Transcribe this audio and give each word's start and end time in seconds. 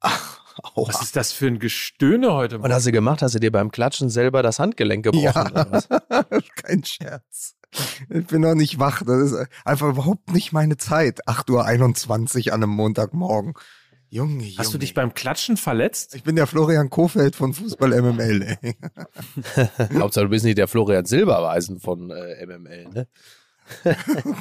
Ach, 0.00 0.40
aua. 0.74 0.88
Was 0.88 1.02
ist 1.02 1.16
das 1.16 1.32
für 1.32 1.46
ein 1.46 1.60
Gestöhne 1.60 2.32
heute? 2.32 2.62
Was 2.62 2.72
hast 2.72 2.86
du 2.86 2.92
gemacht? 2.92 3.22
Hast 3.22 3.34
du 3.36 3.38
dir 3.38 3.52
beim 3.52 3.70
Klatschen 3.70 4.10
selber 4.10 4.42
das 4.42 4.58
Handgelenk 4.58 5.04
gebrochen? 5.04 5.22
Ja. 5.24 5.50
oder 5.50 5.70
was? 5.70 5.88
Kein 6.56 6.84
Scherz. 6.84 7.54
Ich 8.08 8.26
bin 8.26 8.42
noch 8.42 8.54
nicht 8.54 8.78
wach. 8.78 9.02
Das 9.04 9.32
ist 9.32 9.48
einfach 9.64 9.88
überhaupt 9.88 10.32
nicht 10.32 10.52
meine 10.52 10.76
Zeit. 10.76 11.26
8.21 11.28 12.48
Uhr 12.48 12.54
an 12.54 12.62
einem 12.62 12.72
Montagmorgen. 12.72 13.54
Junge, 14.10 14.44
Junge. 14.44 14.58
Hast 14.58 14.74
du 14.74 14.78
dich 14.78 14.94
beim 14.94 15.14
Klatschen 15.14 15.56
verletzt? 15.56 16.14
Ich 16.14 16.22
bin 16.22 16.36
der 16.36 16.46
Florian 16.46 16.90
Kofeld 16.90 17.34
von 17.34 17.52
Fußball 17.52 18.00
MML. 18.00 18.58
Hauptsache, 19.98 20.24
du 20.24 20.30
bist 20.30 20.44
nicht 20.44 20.58
der 20.58 20.68
Florian 20.68 21.04
Silberweisen 21.04 21.80
von 21.80 22.10
äh, 22.10 22.46
MML, 22.46 22.88
ne? 22.90 23.08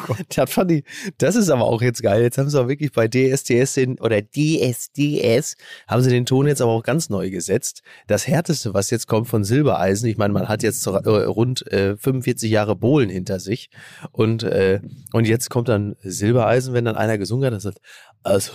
Oh 0.09 0.15
das, 0.35 0.51
fand 0.51 0.71
ich, 0.71 0.83
das 1.17 1.35
ist 1.35 1.49
aber 1.49 1.63
auch 1.63 1.81
jetzt 1.81 2.01
geil. 2.01 2.21
Jetzt 2.21 2.37
haben 2.37 2.49
sie 2.49 2.59
auch 2.59 2.67
wirklich 2.67 2.91
bei 2.91 3.07
DSDS 3.07 3.73
den, 3.75 3.99
oder 3.99 4.21
DSDS, 4.21 5.55
haben 5.87 6.01
sie 6.01 6.09
den 6.09 6.25
Ton 6.25 6.47
jetzt 6.47 6.61
aber 6.61 6.71
auch 6.71 6.83
ganz 6.83 7.09
neu 7.09 7.29
gesetzt. 7.29 7.81
Das 8.07 8.27
härteste, 8.27 8.73
was 8.73 8.89
jetzt 8.89 9.07
kommt 9.07 9.27
von 9.27 9.43
Silbereisen, 9.43 10.09
ich 10.09 10.17
meine, 10.17 10.33
man 10.33 10.49
hat 10.49 10.63
jetzt 10.63 10.85
äh, 10.85 10.89
rund 10.89 11.65
äh, 11.71 11.95
45 11.97 12.51
Jahre 12.51 12.75
Bohlen 12.75 13.09
hinter 13.09 13.39
sich 13.39 13.69
und, 14.11 14.43
äh, 14.43 14.81
und 15.13 15.27
jetzt 15.27 15.49
kommt 15.49 15.69
dann 15.69 15.95
Silbereisen, 16.01 16.73
wenn 16.73 16.85
dann 16.85 16.95
einer 16.95 17.17
gesungen 17.17 17.45
hat, 17.45 17.53
und 17.53 17.59
sagt, 17.61 17.79
also, 18.23 18.53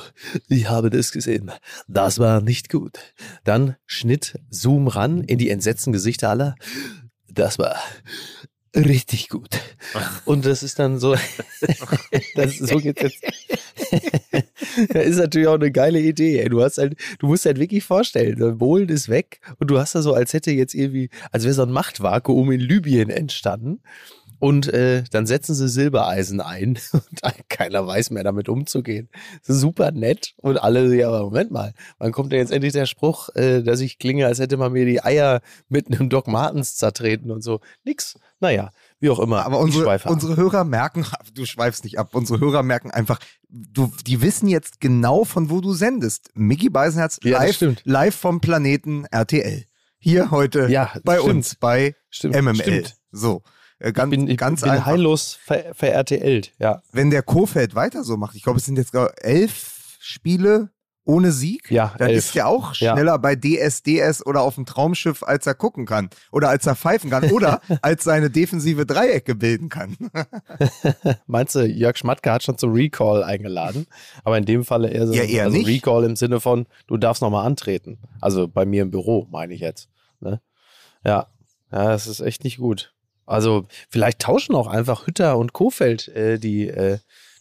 ich 0.48 0.68
habe 0.68 0.88
das 0.90 1.12
gesehen. 1.12 1.50
Das 1.88 2.18
war 2.18 2.40
nicht 2.40 2.70
gut. 2.70 2.98
Dann 3.44 3.76
Schnitt, 3.84 4.38
Zoom 4.50 4.88
ran 4.88 5.22
in 5.22 5.38
die 5.38 5.50
entsetzten 5.50 5.92
Gesichter 5.92 6.30
aller. 6.30 6.54
Das 7.30 7.58
war 7.58 7.76
richtig 8.74 9.28
gut. 9.28 9.48
Und 10.24 10.44
das 10.46 10.62
ist 10.62 10.78
dann 10.78 10.98
so, 10.98 11.14
das 12.34 12.60
ist 12.60 12.68
so 12.68 12.78
geht's 12.78 13.02
jetzt. 13.02 13.22
das 14.92 15.06
ist 15.06 15.18
natürlich 15.18 15.48
auch 15.48 15.54
eine 15.54 15.72
geile 15.72 16.00
Idee. 16.00 16.40
Ey. 16.40 16.48
Du 16.48 16.62
hast 16.62 16.78
halt, 16.78 16.96
du 17.18 17.26
musst 17.26 17.46
halt 17.46 17.58
wirklich 17.58 17.84
vorstellen, 17.84 18.38
der 18.38 18.52
Bohlen 18.52 18.88
ist 18.88 19.08
weg 19.08 19.40
und 19.58 19.70
du 19.70 19.78
hast 19.78 19.94
da 19.94 20.02
so, 20.02 20.14
als 20.14 20.32
hätte 20.32 20.50
jetzt 20.50 20.74
irgendwie, 20.74 21.10
als 21.32 21.44
wäre 21.44 21.54
so 21.54 21.62
ein 21.62 21.72
Machtvakuum 21.72 22.52
in 22.52 22.60
Libyen 22.60 23.10
entstanden. 23.10 23.80
Und 24.40 24.72
äh, 24.72 25.02
dann 25.10 25.26
setzen 25.26 25.54
sie 25.54 25.68
Silbereisen 25.68 26.40
ein 26.40 26.78
und 26.92 27.48
keiner 27.48 27.86
weiß 27.86 28.10
mehr 28.10 28.22
damit 28.22 28.48
umzugehen. 28.48 29.08
Super 29.42 29.90
nett 29.90 30.34
und 30.36 30.58
alle, 30.58 30.94
ja, 30.94 31.08
aber 31.08 31.24
Moment 31.24 31.50
mal, 31.50 31.72
wann 31.98 32.12
kommt 32.12 32.32
denn 32.32 32.38
jetzt 32.38 32.52
endlich 32.52 32.72
der 32.72 32.86
Spruch, 32.86 33.30
äh, 33.34 33.62
dass 33.62 33.80
ich 33.80 33.98
klinge, 33.98 34.26
als 34.26 34.38
hätte 34.38 34.56
man 34.56 34.72
mir 34.72 34.86
die 34.86 35.02
Eier 35.02 35.40
mit 35.68 35.88
einem 35.88 36.08
Doc 36.08 36.28
Martens 36.28 36.76
zertreten 36.76 37.30
und 37.30 37.42
so. 37.42 37.60
Nix. 37.84 38.16
Naja, 38.40 38.70
wie 39.00 39.10
auch 39.10 39.18
immer. 39.18 39.44
Aber 39.44 39.58
unsere, 39.58 39.98
unsere 40.08 40.36
Hörer 40.36 40.64
merken, 40.64 41.04
du 41.34 41.44
schweifst 41.44 41.84
nicht 41.84 41.98
ab, 41.98 42.14
unsere 42.14 42.38
Hörer 42.40 42.62
merken 42.62 42.90
einfach, 42.90 43.18
du, 43.48 43.92
die 44.06 44.22
wissen 44.22 44.48
jetzt 44.48 44.80
genau, 44.80 45.24
von 45.24 45.50
wo 45.50 45.60
du 45.60 45.72
sendest. 45.72 46.30
Mickey 46.34 46.70
Beisenherz 46.70 47.18
Ja, 47.22 47.38
live, 47.42 47.76
live 47.84 48.14
vom 48.14 48.40
Planeten 48.40 49.04
RTL. 49.06 49.64
Hier 49.98 50.30
heute 50.30 50.68
Ja, 50.68 50.92
bei 51.04 51.16
stimmt. 51.18 51.34
uns, 51.34 51.54
bei 51.56 51.96
Stimmt, 52.10 52.36
MML. 52.36 52.54
stimmt. 52.54 52.96
So, 53.10 53.42
äh, 53.80 53.92
ganz, 53.92 54.12
Ich 54.12 54.18
bin, 54.18 54.28
ich 54.28 54.36
ganz 54.38 54.60
bin 54.60 54.70
einfach. 54.70 54.86
heillos 54.86 55.36
ver, 55.42 55.74
ver-RTLt, 55.74 56.52
ja. 56.58 56.80
Wenn 56.92 57.10
der 57.10 57.22
Kofeld 57.24 57.74
weiter 57.74 58.04
so 58.04 58.16
macht, 58.16 58.36
ich 58.36 58.42
glaube, 58.44 58.58
es 58.60 58.64
sind 58.64 58.78
jetzt 58.78 58.94
elf 58.94 59.96
Spiele 59.98 60.70
ohne 61.08 61.32
Sieg, 61.32 61.70
Ja, 61.70 61.94
dann 61.98 62.10
elf. 62.10 62.18
ist 62.18 62.36
er 62.36 62.46
auch 62.46 62.74
Ja. 62.74 62.92
schneller 62.92 63.18
bei 63.18 63.34
DSDS 63.34 64.24
oder 64.26 64.42
auf 64.42 64.56
dem 64.56 64.66
Traumschiff, 64.66 65.22
als 65.22 65.46
er 65.46 65.54
gucken 65.54 65.86
kann. 65.86 66.10
Oder 66.30 66.50
als 66.50 66.66
er 66.66 66.76
pfeifen 66.76 67.08
kann. 67.10 67.30
Oder 67.30 67.60
als 67.82 68.04
seine 68.04 68.28
defensive 68.30 68.84
Dreiecke 68.84 69.34
bilden 69.34 69.70
kann. 69.70 69.96
Meinst 71.26 71.54
du, 71.54 71.64
Jörg 71.66 71.96
Schmatke 71.96 72.30
hat 72.30 72.42
schon 72.42 72.58
zum 72.58 72.72
Recall 72.72 73.22
eingeladen? 73.24 73.86
Aber 74.22 74.36
in 74.36 74.44
dem 74.44 74.64
Falle 74.64 74.90
eher 74.90 75.06
so 75.06 75.14
Ja, 75.14 75.22
eher 75.22 75.44
also 75.44 75.56
nicht. 75.56 75.66
Recall 75.66 76.04
im 76.04 76.14
Sinne 76.14 76.40
von, 76.40 76.66
du 76.86 76.96
darfst 76.98 77.22
nochmal 77.22 77.46
antreten. 77.46 77.98
Also 78.20 78.46
bei 78.46 78.64
mir 78.66 78.82
im 78.82 78.90
Büro, 78.90 79.26
meine 79.30 79.54
ich 79.54 79.60
jetzt. 79.60 79.88
Ne? 80.20 80.40
Ja. 81.04 81.28
ja, 81.72 81.84
das 81.88 82.06
ist 82.06 82.20
echt 82.20 82.44
nicht 82.44 82.58
gut. 82.58 82.92
Also 83.24 83.66
vielleicht 83.88 84.20
tauschen 84.20 84.54
auch 84.54 84.66
einfach 84.66 85.06
Hütter 85.06 85.38
und 85.38 85.52
Kofeld 85.52 86.08
äh, 86.08 86.38
die, 86.38 86.68
äh, 86.68 86.98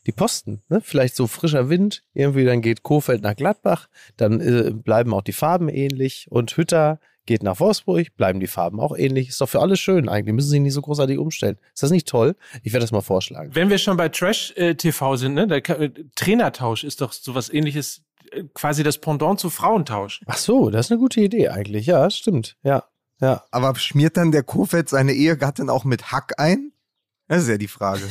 die 0.08 0.14
Posten. 0.14 0.64
Ne? 0.70 0.82
Vielleicht 0.82 1.16
so 1.16 1.28
frischer 1.28 1.70
Wind, 1.70 2.04
irgendwie 2.14 2.46
dann 2.46 2.62
geht 2.62 2.82
Kofeld 2.82 3.22
nach 3.22 3.36
Gladbach, 3.36 3.90
dann 4.16 4.40
äh, 4.42 4.72
bleiben 4.72 5.14
auch 5.14 5.22
die 5.22 5.34
Farben 5.34 5.70
ähnlich 5.70 6.28
und 6.30 6.56
Hütter 6.56 7.00
geht 7.26 7.44
nach 7.44 7.60
Wolfsburg, 7.60 8.16
bleiben 8.16 8.40
die 8.40 8.48
Farben 8.48 8.80
auch 8.80 8.98
ähnlich. 8.98 9.28
Ist 9.28 9.42
doch 9.42 9.50
für 9.50 9.60
alle 9.60 9.76
schön 9.76 10.08
eigentlich, 10.08 10.34
müssen 10.34 10.50
sich 10.50 10.62
nicht 10.62 10.74
so 10.74 10.82
großartig 10.82 11.20
umstellen. 11.20 11.58
Ist 11.74 11.84
das 11.84 11.92
nicht 11.92 12.08
toll? 12.08 12.36
Ich 12.64 12.72
werde 12.72 12.86
das 12.86 12.94
mal 12.94 13.02
vorschlagen. 13.02 13.54
Wenn 13.54 13.70
wir 13.70 13.78
schon 13.78 13.98
bei 13.98 14.08
Trash-TV 14.08 15.18
sind, 15.18 15.34
ne, 15.34 15.62
kann, 15.62 15.82
äh, 15.82 15.92
Trainertausch 16.16 16.86
ist 16.86 17.02
doch 17.02 17.12
sowas 17.12 17.54
ähnliches, 17.54 18.02
äh, 18.32 18.44
quasi 18.54 18.84
das 18.84 18.98
Pendant 18.98 19.42
zu 19.42 19.50
Frauentausch. 19.50 20.22
Ach 20.26 20.38
so, 20.38 20.70
das 20.70 20.88
ist 20.88 20.92
eine 20.94 21.00
gute 21.00 21.20
Idee 21.20 21.50
eigentlich. 21.50 21.86
Ja, 21.86 22.10
stimmt. 22.10 22.56
Ja, 22.64 22.86
ja. 23.20 23.44
Aber 23.52 23.76
schmiert 23.76 24.16
dann 24.16 24.32
der 24.32 24.44
Kofeld 24.44 24.88
seine 24.88 25.12
Ehegattin 25.12 25.70
auch 25.70 25.84
mit 25.84 26.14
Hack 26.14 26.36
ein? 26.38 26.72
Das 27.28 27.44
ist 27.44 27.50
ja 27.50 27.58
die 27.58 27.68
Frage. 27.68 28.04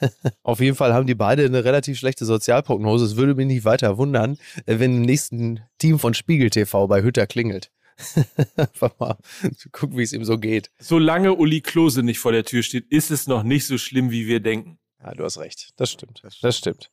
Auf 0.42 0.60
jeden 0.60 0.76
Fall 0.76 0.94
haben 0.94 1.06
die 1.06 1.14
beide 1.14 1.44
eine 1.44 1.64
relativ 1.64 1.98
schlechte 1.98 2.24
Sozialprognose. 2.24 3.04
Es 3.04 3.16
würde 3.16 3.34
mich 3.34 3.46
nicht 3.46 3.64
weiter 3.64 3.98
wundern, 3.98 4.38
äh, 4.66 4.78
wenn 4.78 4.96
im 4.96 5.02
nächsten 5.02 5.60
Team 5.78 5.98
von 5.98 6.14
Spiegel 6.14 6.50
TV 6.50 6.86
bei 6.86 7.02
Hütter 7.02 7.26
klingelt. 7.26 7.70
Einfach 8.56 8.98
mal 8.98 9.16
gucken, 9.72 9.98
wie 9.98 10.02
es 10.02 10.12
ihm 10.12 10.24
so 10.24 10.38
geht. 10.38 10.70
Solange 10.78 11.34
Uli 11.34 11.60
Klose 11.60 12.02
nicht 12.02 12.18
vor 12.18 12.32
der 12.32 12.44
Tür 12.44 12.62
steht, 12.62 12.90
ist 12.90 13.10
es 13.10 13.26
noch 13.26 13.42
nicht 13.42 13.66
so 13.66 13.76
schlimm, 13.76 14.10
wie 14.10 14.26
wir 14.26 14.40
denken. 14.40 14.78
Ja, 15.02 15.12
du 15.12 15.24
hast 15.24 15.38
recht. 15.38 15.70
Das 15.76 15.90
stimmt. 15.90 16.20
Das 16.22 16.36
stimmt. 16.36 16.44
Das 16.44 16.58
stimmt. 16.58 16.90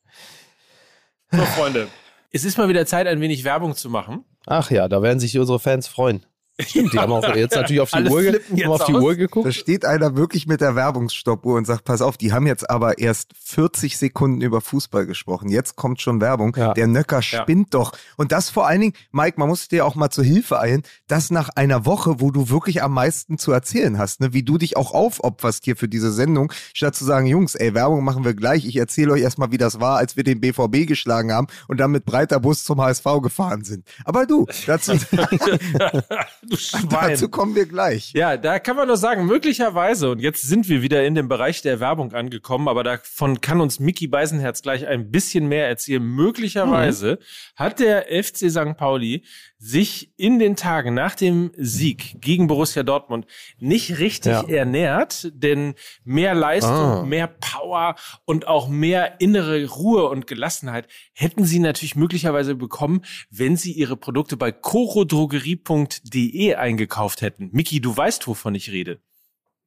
So, 1.30 1.42
Freunde. 1.44 1.88
Es 2.32 2.44
ist 2.44 2.58
mal 2.58 2.68
wieder 2.68 2.86
Zeit, 2.86 3.06
ein 3.06 3.20
wenig 3.20 3.44
Werbung 3.44 3.74
zu 3.74 3.88
machen. 3.88 4.24
Ach 4.46 4.70
ja, 4.70 4.88
da 4.88 5.02
werden 5.02 5.20
sich 5.20 5.38
unsere 5.38 5.58
Fans 5.60 5.88
freuen. 5.88 6.26
Stimmt, 6.58 6.92
die 6.92 6.98
haben 6.98 7.12
auch 7.12 7.34
jetzt 7.34 7.54
natürlich 7.56 7.80
auf 7.80 7.90
die, 7.90 8.02
Uhr, 8.02 8.72
auf 8.74 8.84
die. 8.84 8.92
Uhr 8.94 9.10
Da 9.12 9.16
geguckt. 9.16 9.54
steht 9.54 9.84
einer 9.84 10.16
wirklich 10.16 10.46
mit 10.46 10.60
der 10.60 10.76
Werbungsstoppuhr 10.76 11.56
und 11.56 11.66
sagt, 11.66 11.84
pass 11.84 12.02
auf, 12.02 12.16
die 12.16 12.32
haben 12.32 12.46
jetzt 12.46 12.68
aber 12.68 12.98
erst 12.98 13.32
40 13.42 13.96
Sekunden 13.96 14.40
über 14.40 14.60
Fußball 14.60 15.06
gesprochen. 15.06 15.48
Jetzt 15.48 15.76
kommt 15.76 16.00
schon 16.00 16.20
Werbung. 16.20 16.54
Ja. 16.56 16.74
Der 16.74 16.86
Nöcker 16.86 17.22
spinnt 17.22 17.74
doch. 17.74 17.92
Und 18.16 18.32
das 18.32 18.50
vor 18.50 18.66
allen 18.66 18.80
Dingen, 18.80 18.92
Mike, 19.12 19.38
man 19.38 19.48
muss 19.48 19.68
dir 19.68 19.86
auch 19.86 19.94
mal 19.94 20.10
zur 20.10 20.24
Hilfe 20.24 20.60
eilen, 20.60 20.82
das 21.08 21.30
nach 21.30 21.48
einer 21.50 21.86
Woche, 21.86 22.20
wo 22.20 22.30
du 22.30 22.50
wirklich 22.50 22.82
am 22.82 22.92
meisten 22.92 23.38
zu 23.38 23.52
erzählen 23.52 23.98
hast, 23.98 24.20
ne? 24.20 24.32
wie 24.32 24.42
du 24.42 24.58
dich 24.58 24.76
auch 24.76 24.92
aufopferst 24.92 25.64
hier 25.64 25.76
für 25.76 25.88
diese 25.88 26.12
Sendung, 26.12 26.52
statt 26.74 26.94
zu 26.94 27.04
sagen, 27.04 27.26
Jungs, 27.26 27.54
ey, 27.54 27.74
Werbung 27.74 28.04
machen 28.04 28.24
wir 28.24 28.34
gleich. 28.34 28.66
Ich 28.66 28.76
erzähle 28.76 29.12
euch 29.12 29.22
erstmal, 29.22 29.52
wie 29.52 29.58
das 29.58 29.80
war, 29.80 29.96
als 29.96 30.16
wir 30.16 30.24
den 30.24 30.40
BVB 30.40 30.86
geschlagen 30.86 31.32
haben 31.32 31.46
und 31.68 31.78
dann 31.78 31.90
mit 31.90 32.04
breiter 32.04 32.40
Bus 32.40 32.64
zum 32.64 32.80
HSV 32.80 33.04
gefahren 33.22 33.64
sind. 33.64 33.86
Aber 34.04 34.26
du, 34.26 34.46
dazu, 34.66 34.92
du 34.92 36.49
Schwein. 36.56 36.88
dazu 36.90 37.28
kommen 37.28 37.54
wir 37.54 37.66
gleich. 37.66 38.12
Ja, 38.12 38.36
da 38.36 38.58
kann 38.58 38.76
man 38.76 38.88
nur 38.88 38.96
sagen, 38.96 39.26
möglicherweise, 39.26 40.10
und 40.10 40.20
jetzt 40.20 40.42
sind 40.42 40.68
wir 40.68 40.82
wieder 40.82 41.04
in 41.04 41.14
dem 41.14 41.28
Bereich 41.28 41.62
der 41.62 41.80
Werbung 41.80 42.12
angekommen, 42.12 42.68
aber 42.68 42.82
davon 42.82 43.40
kann 43.40 43.60
uns 43.60 43.80
Mickey 43.80 44.06
Beisenherz 44.06 44.62
gleich 44.62 44.86
ein 44.86 45.10
bisschen 45.10 45.46
mehr 45.46 45.68
erzählen. 45.68 46.02
Möglicherweise 46.02 47.18
hat 47.56 47.78
der 47.78 48.06
FC 48.22 48.50
St. 48.50 48.76
Pauli 48.76 49.24
sich 49.62 50.14
in 50.16 50.38
den 50.38 50.56
Tagen 50.56 50.94
nach 50.94 51.14
dem 51.14 51.50
Sieg 51.54 52.16
gegen 52.22 52.46
Borussia 52.46 52.82
Dortmund 52.82 53.26
nicht 53.58 53.98
richtig 53.98 54.32
Ja. 54.32 54.48
ernährt, 54.48 55.30
denn 55.34 55.74
mehr 56.02 56.34
Leistung, 56.34 56.70
Ah. 56.72 57.02
mehr 57.04 57.26
Power 57.26 57.94
und 58.24 58.48
auch 58.48 58.68
mehr 58.68 59.20
innere 59.20 59.66
Ruhe 59.66 60.08
und 60.08 60.26
Gelassenheit 60.26 60.88
hätten 61.12 61.44
sie 61.44 61.58
natürlich 61.58 61.94
möglicherweise 61.94 62.54
bekommen, 62.54 63.02
wenn 63.30 63.58
sie 63.58 63.72
ihre 63.72 63.98
Produkte 63.98 64.38
bei 64.38 64.50
corodrogerie.de 64.50 66.54
eingekauft 66.54 67.22
hätten. 67.22 67.50
Miki, 67.52 67.80
du 67.80 67.94
weißt, 67.94 68.26
wovon 68.26 68.54
ich 68.54 68.70
rede. 68.70 69.00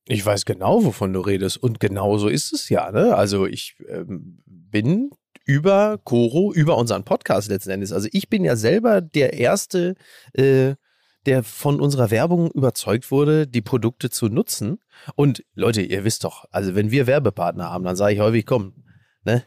Ich 0.08 0.26
weiß 0.26 0.46
genau, 0.46 0.84
wovon 0.84 1.14
du 1.14 1.22
redest. 1.22 1.58
Und 1.58 1.80
genau 1.80 2.18
so 2.18 2.28
ist 2.28 2.52
es 2.52 2.70
ja. 2.70 2.92
Ne? 2.92 3.16
Also 3.16 3.46
ich 3.46 3.76
ähm, 3.88 4.40
bin 4.46 5.12
über 5.46 6.00
Coro, 6.04 6.54
über 6.54 6.78
unseren 6.78 7.04
Podcast 7.04 7.50
letzten 7.50 7.72
Endes. 7.72 7.92
Also 7.92 8.08
ich 8.12 8.30
bin 8.30 8.44
ja 8.44 8.56
selber 8.56 9.02
der 9.02 9.34
Erste, 9.34 9.96
äh, 10.34 10.76
der 11.26 11.44
von 11.44 11.80
unserer 11.80 12.12
Werbung 12.12 12.52
überzeugt 12.52 13.12
wurde, 13.12 13.48
die 13.48 13.62
Produkte 13.62 14.10
zu 14.10 14.28
nutzen. 14.28 14.80
Und 15.16 15.44
Leute, 15.56 15.82
ihr 15.82 16.04
wisst 16.04 16.24
doch, 16.24 16.46
also 16.52 16.76
wenn 16.76 16.92
wir 16.92 17.08
Werbepartner 17.08 17.70
haben, 17.70 17.84
dann 17.84 17.96
sage 17.96 18.14
ich 18.14 18.20
häufig, 18.20 18.46
komm, 18.46 18.74
ne, 19.24 19.44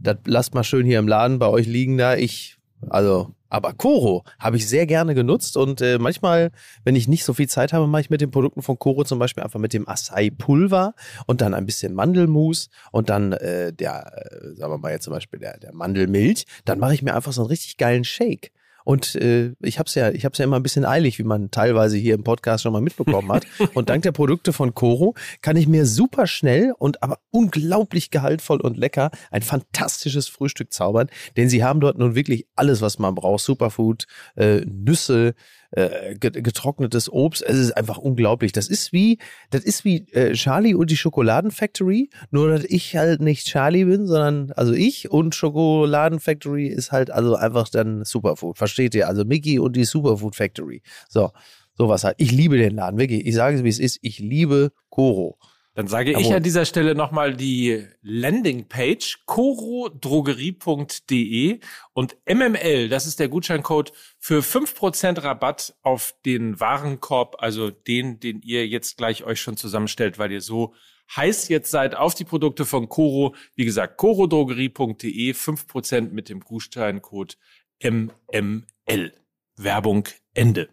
das 0.00 0.16
lasst 0.24 0.54
mal 0.54 0.64
schön 0.64 0.86
hier 0.86 0.98
im 0.98 1.08
Laden 1.08 1.38
bei 1.38 1.48
euch 1.48 1.66
liegen 1.66 1.98
da. 1.98 2.16
Ich, 2.16 2.58
also, 2.88 3.34
aber 3.50 3.74
Coro 3.74 4.24
habe 4.38 4.56
ich 4.56 4.68
sehr 4.68 4.86
gerne 4.86 5.14
genutzt 5.14 5.56
und 5.56 5.80
äh, 5.82 5.98
manchmal, 5.98 6.52
wenn 6.84 6.96
ich 6.96 7.08
nicht 7.08 7.24
so 7.24 7.34
viel 7.34 7.48
Zeit 7.48 7.72
habe, 7.72 7.86
mache 7.86 8.02
ich 8.02 8.10
mit 8.10 8.20
den 8.20 8.30
Produkten 8.30 8.62
von 8.62 8.78
Coro 8.78 9.04
zum 9.04 9.18
Beispiel 9.18 9.42
einfach 9.42 9.60
mit 9.60 9.74
dem 9.74 9.88
Acai 9.88 10.30
Pulver 10.30 10.94
und 11.26 11.40
dann 11.40 11.52
ein 11.52 11.66
bisschen 11.66 11.92
Mandelmus 11.92 12.70
und 12.92 13.10
dann 13.10 13.32
äh, 13.32 13.72
der 13.72 14.30
äh, 14.30 14.54
sagen 14.54 14.72
wir 14.72 14.78
mal 14.78 14.92
jetzt 14.92 15.04
zum 15.04 15.12
Beispiel 15.12 15.40
der, 15.40 15.58
der 15.58 15.74
Mandelmilch. 15.74 16.46
Dann 16.64 16.78
mache 16.78 16.94
ich 16.94 17.02
mir 17.02 17.14
einfach 17.14 17.32
so 17.32 17.42
einen 17.42 17.48
richtig 17.48 17.76
geilen 17.76 18.04
Shake. 18.04 18.52
Und 18.84 19.14
äh, 19.16 19.52
ich 19.60 19.78
habe 19.78 19.86
es 19.86 19.94
ja, 19.94 20.10
ich 20.10 20.24
hab's 20.24 20.38
ja 20.38 20.44
immer 20.44 20.56
ein 20.56 20.62
bisschen 20.62 20.84
eilig, 20.84 21.18
wie 21.18 21.24
man 21.24 21.50
teilweise 21.50 21.96
hier 21.96 22.14
im 22.14 22.24
Podcast 22.24 22.62
schon 22.62 22.72
mal 22.72 22.80
mitbekommen 22.80 23.30
hat. 23.32 23.46
und 23.74 23.88
dank 23.88 24.02
der 24.02 24.12
Produkte 24.12 24.52
von 24.52 24.74
Coro 24.74 25.14
kann 25.42 25.56
ich 25.56 25.68
mir 25.68 25.86
super 25.86 26.26
schnell 26.26 26.72
und 26.78 27.02
aber 27.02 27.18
unglaublich 27.30 28.10
gehaltvoll 28.10 28.60
und 28.60 28.76
lecker 28.76 29.10
ein 29.30 29.42
fantastisches 29.42 30.28
Frühstück 30.28 30.72
zaubern. 30.72 31.08
Denn 31.36 31.48
sie 31.48 31.64
haben 31.64 31.80
dort 31.80 31.98
nun 31.98 32.14
wirklich 32.14 32.46
alles, 32.56 32.80
was 32.80 32.98
man 32.98 33.14
braucht. 33.14 33.44
Superfood, 33.44 34.06
äh, 34.36 34.60
Nüsse, 34.66 35.34
äh, 35.72 36.16
getrocknetes 36.16 37.10
Obst. 37.12 37.42
Es 37.42 37.56
ist 37.56 37.72
einfach 37.72 37.98
unglaublich. 37.98 38.52
Das 38.52 38.68
ist 38.68 38.92
wie, 38.92 39.18
das 39.50 39.62
ist 39.62 39.84
wie 39.84 40.08
äh, 40.12 40.32
Charlie 40.32 40.74
und 40.74 40.90
die 40.90 40.96
Schokoladenfactory, 40.96 42.10
nur 42.30 42.48
dass 42.48 42.64
ich 42.64 42.96
halt 42.96 43.20
nicht 43.20 43.46
Charlie 43.46 43.84
bin, 43.84 44.06
sondern 44.06 44.52
also 44.52 44.72
ich 44.72 45.10
und 45.10 45.34
Schokoladenfactory 45.34 46.66
ist 46.66 46.92
halt 46.92 47.10
also 47.10 47.36
einfach 47.36 47.68
dann 47.68 48.04
Superfood. 48.04 48.58
Versteht 48.58 48.94
ihr? 48.94 49.08
Also 49.08 49.24
Mickey 49.24 49.58
und 49.58 49.76
die 49.76 49.84
Superfood 49.84 50.34
Factory. 50.34 50.82
So, 51.08 51.30
sowas 51.74 52.04
halt. 52.04 52.16
Ich 52.18 52.32
liebe 52.32 52.58
den 52.58 52.74
Laden, 52.74 52.98
wirklich. 52.98 53.26
Ich 53.26 53.34
sage 53.34 53.56
es, 53.56 53.64
wie 53.64 53.68
es 53.68 53.78
ist. 53.78 53.98
Ich 54.02 54.18
liebe 54.18 54.72
Koro. 54.88 55.38
Dann 55.74 55.86
sage 55.86 56.18
ich 56.18 56.34
an 56.34 56.42
dieser 56.42 56.64
Stelle 56.64 56.96
nochmal 56.96 57.36
die 57.36 57.86
Landingpage 58.02 59.20
corodrogerie.de 59.24 61.60
und 61.92 62.16
MML, 62.28 62.88
das 62.88 63.06
ist 63.06 63.20
der 63.20 63.28
Gutscheincode 63.28 63.92
für 64.18 64.40
5% 64.40 65.22
Rabatt 65.22 65.76
auf 65.82 66.16
den 66.26 66.58
Warenkorb, 66.58 67.36
also 67.38 67.70
den, 67.70 68.18
den 68.18 68.42
ihr 68.42 68.66
jetzt 68.66 68.96
gleich 68.96 69.22
euch 69.24 69.40
schon 69.40 69.56
zusammenstellt, 69.56 70.18
weil 70.18 70.32
ihr 70.32 70.40
so 70.40 70.74
heiß 71.14 71.46
jetzt 71.48 71.70
seid 71.70 71.94
auf 71.94 72.16
die 72.16 72.24
Produkte 72.24 72.64
von 72.64 72.88
Coro. 72.88 73.36
Wie 73.54 73.64
gesagt, 73.64 73.96
corodrogerie.de, 73.96 75.32
5% 75.32 76.10
mit 76.10 76.28
dem 76.28 76.40
Gutscheincode 76.40 77.38
MML. 77.82 79.12
Werbung 79.56 80.08
Ende 80.34 80.68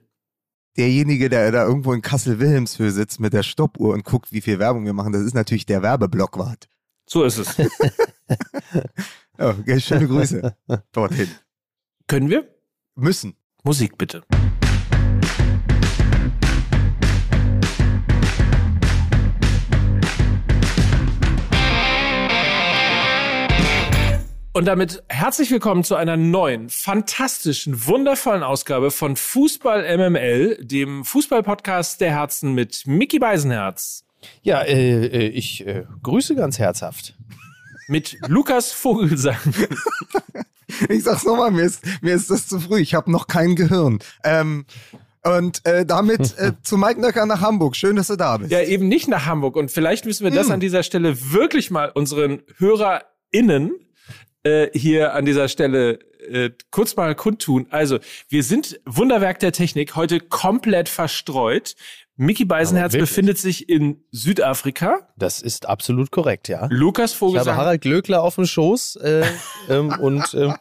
derjenige, 0.78 1.30
der 1.30 1.52
da 1.52 1.66
irgendwo 1.66 1.94
in 1.94 2.02
Kassel-Wilhelmshöhe 2.02 2.92
sitzt 2.92 3.20
mit 3.20 3.34
der 3.34 3.44
Stoppuhr 3.44 3.94
und 3.94 4.04
guckt, 4.04 4.32
wie 4.32 4.42
viel 4.42 4.60
Werbung 4.60 4.86
wir 4.86 4.94
machen, 4.94 5.14
das 5.14 5.24
ist 5.24 5.34
natürlich 5.34 5.66
der 5.66 5.82
Werbeblockwart. 5.82 6.68
So 7.06 7.24
ist 7.24 7.38
es. 7.38 7.56
oh, 9.40 9.54
schöne 9.80 10.08
Grüße 10.08 10.56
dorthin. 10.92 11.30
Können 12.08 12.30
wir? 12.30 12.48
Müssen. 12.96 13.36
Musik 13.64 13.98
bitte. 13.98 14.24
Und 24.58 24.66
damit 24.66 25.04
herzlich 25.08 25.52
willkommen 25.52 25.84
zu 25.84 25.94
einer 25.94 26.18
neuen, 26.18 26.72
fantastischen, 26.72 27.86
wundervollen 27.86 28.42
Ausgabe 28.42 28.90
von 28.90 29.16
Fußball 29.16 29.84
MML, 30.00 30.58
dem 30.66 31.06
Fußball-Podcast 31.06 32.02
der 32.02 32.10
Herzen 32.10 32.54
mit 32.54 32.88
Mickey 32.88 33.20
Beisenherz. 33.20 34.04
Ja, 34.42 34.64
äh, 34.64 35.06
äh, 35.06 35.28
ich 35.28 35.68
äh, 35.68 35.84
grüße 36.02 36.34
ganz 36.34 36.58
herzhaft. 36.58 37.14
Mit 37.88 38.18
Lukas 38.28 38.72
Vogelsang. 38.72 39.38
ich 40.90 41.04
sag's 41.04 41.24
nochmal, 41.24 41.52
mir 41.52 41.62
ist, 41.62 41.86
mir 42.02 42.16
ist 42.16 42.32
das 42.32 42.48
zu 42.48 42.60
früh. 42.60 42.80
Ich 42.80 42.96
habe 42.96 43.12
noch 43.12 43.28
kein 43.28 43.56
Gehirn. 43.56 44.00
Ähm, 44.24 44.66
und 45.22 45.64
äh, 45.68 45.86
damit 45.86 46.36
äh, 46.40 46.54
zu 46.64 46.78
Mike 46.78 47.00
Nöcker 47.00 47.28
nach 47.28 47.42
Hamburg. 47.42 47.76
Schön, 47.76 47.96
dass 47.96 48.08
du 48.08 48.16
da 48.16 48.38
bist. 48.38 48.52
Ja, 48.52 48.64
eben 48.64 48.88
nicht 48.88 49.08
nach 49.08 49.28
Hamburg. 49.28 49.56
Und 49.56 49.70
vielleicht 49.70 50.06
müssen 50.06 50.24
wir 50.24 50.32
das 50.32 50.48
hm. 50.48 50.54
an 50.54 50.60
dieser 50.62 50.82
Stelle 50.82 51.32
wirklich 51.32 51.70
mal 51.70 51.92
unseren 51.92 52.42
HörerInnen 52.58 53.76
äh, 54.48 54.70
hier 54.74 55.14
an 55.14 55.26
dieser 55.26 55.50
Stelle 55.50 56.00
äh, 56.30 56.52
kurz 56.72 56.96
mal 56.96 57.16
kundtun. 57.16 57.68
Also, 57.70 58.00
wir 58.30 58.44
sind 58.44 58.80
Wunderwerk 58.86 59.40
der 59.40 59.52
Technik 59.52 59.96
heute 59.96 60.20
komplett 60.20 60.90
verstreut. 60.90 61.76
Mickey 62.16 62.46
Beisenherz 62.46 62.94
befindet 62.94 63.38
sich 63.38 63.70
in 63.70 64.04
Südafrika. 64.12 65.08
Das 65.18 65.42
ist 65.42 65.68
absolut 65.68 66.10
korrekt, 66.10 66.48
ja. 66.48 66.68
Lukas 66.72 67.14
Vogelsang. 67.14 67.44
Ich 67.44 67.48
habe 67.50 67.58
Harald 67.58 67.82
Glöckler 67.82 68.24
auf 68.24 68.36
dem 68.36 68.46
Schoß 68.46 68.96
äh, 68.98 69.24
ähm, 69.70 69.90
und 70.02 70.34
ähm, 70.34 70.56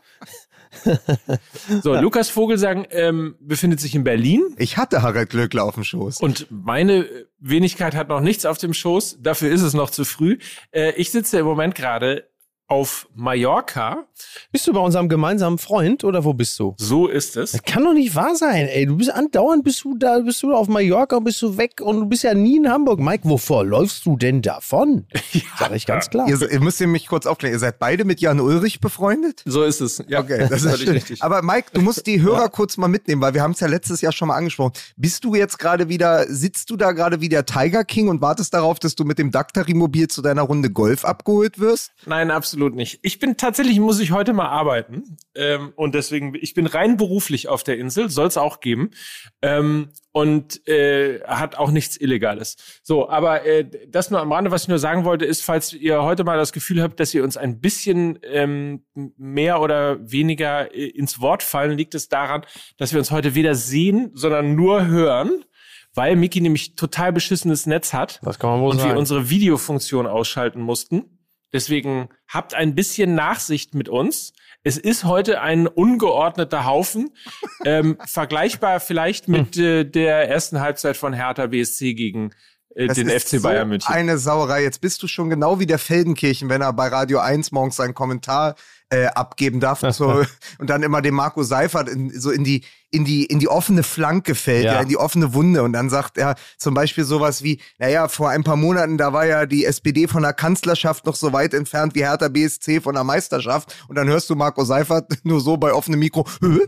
so, 1.83 1.95
Lukas 1.95 2.29
Vogelsang 2.29 2.87
ähm, 2.91 3.37
befindet 3.41 3.81
sich 3.81 3.95
in 3.95 4.05
Berlin. 4.05 4.43
Ich 4.59 4.77
hatte 4.77 5.01
Harald 5.01 5.31
Glöckler 5.31 5.65
auf 5.65 5.75
dem 5.75 5.85
Schoß. 5.85 6.21
Und 6.21 6.47
meine 6.51 7.07
Wenigkeit 7.39 7.95
hat 7.95 8.09
noch 8.09 8.21
nichts 8.21 8.45
auf 8.45 8.59
dem 8.59 8.75
Schoß. 8.75 9.19
Dafür 9.21 9.51
ist 9.51 9.63
es 9.63 9.73
noch 9.73 9.89
zu 9.89 10.05
früh. 10.05 10.39
Äh, 10.73 10.93
ich 10.97 11.11
sitze 11.11 11.39
im 11.39 11.47
Moment 11.47 11.75
gerade 11.75 12.29
auf 12.69 13.07
Mallorca. 13.15 14.07
Bist 14.51 14.67
du 14.67 14.73
bei 14.73 14.81
unserem 14.81 15.09
gemeinsamen 15.09 15.59
Freund 15.59 16.03
oder 16.03 16.25
wo 16.25 16.35
bist 16.35 16.59
du? 16.59 16.75
So 16.79 17.07
ist 17.07 17.37
es. 17.37 17.53
Das 17.53 17.63
kann 17.63 17.85
doch 17.85 17.93
nicht 17.93 18.15
wahr 18.17 18.35
sein, 18.35 18.67
ey. 18.67 18.87
Du 18.87 18.97
bist 18.97 19.11
andauernd, 19.11 19.63
bist 19.63 19.85
du 19.85 19.97
da, 19.97 20.19
bist 20.19 20.43
du 20.43 20.53
auf 20.53 20.67
Mallorca, 20.67 21.21
bist 21.21 21.41
du 21.43 21.57
weg 21.57 21.81
und 21.81 22.01
du 22.01 22.07
bist 22.07 22.25
ja 22.25 22.35
nie 22.35 22.57
in 22.57 22.69
Hamburg. 22.69 22.99
Mike, 22.99 23.29
wovor 23.29 23.65
läufst 23.65 24.05
du 24.05 24.17
denn 24.17 24.43
davon? 24.43 25.07
ja. 25.33 25.41
Sag 25.59 25.73
ich 25.73 25.87
ganz 25.87 26.11
klar. 26.11 26.29
Ihr, 26.29 26.51
ihr 26.51 26.61
müsst 26.61 26.81
mich 26.81 27.07
kurz 27.07 27.27
aufklären. 27.27 27.55
Ihr 27.55 27.59
seid 27.61 27.79
beide 27.79 28.05
mit 28.05 28.21
Jan 28.21 28.41
Ulrich 28.41 28.81
befreundet? 28.81 29.43
So 29.45 29.63
ist 29.63 29.81
es. 29.81 30.03
Ja, 30.09 30.21
okay, 30.21 30.47
das 30.49 30.63
ist 30.65 30.89
richtig. 30.89 31.23
Aber 31.23 31.43
Mike, 31.43 31.69
du 31.73 31.81
musst 31.81 32.07
die 32.07 32.21
Hörer 32.21 32.43
ja. 32.43 32.49
kurz 32.49 32.77
mal 32.77 32.89
mitnehmen, 32.89 33.23
weil 33.23 33.35
wir 33.35 33.43
haben 33.43 33.53
es 33.53 33.61
ja 33.61 33.69
letztes 33.69 34.01
Jahr 34.01 34.13
schon 34.13 34.29
mal 34.29 34.37
angesprochen. 34.37 34.73
Bist 34.97 35.25
du 35.25 35.35
jetzt 35.37 35.59
gerade 35.59 35.89
wieder, 35.89 36.27
sitzt 36.29 36.71
du 36.71 36.77
da 36.77 36.93
gerade 36.93 37.21
wie 37.21 37.29
der 37.29 37.47
Tiger 37.47 37.85
King 37.85 38.09
und 38.09 38.21
wartest 38.21 38.55
darauf, 38.55 38.81
dass 38.81 38.97
du 38.97 39.05
mit 39.05 39.19
dem 39.19 39.31
Daktari-Mobil 39.31 40.09
zu 40.09 40.21
deiner 40.21 40.43
Runde 40.43 40.71
Golf 40.71 41.05
abgeholt 41.05 41.61
wirst? 41.61 41.93
Nein, 42.07 42.33
absolut 42.33 42.56
nicht. 42.57 42.99
Ich 43.03 43.19
bin 43.19 43.37
tatsächlich 43.37 43.79
muss 43.79 44.01
ich 44.01 44.11
heute 44.13 44.33
mal 44.33 44.49
arbeiten 44.49 45.17
ähm, 45.35 45.73
und 45.77 45.95
deswegen 45.95 46.35
ich 46.35 46.55
bin 46.55 46.67
rein 46.67 46.97
beruflich 46.97 47.49
auf 47.49 47.63
der 47.63 47.79
Insel, 47.79 48.09
soll 48.11 48.27
es 48.27 48.37
auch 48.37 48.61
geben 48.61 48.91
ähm, 49.43 49.91
und 50.13 50.67
äh, 50.67 51.21
hat 51.25 51.57
auch 51.57 51.71
nichts 51.71 51.97
Illegales. 51.97 52.81
So, 52.83 53.09
aber 53.09 53.45
äh, 53.45 53.69
das 53.89 54.11
nur 54.11 54.21
am 54.21 54.33
Rande, 54.33 54.51
was 54.51 54.63
ich 54.63 54.69
nur 54.69 54.79
sagen 54.79 55.05
wollte, 55.05 55.25
ist, 55.25 55.45
falls 55.45 55.73
ihr 55.73 56.03
heute 56.03 56.25
mal 56.25 56.39
das 56.39 56.53
Gefühl 56.53 56.83
habt, 56.83 56.99
dass 56.99 57.15
ihr 57.15 57.23
uns 57.23 57.37
ein 57.37 57.61
bisschen 57.61 58.19
ähm, 58.23 58.85
mehr 59.17 59.61
oder 59.61 59.99
weniger 60.11 60.75
äh, 60.75 60.87
ins 60.87 61.21
Wort 61.21 61.43
fallen, 61.43 61.77
liegt 61.77 61.95
es 61.95 62.09
daran, 62.09 62.43
dass 62.79 62.93
wir 62.93 62.99
uns 62.99 63.11
heute 63.11 63.35
weder 63.35 63.55
sehen, 63.55 64.11
sondern 64.15 64.55
nur 64.57 64.87
hören 64.87 65.45
weil 65.97 66.15
Miki 66.15 66.43
nämlich 66.43 66.77
total 66.77 67.13
beschissenes 67.13 67.67
Netz 67.67 67.93
hat 67.93 68.21
das 68.23 68.39
kann 68.39 68.51
man 68.51 68.61
wohl 68.61 68.71
und 68.71 68.79
sagen. 68.79 68.91
wir 68.91 68.99
unsere 68.99 69.31
Videofunktion 69.31 70.07
ausschalten 70.07 70.61
mussten. 70.61 71.16
Deswegen 71.53 72.09
habt 72.29 72.55
ein 72.55 72.75
bisschen 72.75 73.15
Nachsicht 73.15 73.75
mit 73.75 73.89
uns. 73.89 74.33
Es 74.63 74.77
ist 74.77 75.05
heute 75.05 75.41
ein 75.41 75.67
ungeordneter 75.67 76.65
Haufen, 76.65 77.15
ähm, 77.65 77.97
vergleichbar 78.07 78.81
vielleicht 78.81 79.29
mit 79.29 79.57
äh, 79.57 79.85
der 79.85 80.29
ersten 80.29 80.61
Halbzeit 80.61 80.97
von 80.97 81.13
Hertha 81.13 81.47
BSC 81.47 81.95
gegen 81.95 82.33
äh, 82.77 82.89
den 82.89 83.09
FC 83.09 83.43
Bayern 83.43 83.69
so 83.69 83.71
München. 83.71 83.95
Eine 83.95 84.19
Sauerei. 84.19 84.63
Jetzt 84.63 84.81
bist 84.81 85.03
du 85.03 85.09
schon 85.09 85.31
genau 85.31 85.59
wie 85.59 85.67
der 85.67 85.79
Feldenkirchen, 85.79 86.49
wenn 86.49 86.61
er 86.61 86.73
bei 86.73 86.89
Radio 86.89 87.19
1 87.19 87.51
morgens 87.53 87.77
seinen 87.77 87.95
Kommentar 87.95 88.55
äh, 88.91 89.07
abgeben 89.07 89.59
darf 89.59 89.81
so, 89.91 90.25
und 90.59 90.71
dann 90.71 90.83
immer 90.83 91.03
dem 91.03 91.15
Marco 91.15 91.43
Seifert 91.43 91.89
in, 91.89 92.19
so 92.19 92.31
in 92.31 92.45
die 92.45 92.63
in 92.93 93.05
die 93.05 93.25
in 93.25 93.41
die 93.41 93.49
offene 93.49 93.83
Flanke 93.83 94.37
fällt, 94.37 94.65
ja. 94.65 94.75
ja. 94.75 94.81
in 94.81 94.89
die 94.89 94.97
offene 94.97 95.35
Wunde 95.35 95.65
und 95.65 95.73
dann 95.73 95.91
sagt 95.91 96.19
er 96.19 96.37
zum 96.57 96.75
Beispiel 96.75 97.03
sowas 97.03 97.43
wie, 97.43 97.61
naja, 97.79 98.07
vor 98.07 98.31
ein 98.31 98.45
paar 98.45 98.57
Monaten 98.57 98.97
da 98.97 99.13
war 99.13 99.27
ja 99.27 99.47
die 99.47 99.65
SPD 99.65 100.07
von 100.07 100.23
der 100.23 100.35
Kanzlerschaft 100.35 101.05
noch 101.05 101.17
so 101.17 101.33
weit 101.33 101.53
entfernt 101.53 101.97
wie 101.97 102.05
Hertha 102.05 102.29
BSC 102.29 102.81
von 102.81 102.95
der 102.95 103.03
Meisterschaft 103.03 103.75
und 103.89 103.97
dann 103.97 104.07
hörst 104.07 104.31
du 104.31 104.37
Marco 104.37 104.65
Seifert 104.65 105.11
nur 105.25 105.41
so 105.41 105.57
bei 105.57 105.73
offenem 105.73 105.99
Mikro, 105.99 106.25
Hö? 106.41 106.67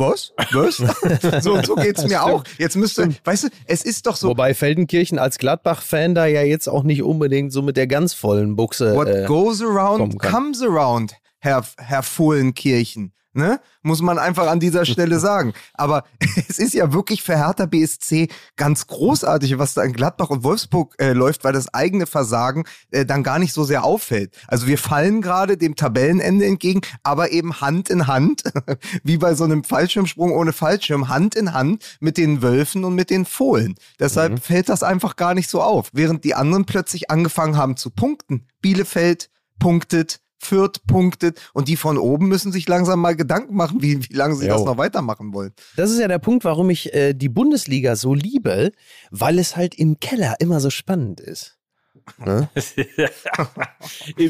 Was? 0.00 0.32
Was? 0.52 0.78
so, 1.44 1.60
so 1.62 1.74
geht's 1.74 2.06
mir 2.06 2.22
auch. 2.22 2.42
Jetzt 2.56 2.74
müsste, 2.74 3.10
weißt 3.22 3.44
du, 3.44 3.48
es 3.66 3.84
ist 3.84 4.06
doch 4.06 4.16
so. 4.16 4.30
Wobei 4.30 4.54
Feldenkirchen 4.54 5.18
als 5.18 5.36
Gladbach-Fan 5.36 6.14
da 6.14 6.24
ja 6.24 6.40
jetzt 6.40 6.68
auch 6.68 6.84
nicht 6.84 7.02
unbedingt 7.02 7.52
so 7.52 7.60
mit 7.60 7.76
der 7.76 7.86
ganz 7.86 8.14
vollen 8.14 8.56
Buchse. 8.56 8.94
What 8.96 9.08
äh, 9.08 9.26
goes 9.26 9.62
around 9.62 10.18
comes 10.18 10.62
around. 10.62 11.16
Herr, 11.40 11.64
Herr 11.78 12.02
Fohlenkirchen. 12.02 13.12
Ne? 13.32 13.60
Muss 13.82 14.02
man 14.02 14.18
einfach 14.18 14.48
an 14.48 14.58
dieser 14.58 14.84
Stelle 14.84 15.20
sagen. 15.20 15.52
Aber 15.74 16.04
es 16.48 16.58
ist 16.58 16.74
ja 16.74 16.92
wirklich 16.92 17.22
für 17.22 17.36
Hertha 17.36 17.66
BSC 17.66 18.28
ganz 18.56 18.88
großartig, 18.88 19.56
was 19.56 19.74
da 19.74 19.84
in 19.84 19.92
Gladbach 19.92 20.30
und 20.30 20.42
Wolfsburg 20.42 20.96
äh, 20.98 21.12
läuft, 21.12 21.44
weil 21.44 21.52
das 21.52 21.72
eigene 21.72 22.06
Versagen 22.06 22.64
äh, 22.90 23.06
dann 23.06 23.22
gar 23.22 23.38
nicht 23.38 23.52
so 23.52 23.62
sehr 23.62 23.84
auffällt. 23.84 24.36
Also 24.48 24.66
wir 24.66 24.78
fallen 24.78 25.22
gerade 25.22 25.56
dem 25.56 25.76
Tabellenende 25.76 26.44
entgegen, 26.44 26.80
aber 27.04 27.30
eben 27.30 27.60
Hand 27.60 27.88
in 27.88 28.08
Hand, 28.08 28.42
wie 29.04 29.18
bei 29.18 29.34
so 29.34 29.44
einem 29.44 29.62
Fallschirmsprung 29.62 30.32
ohne 30.32 30.52
Fallschirm, 30.52 31.08
Hand 31.08 31.36
in 31.36 31.54
Hand 31.54 31.98
mit 32.00 32.16
den 32.16 32.42
Wölfen 32.42 32.84
und 32.84 32.96
mit 32.96 33.10
den 33.10 33.24
Fohlen. 33.24 33.76
Deshalb 34.00 34.32
mhm. 34.32 34.38
fällt 34.38 34.68
das 34.68 34.82
einfach 34.82 35.14
gar 35.14 35.34
nicht 35.34 35.48
so 35.48 35.62
auf. 35.62 35.90
Während 35.92 36.24
die 36.24 36.34
anderen 36.34 36.64
plötzlich 36.64 37.10
angefangen 37.10 37.56
haben 37.56 37.76
zu 37.76 37.90
punkten. 37.90 38.48
Bielefeld 38.60 39.30
punktet, 39.60 40.20
Fürth 40.40 40.86
punktet 40.86 41.38
und 41.52 41.68
die 41.68 41.76
von 41.76 41.98
oben 41.98 42.28
müssen 42.28 42.50
sich 42.50 42.66
langsam 42.66 43.00
mal 43.00 43.14
Gedanken 43.14 43.54
machen, 43.54 43.82
wie, 43.82 44.08
wie 44.08 44.14
lange 44.14 44.34
sie 44.34 44.46
jo. 44.46 44.54
das 44.54 44.64
noch 44.64 44.78
weitermachen 44.78 45.32
wollen. 45.34 45.52
Das 45.76 45.90
ist 45.90 46.00
ja 46.00 46.08
der 46.08 46.18
Punkt, 46.18 46.44
warum 46.44 46.70
ich 46.70 46.94
äh, 46.94 47.12
die 47.12 47.28
Bundesliga 47.28 47.94
so 47.94 48.14
liebe, 48.14 48.72
weil 49.10 49.38
es 49.38 49.56
halt 49.56 49.74
im 49.74 50.00
Keller 50.00 50.36
immer 50.40 50.60
so 50.60 50.70
spannend 50.70 51.20
ist. 51.20 51.59
Ne? 52.18 52.48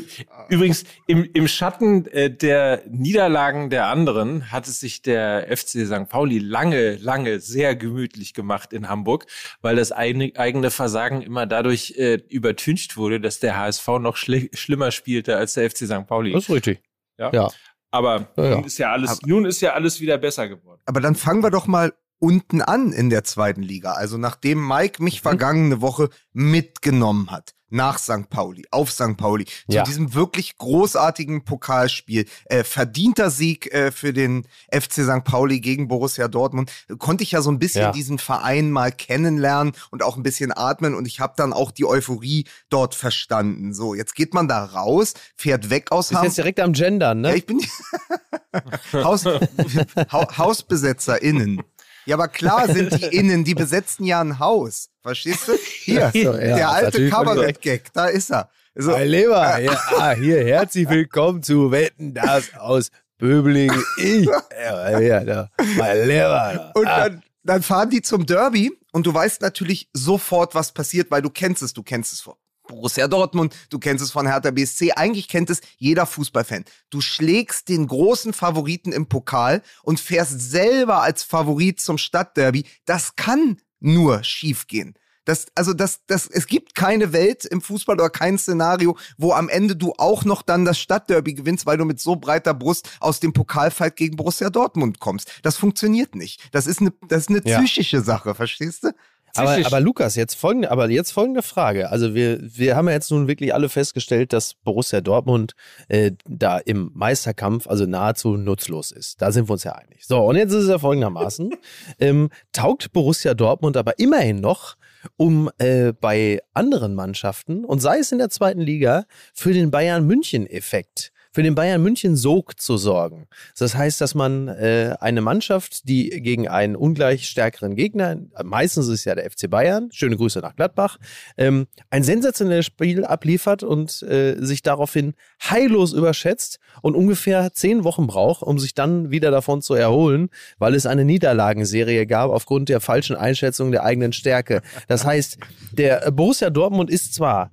Übrigens, 0.48 0.84
im, 1.06 1.28
im 1.32 1.48
Schatten 1.48 2.06
äh, 2.06 2.30
der 2.30 2.82
Niederlagen 2.88 3.70
der 3.70 3.86
anderen 3.86 4.50
hat 4.52 4.66
es 4.66 4.80
sich 4.80 5.02
der 5.02 5.46
FC 5.56 5.86
St. 5.86 6.08
Pauli 6.08 6.38
lange, 6.38 6.96
lange 6.96 7.40
sehr 7.40 7.76
gemütlich 7.76 8.34
gemacht 8.34 8.72
in 8.72 8.88
Hamburg, 8.88 9.26
weil 9.60 9.76
das 9.76 9.92
eigene, 9.92 10.32
eigene 10.36 10.70
Versagen 10.70 11.22
immer 11.22 11.46
dadurch 11.46 11.94
äh, 11.96 12.14
übertüncht 12.28 12.96
wurde, 12.96 13.20
dass 13.20 13.40
der 13.40 13.58
HSV 13.58 13.88
noch 14.00 14.16
schli 14.16 14.50
schlimmer 14.52 14.90
spielte 14.90 15.36
als 15.36 15.54
der 15.54 15.70
FC 15.70 15.78
St. 15.86 16.06
Pauli. 16.06 16.32
Das 16.32 16.44
ist 16.44 16.50
richtig. 16.50 16.82
Ja. 17.18 17.30
ja. 17.32 17.50
Aber 17.90 18.28
Ja, 18.36 18.44
ja. 18.44 18.54
nun 18.56 18.64
ist 18.64 18.78
ja 18.78 18.92
alles, 18.92 19.22
nun 19.22 19.44
ist 19.44 19.60
ja 19.60 19.72
alles 19.72 20.00
wieder 20.00 20.16
besser 20.18 20.48
geworden. 20.48 20.80
Aber 20.86 21.00
dann 21.00 21.16
fangen 21.16 21.42
wir 21.42 21.50
doch 21.50 21.66
mal 21.66 21.92
unten 22.20 22.62
an 22.62 22.92
in 22.92 23.10
der 23.10 23.24
zweiten 23.24 23.62
Liga. 23.62 23.92
Also 23.94 24.16
nachdem 24.18 24.64
Mike 24.66 25.02
mich 25.02 25.20
vergangene 25.22 25.80
Woche 25.80 26.10
mitgenommen 26.32 27.30
hat 27.32 27.54
nach 27.72 28.00
St. 28.00 28.28
Pauli, 28.30 28.66
auf 28.72 28.90
St. 28.90 29.16
Pauli, 29.16 29.44
zu 29.44 29.52
Ja. 29.68 29.84
diesem 29.84 30.12
wirklich 30.12 30.56
großartigen 30.58 31.44
Pokalspiel, 31.44 32.26
äh, 32.46 32.64
verdienter 32.64 33.30
Sieg 33.30 33.72
äh, 33.72 33.92
für 33.92 34.12
den 34.12 34.44
FC 34.72 35.04
St. 35.04 35.22
Pauli 35.22 35.60
gegen 35.60 35.86
Borussia 35.86 36.26
Dortmund, 36.26 36.72
konnte 36.98 37.22
ich 37.22 37.30
ja 37.30 37.42
so 37.42 37.50
ein 37.52 37.60
bisschen 37.60 37.82
Ja. 37.82 37.92
diesen 37.92 38.18
Verein 38.18 38.72
mal 38.72 38.90
kennenlernen 38.90 39.72
und 39.92 40.02
auch 40.02 40.16
ein 40.16 40.24
bisschen 40.24 40.50
atmen 40.52 40.96
und 40.96 41.06
ich 41.06 41.20
habe 41.20 41.34
dann 41.36 41.52
auch 41.52 41.70
die 41.70 41.84
Euphorie 41.86 42.44
dort 42.70 42.96
verstanden. 42.96 43.72
So, 43.72 43.94
jetzt 43.94 44.16
geht 44.16 44.34
man 44.34 44.48
da 44.48 44.64
raus, 44.64 45.14
fährt 45.36 45.70
weg 45.70 45.92
aus 45.92 46.08
Hamburg. 46.10 46.24
jetzt 46.24 46.38
direkt 46.38 46.58
am 46.58 46.72
Gendern, 46.72 47.22
Ja, 47.24 47.30
ne? 47.30 47.36
ich 47.36 47.46
bin 47.46 47.60
Haus, 48.92 49.24
ha 49.26 49.38
HausbesetzerInnen. 50.38 51.62
Ja, 52.06 52.16
aber 52.16 52.28
klar 52.28 52.66
sind 52.72 52.92
die 53.00 53.04
Innen, 53.16 53.44
die 53.44 53.54
besetzen 53.54 54.04
ja 54.04 54.20
ein 54.20 54.38
Haus. 54.38 54.88
Verstehst 55.02 55.48
du? 55.48 55.52
Hier, 55.84 56.10
So, 56.12 56.18
ja, 56.18 56.56
der 56.56 56.70
alte 56.70 57.08
Kabarett-Gag, 57.08 57.92
da 57.92 58.06
ist 58.06 58.30
er. 58.30 58.50
So, 58.74 58.92
Mein 58.92 59.08
Lieber, 59.08 59.58
ja, 59.58 59.78
ah, 59.98 60.12
hier, 60.12 60.44
herzlich 60.44 60.88
willkommen 60.88 61.42
zu 61.42 61.70
Wetten, 61.70 62.14
das 62.14 62.54
aus 62.54 62.90
Böbling. 63.18 63.72
Ich, 63.98 64.24
ja, 64.26 65.00
ja, 65.00 65.24
da, 65.24 65.50
mein 65.76 66.06
Lieber. 66.08 66.72
und 66.74 66.86
ah, 66.86 67.08
dann, 67.08 67.22
dann 67.42 67.62
fahren 67.62 67.90
die 67.90 68.00
zum 68.00 68.26
Derby 68.26 68.72
und 68.92 69.06
du 69.06 69.12
weißt 69.12 69.42
natürlich 69.42 69.88
sofort, 69.92 70.54
was 70.54 70.72
passiert, 70.72 71.10
weil 71.10 71.20
du 71.22 71.30
kennst 71.30 71.62
es. 71.62 71.72
Du 71.72 71.82
kennst 71.82 72.12
es 72.12 72.20
von 72.20 72.34
Borussia 72.70 73.08
Dortmund, 73.08 73.54
du 73.68 73.78
kennst 73.78 74.02
es 74.02 74.10
von 74.10 74.26
Hertha 74.26 74.50
BSC. 74.50 74.92
Eigentlich 74.92 75.28
kennt 75.28 75.50
es 75.50 75.60
jeder 75.76 76.06
Fußballfan. 76.06 76.64
Du 76.88 77.00
schlägst 77.00 77.68
den 77.68 77.86
großen 77.86 78.32
Favoriten 78.32 78.92
im 78.92 79.06
Pokal 79.06 79.62
und 79.82 80.00
fährst 80.00 80.40
selber 80.40 81.02
als 81.02 81.22
Favorit 81.22 81.80
zum 81.80 81.98
Stadtderby. 81.98 82.64
Das 82.86 83.16
kann 83.16 83.58
nur 83.80 84.22
schiefgehen. 84.24 84.94
Das, 85.26 85.46
also 85.54 85.74
das, 85.74 86.00
das, 86.06 86.26
es 86.26 86.46
gibt 86.46 86.74
keine 86.74 87.12
Welt 87.12 87.44
im 87.44 87.60
Fußball 87.60 87.94
oder 87.94 88.08
kein 88.08 88.38
Szenario, 88.38 88.96
wo 89.18 89.32
am 89.32 89.48
Ende 89.50 89.76
du 89.76 89.92
auch 89.98 90.24
noch 90.24 90.40
dann 90.42 90.64
das 90.64 90.78
Stadtderby 90.78 91.34
gewinnst, 91.34 91.66
weil 91.66 91.76
du 91.76 91.84
mit 91.84 92.00
so 92.00 92.16
breiter 92.16 92.54
Brust 92.54 92.88
aus 93.00 93.20
dem 93.20 93.32
Pokalfight 93.32 93.96
gegen 93.96 94.16
Borussia 94.16 94.48
Dortmund 94.48 94.98
kommst. 94.98 95.30
Das 95.42 95.56
funktioniert 95.56 96.14
nicht. 96.14 96.40
Das 96.52 96.66
ist 96.66 96.80
eine, 96.80 96.92
das 97.06 97.24
ist 97.24 97.28
eine 97.28 97.42
Ja. 97.44 97.58
psychische 97.58 98.00
Sache, 98.00 98.34
verstehst 98.34 98.84
du? 98.84 98.92
Aber, 99.34 99.58
aber 99.64 99.80
Lukas, 99.80 100.16
jetzt 100.16 100.34
folgende, 100.34 100.70
aber 100.70 100.90
jetzt 100.90 101.12
folgende 101.12 101.42
Frage. 101.42 101.90
Also 101.90 102.14
wir, 102.14 102.38
wir 102.40 102.76
haben 102.76 102.88
ja 102.88 102.94
jetzt 102.94 103.10
nun 103.10 103.28
wirklich 103.28 103.54
alle 103.54 103.68
festgestellt, 103.68 104.32
dass 104.32 104.54
Borussia 104.54 105.00
Dortmund 105.00 105.52
äh, 105.88 106.12
da 106.28 106.58
im 106.58 106.90
Meisterkampf 106.94 107.66
also 107.66 107.86
nahezu 107.86 108.36
nutzlos 108.36 108.90
ist. 108.90 109.22
Da 109.22 109.32
sind 109.32 109.48
wir 109.48 109.52
uns 109.52 109.64
ja 109.64 109.72
einig. 109.72 110.06
So, 110.06 110.18
und 110.18 110.36
jetzt 110.36 110.52
ist 110.52 110.64
es 110.64 110.68
ja 110.68 110.78
folgendermaßen. 110.78 111.52
ähm, 112.00 112.30
taugt 112.52 112.92
Borussia 112.92 113.34
Dortmund 113.34 113.76
aber 113.76 113.98
immerhin 113.98 114.40
noch, 114.40 114.76
um 115.16 115.50
äh, 115.58 115.92
bei 115.92 116.40
anderen 116.52 116.94
Mannschaften, 116.94 117.64
und 117.64 117.80
sei 117.80 117.98
es 117.98 118.12
in 118.12 118.18
der 118.18 118.30
zweiten 118.30 118.60
Liga, 118.60 119.04
für 119.32 119.52
den 119.52 119.70
Bayern-München-Effekt 119.70 121.12
für 121.32 121.42
den 121.42 121.54
Bayern 121.54 121.82
München 121.82 122.16
Sog 122.16 122.60
zu 122.60 122.76
sorgen. 122.76 123.26
Das 123.58 123.74
heißt, 123.74 124.00
dass 124.00 124.14
man 124.14 124.48
äh, 124.48 124.96
eine 125.00 125.20
Mannschaft, 125.20 125.88
die 125.88 126.10
gegen 126.10 126.48
einen 126.48 126.76
ungleich 126.76 127.28
stärkeren 127.28 127.76
Gegner, 127.76 128.16
meistens 128.42 128.86
ist 128.86 129.00
es 129.00 129.04
ja 129.04 129.14
der 129.14 129.30
FC 129.30 129.48
Bayern, 129.48 129.90
schöne 129.92 130.16
Grüße 130.16 130.40
nach 130.40 130.56
Gladbach, 130.56 130.98
ähm, 131.36 131.66
ein 131.90 132.02
sensationelles 132.02 132.66
Spiel 132.66 133.04
abliefert 133.04 133.62
und 133.62 134.02
äh, 134.02 134.36
sich 134.40 134.62
daraufhin 134.62 135.14
heillos 135.42 135.92
überschätzt 135.92 136.58
und 136.82 136.96
ungefähr 136.96 137.52
zehn 137.52 137.84
Wochen 137.84 138.06
braucht, 138.06 138.42
um 138.42 138.58
sich 138.58 138.74
dann 138.74 139.10
wieder 139.10 139.30
davon 139.30 139.62
zu 139.62 139.74
erholen, 139.74 140.30
weil 140.58 140.74
es 140.74 140.86
eine 140.86 141.04
Niederlagenserie 141.04 142.06
gab 142.06 142.30
aufgrund 142.30 142.68
der 142.68 142.80
falschen 142.80 143.16
Einschätzung 143.16 143.70
der 143.70 143.84
eigenen 143.84 144.12
Stärke. 144.12 144.62
Das 144.88 145.04
heißt, 145.04 145.38
der 145.72 146.10
Borussia 146.10 146.50
Dortmund 146.50 146.90
ist 146.90 147.14
zwar 147.14 147.50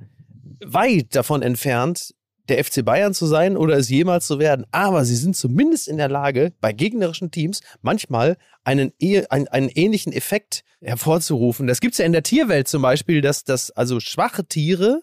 weit 0.65 1.15
davon 1.15 1.41
entfernt, 1.41 2.15
der 2.49 2.63
FC 2.63 2.83
Bayern 2.83 3.13
zu 3.13 3.25
sein 3.25 3.57
oder 3.57 3.77
es 3.77 3.89
jemals 3.89 4.27
zu 4.27 4.39
werden. 4.39 4.65
Aber 4.71 5.05
sie 5.05 5.15
sind 5.15 5.35
zumindest 5.35 5.87
in 5.87 5.97
der 5.97 6.09
Lage, 6.09 6.53
bei 6.61 6.73
gegnerischen 6.73 7.31
Teams 7.31 7.61
manchmal 7.81 8.37
einen, 8.63 8.93
eh- 8.99 9.25
einen, 9.27 9.47
einen 9.47 9.69
ähnlichen 9.69 10.13
Effekt 10.13 10.63
hervorzurufen. 10.81 11.67
Das 11.67 11.79
gibt 11.79 11.93
es 11.93 11.97
ja 11.97 12.05
in 12.05 12.13
der 12.13 12.23
Tierwelt 12.23 12.67
zum 12.67 12.81
Beispiel, 12.81 13.21
dass, 13.21 13.43
dass 13.43 13.71
also 13.71 13.99
schwache 13.99 14.45
Tiere, 14.45 15.01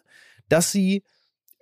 dass 0.49 0.73
sie 0.73 1.03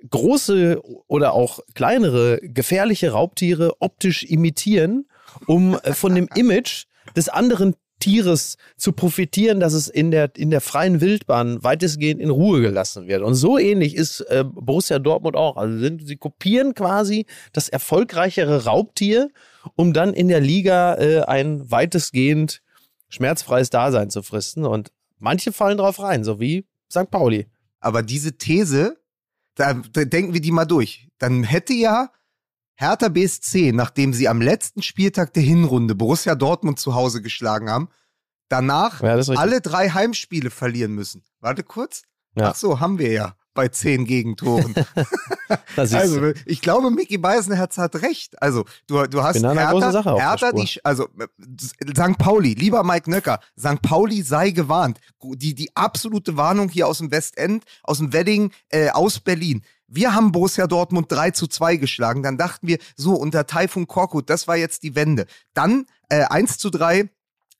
große 0.08 0.80
oder 1.06 1.32
auch 1.32 1.60
kleinere 1.74 2.40
gefährliche 2.42 3.12
Raubtiere 3.12 3.80
optisch 3.80 4.24
imitieren, 4.24 5.06
um 5.46 5.78
äh, 5.82 5.92
von 5.92 6.14
dem 6.14 6.28
Image 6.34 6.84
des 7.16 7.28
anderen 7.28 7.74
Tieres 8.02 8.56
zu 8.76 8.90
profitieren, 8.90 9.60
dass 9.60 9.74
es 9.74 9.86
in 9.86 10.10
der, 10.10 10.32
in 10.36 10.50
der 10.50 10.60
freien 10.60 11.00
Wildbahn 11.00 11.62
weitestgehend 11.62 12.20
in 12.20 12.30
Ruhe 12.30 12.60
gelassen 12.60 13.06
wird. 13.06 13.22
Und 13.22 13.36
so 13.36 13.58
ähnlich 13.58 13.94
ist 13.94 14.22
äh, 14.22 14.42
Borussia 14.44 14.98
Dortmund 14.98 15.36
auch. 15.36 15.56
Also 15.56 15.78
sind, 15.78 16.04
sie 16.04 16.16
kopieren 16.16 16.74
quasi 16.74 17.26
das 17.52 17.68
erfolgreichere 17.68 18.64
Raubtier, 18.64 19.30
um 19.76 19.92
dann 19.92 20.14
in 20.14 20.26
der 20.26 20.40
Liga 20.40 20.96
äh, 20.96 21.20
ein 21.20 21.70
weitestgehend 21.70 22.60
schmerzfreies 23.08 23.70
Dasein 23.70 24.10
zu 24.10 24.24
fristen. 24.24 24.66
Und 24.66 24.90
manche 25.20 25.52
fallen 25.52 25.78
drauf 25.78 26.00
rein, 26.00 26.24
so 26.24 26.40
wie 26.40 26.66
St. 26.90 27.08
Pauli. 27.08 27.46
Aber 27.78 28.02
diese 28.02 28.36
These, 28.36 28.96
da, 29.54 29.74
da 29.74 30.04
denken 30.04 30.34
wir 30.34 30.40
die 30.40 30.50
mal 30.50 30.64
durch. 30.64 31.06
Dann 31.18 31.44
hätte 31.44 31.72
ja 31.72 32.10
Hertha 32.74 33.08
BSC, 33.08 33.72
nachdem 33.72 34.12
sie 34.12 34.28
am 34.28 34.40
letzten 34.40 34.82
Spieltag 34.82 35.32
der 35.34 35.42
Hinrunde 35.42 35.94
Borussia 35.94 36.34
Dortmund 36.34 36.78
zu 36.78 36.94
Hause 36.94 37.22
geschlagen 37.22 37.70
haben, 37.70 37.88
danach 38.48 39.02
Ja, 39.02 39.14
alle 39.36 39.60
drei 39.60 39.90
Heimspiele 39.90 40.50
verlieren 40.50 40.92
müssen. 40.92 41.22
Warte 41.40 41.62
kurz. 41.62 42.02
Ja. 42.34 42.50
Ach 42.50 42.54
so, 42.54 42.80
haben 42.80 42.98
wir 42.98 43.12
ja 43.12 43.36
bei 43.54 43.68
zehn 43.68 44.04
Gegentoren. 44.04 44.74
Das 45.76 45.90
ist, 45.90 45.96
Also, 45.96 46.32
ich 46.46 46.62
glaube, 46.62 46.90
Mickey 46.90 47.18
Beisenherz 47.18 47.76
hat 47.76 47.96
recht. 47.96 48.40
Also, 48.40 48.64
du, 48.86 49.06
du 49.06 49.22
hast 49.22 49.36
Hertha, 49.42 50.16
Hertha 50.16 50.52
die, 50.52 50.80
also, 50.82 51.08
St. 51.94 52.16
Pauli, 52.16 52.54
lieber 52.54 52.82
Mike 52.84 53.10
Nöcker, 53.10 53.38
St. 53.58 53.82
Pauli 53.82 54.22
sei 54.22 54.50
gewarnt. 54.50 54.98
Die, 55.22 55.54
die 55.54 55.76
absolute 55.76 56.38
Warnung 56.38 56.70
hier 56.70 56.86
aus 56.86 56.98
dem 56.98 57.10
Westend, 57.10 57.64
aus 57.82 57.98
dem 57.98 58.14
Wedding, 58.14 58.50
äh, 58.70 58.88
aus 58.88 59.20
Berlin. 59.20 59.62
Wir 59.94 60.14
haben 60.14 60.32
Borussia 60.32 60.66
Dortmund 60.66 61.12
3 61.12 61.32
zu 61.32 61.46
2 61.46 61.76
geschlagen. 61.76 62.22
Dann 62.22 62.38
dachten 62.38 62.66
wir, 62.66 62.78
so, 62.96 63.14
unter 63.14 63.46
Taifun 63.46 63.86
Korkut, 63.86 64.30
das 64.30 64.48
war 64.48 64.56
jetzt 64.56 64.82
die 64.84 64.94
Wende. 64.94 65.26
Dann 65.52 65.84
äh, 66.08 66.24
1 66.24 66.56
zu 66.56 66.70
3 66.70 67.10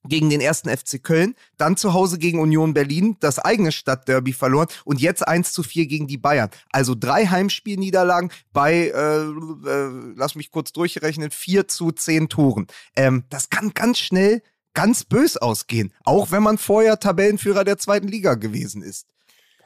gegen 0.05 0.31
den 0.31 0.41
ersten 0.41 0.69
FC 0.69 1.03
Köln, 1.03 1.35
dann 1.59 1.77
zu 1.77 1.93
Hause 1.93 2.19
gegen 2.19 2.41
Union 2.41 2.75
Berlin, 2.75 3.17
das 3.21 3.39
eigene 3.39 3.71
Stadtderby 3.71 4.33
verloren 4.33 4.69
und 4.85 5.01
jetzt 5.01 5.29
1 5.29 5.53
zu 5.53 5.63
4 5.63 5.87
gegen 5.87 6.07
die 6.07 6.17
Bayern. 6.17 6.49
Also 6.71 6.95
drei 6.95 7.27
Heimspielniederlagen 7.27 8.33
bei, 8.53 8.89
äh, 8.89 9.69
äh, 9.69 10.15
lass 10.17 10.35
mich 10.35 10.51
kurz 10.51 10.73
durchrechnen, 10.73 11.31
4 11.31 11.69
zu 11.69 11.93
10 11.93 12.31
Toren. 12.31 12.67
Ähm, 12.97 13.25
das 13.29 13.51
kann 13.51 13.75
ganz 13.75 13.99
schnell 13.99 14.43
ganz 14.75 15.05
bös 15.05 15.37
ausgehen, 15.37 15.93
auch 16.03 16.31
wenn 16.31 16.43
man 16.43 16.57
vorher 16.57 16.99
Tabellenführer 16.99 17.63
der 17.65 17.77
zweiten 17.77 18.09
Liga 18.09 18.35
gewesen 18.35 18.83
ist. 18.83 19.07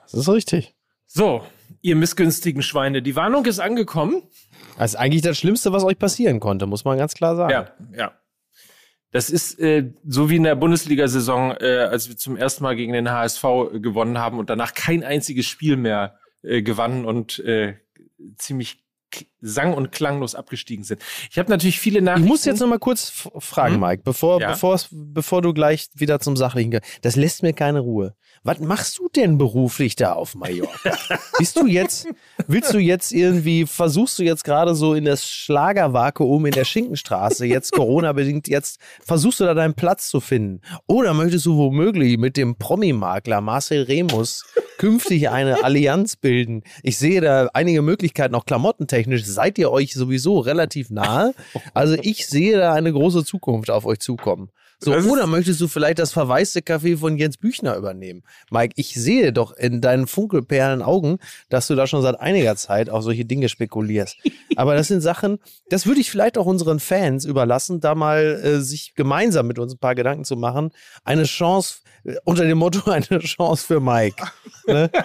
das 0.03 0.15
ist 0.15 0.29
richtig. 0.29 0.75
So, 1.07 1.47
ihr 1.83 1.97
missgünstigen 1.97 2.63
Schweine, 2.63 3.03
die 3.03 3.17
Warnung 3.17 3.45
ist 3.47 3.59
angekommen. 3.59 4.23
Das 4.79 4.93
ist 4.93 4.97
eigentlich 4.97 5.23
das 5.23 5.39
Schlimmste, 5.39 5.73
was 5.73 5.85
euch 5.85 5.99
passieren 5.99 6.41
konnte, 6.41 6.67
muss 6.67 6.85
man 6.85 6.99
ganz 6.99 7.15
klar 7.15 7.37
sagen. 7.37 7.53
Ja, 7.53 7.71
ja. 7.97 8.13
Das 9.13 9.31
ist 9.31 9.59
äh, 9.61 9.93
so 10.07 10.29
wie 10.29 10.37
in 10.37 10.43
der 10.43 10.57
Bundesliga-Saison, 10.57 11.53
äh, 11.61 11.87
als 11.91 12.09
wir 12.09 12.17
zum 12.17 12.37
ersten 12.37 12.63
Mal 12.65 12.77
gegen 12.77 12.93
den 12.93 13.11
HSV 13.11 13.43
gewonnen 13.75 14.19
haben 14.19 14.39
und 14.39 14.51
danach 14.51 14.75
kein 14.75 15.05
einziges 15.05 15.47
Spiel 15.47 15.77
mehr 15.77 16.19
äh, 16.43 16.63
gewannen 16.63 17.05
und 17.05 17.39
äh, 17.39 17.77
ziemlich 18.37 18.86
sang- 19.41 19.75
und 19.75 19.93
klanglos 19.93 20.35
abgestiegen 20.35 20.85
sind. 20.85 21.01
Ich 21.31 21.39
habe 21.39 21.51
natürlich 21.51 21.79
viele 21.79 21.99
Ich 22.01 22.05
Nachrichten. 22.05 22.27
muss 22.29 22.45
jetzt 22.45 22.61
noch 22.61 22.67
mal 22.69 22.79
kurz 22.79 23.29
fragen, 23.39 23.75
Hm? 23.75 23.81
Mike, 23.81 24.03
bevor, 24.05 24.41
Ja. 24.41 24.51
bevor's- 24.53 24.89
bevor 24.91 25.41
du 25.43 25.53
gleich 25.55 25.89
wieder 25.95 26.19
zum 26.21 26.37
Sachlichen 26.37 26.71
gehst. 26.73 26.85
Das 27.03 27.15
lässt 27.17 27.43
mir 27.43 27.53
keine 27.53 27.81
Ruhe. 27.81 28.15
Was 28.43 28.59
machst 28.61 28.99
du 28.99 29.09
denn 29.09 29.39
beruflich 29.39 29.95
da 29.97 30.13
auf 30.15 30.35
Mallorca? 30.35 30.71
Bist 31.39 31.57
du 31.57 31.67
jetzt, 31.67 32.09
willst 32.47 32.75
du 32.75 32.79
jetzt 32.79 33.13
irgendwie, 33.13 33.67
versuchst 33.67 34.19
du 34.19 34.23
jetzt 34.25 34.45
gerade 34.45 34.75
so 34.75 34.95
in 34.95 35.05
das 35.05 35.29
Schlagervakuum 35.29 36.47
in 36.47 36.53
der 36.53 36.65
Schinkenstraße, 36.65 37.47
jetzt 37.47 37.73
Corona-bedingt, 37.73 38.49
jetzt 38.49 38.81
versuchst 39.05 39.41
du 39.41 39.45
da 39.45 39.55
deinen 39.55 39.75
Platz 39.75 40.09
zu 40.09 40.21
finden? 40.21 40.61
Oder 40.87 41.15
möchtest 41.15 41.47
du 41.47 41.57
womöglich 41.57 42.19
mit 42.19 42.37
dem 42.37 42.57
Promi-Makler 42.57 43.41
Marcel 43.41 43.83
Remus 43.83 44.45
künftig 44.79 45.29
eine 45.29 45.65
Allianz 45.65 46.17
bilden. 46.17 46.63
Ich 46.83 46.99
sehe 46.99 47.21
da 47.21 47.49
einige 47.53 47.83
Möglichkeiten, 47.83 48.35
auch 48.35 48.47
klamottentechnisch. 48.47 49.25
Seid 49.25 49.59
ihr 49.59 49.71
euch 49.71 49.95
sowieso 49.95 50.39
relativ 50.39 50.91
nahe? 50.91 51.35
Also 51.75 51.97
ich 52.01 52.27
sehe 52.27 52.59
da 52.59 52.73
eine 52.75 52.93
große 52.93 53.25
Zukunft 53.25 53.71
auf 53.71 53.87
euch 53.87 53.99
zukommen. 54.01 54.51
So, 54.79 54.93
oder 54.93 55.27
möchtest 55.27 55.61
du 55.61 55.69
vielleicht 55.69 55.99
das 55.99 56.13
verwaiste 56.13 56.61
Café 56.61 56.99
von 56.99 57.17
Jens 57.17 57.39
Büchner 57.39 57.77
übernehmen? 57.77 58.23
Mike, 58.51 58.75
ich 58.77 58.95
sehe 58.95 59.33
doch 59.33 59.53
in 59.57 59.81
deinen 59.81 60.07
funkelperlen 60.07 60.83
Augen, 60.83 61.19
dass 61.49 61.67
du 61.67 61.75
da 61.75 61.87
schon 61.87 62.03
seit 62.03 62.21
einiger 62.21 62.57
Zeit 62.57 62.91
auf 62.91 63.03
solche 63.03 63.25
Dinge 63.25 63.49
spekulierst. 63.49 64.17
Aber 64.57 64.75
das 64.75 64.89
sind 64.89 65.01
Sachen, 65.01 65.39
das 65.71 65.87
würde 65.87 66.01
ich 66.01 66.11
vielleicht 66.11 66.37
auch 66.37 66.47
unseren 66.47 66.79
Fans 66.79 67.25
überlassen, 67.25 67.81
da 67.81 67.95
mal 67.95 68.41
äh, 68.45 68.61
sich 68.61 68.95
gemeinsam 68.95 69.47
mit 69.47 69.59
uns 69.59 69.75
ein 69.75 69.79
paar 69.79 69.95
Gedanken 69.95 70.25
zu 70.25 70.37
machen. 70.37 70.71
Eine 71.05 71.25
Chance, 71.25 71.79
äh, 72.05 72.17
unter 72.25 72.45
dem 72.45 72.59
Motto, 72.59 72.91
eine 72.91 73.19
Chance 73.21 73.67
für 73.67 73.81
Mike. 73.81 74.23
Ne? 74.67 74.91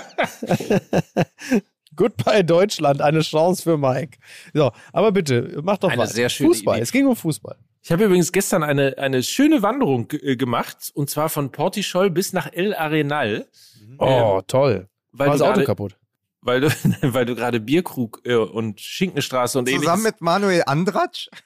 Goodbye 1.95 2.43
Deutschland, 2.43 3.01
eine 3.01 3.21
Chance 3.21 3.63
für 3.63 3.77
Mike. 3.77 4.17
So, 4.53 4.71
aber 4.93 5.11
bitte, 5.11 5.59
mach 5.63 5.77
doch 5.77 5.89
Eine 5.89 5.97
mal. 5.99 6.07
sehr 6.07 6.29
schöne 6.29 6.49
Fußball, 6.49 6.75
Idee. 6.77 6.83
es 6.83 6.91
ging 6.91 7.05
um 7.05 7.15
Fußball. 7.15 7.57
Ich 7.83 7.91
habe 7.91 8.03
übrigens 8.05 8.31
gestern 8.31 8.63
eine, 8.63 8.97
eine 8.97 9.23
schöne 9.23 9.61
Wanderung 9.63 10.07
äh, 10.11 10.35
gemacht, 10.35 10.91
und 10.93 11.09
zwar 11.09 11.29
von 11.29 11.51
Portischol 11.51 12.09
bis 12.09 12.31
nach 12.33 12.51
El 12.53 12.73
Arenal, 12.75 13.47
Oh, 13.97 14.41
toll. 14.47 14.87
weil 15.11 15.27
War 15.29 15.33
du 15.35 15.39
das 15.39 15.41
Auto 15.47 15.53
gerade- 15.55 15.65
kaputt? 15.65 15.97
weil 16.41 16.61
du, 16.61 16.67
weil 17.01 17.25
du 17.25 17.35
gerade 17.35 17.59
Bierkrug 17.59 18.21
äh, 18.25 18.35
und 18.35 18.79
Schinkenstraße 18.81 19.59
und 19.59 19.67
Zusammen 19.69 19.83
ähnliches, 19.85 20.03
mit 20.03 20.21
Manuel 20.21 20.63
Andratsch? 20.65 21.29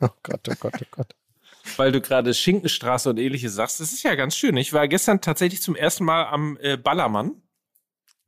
Oh 0.00 0.08
Gott, 0.22 0.40
oh 0.48 0.54
Gott, 0.60 0.74
oh 0.80 0.86
Gott. 0.90 1.14
weil 1.76 1.92
du 1.92 2.00
gerade 2.00 2.32
Schinkenstraße 2.34 3.10
und 3.10 3.18
ähnliches 3.18 3.54
sagst. 3.54 3.80
Das 3.80 3.92
ist 3.92 4.02
ja 4.02 4.14
ganz 4.14 4.36
schön. 4.36 4.56
Ich 4.56 4.72
war 4.72 4.86
gestern 4.88 5.20
tatsächlich 5.20 5.60
zum 5.62 5.76
ersten 5.76 6.04
Mal 6.04 6.24
am 6.26 6.56
äh, 6.60 6.76
Ballermann. 6.76 7.42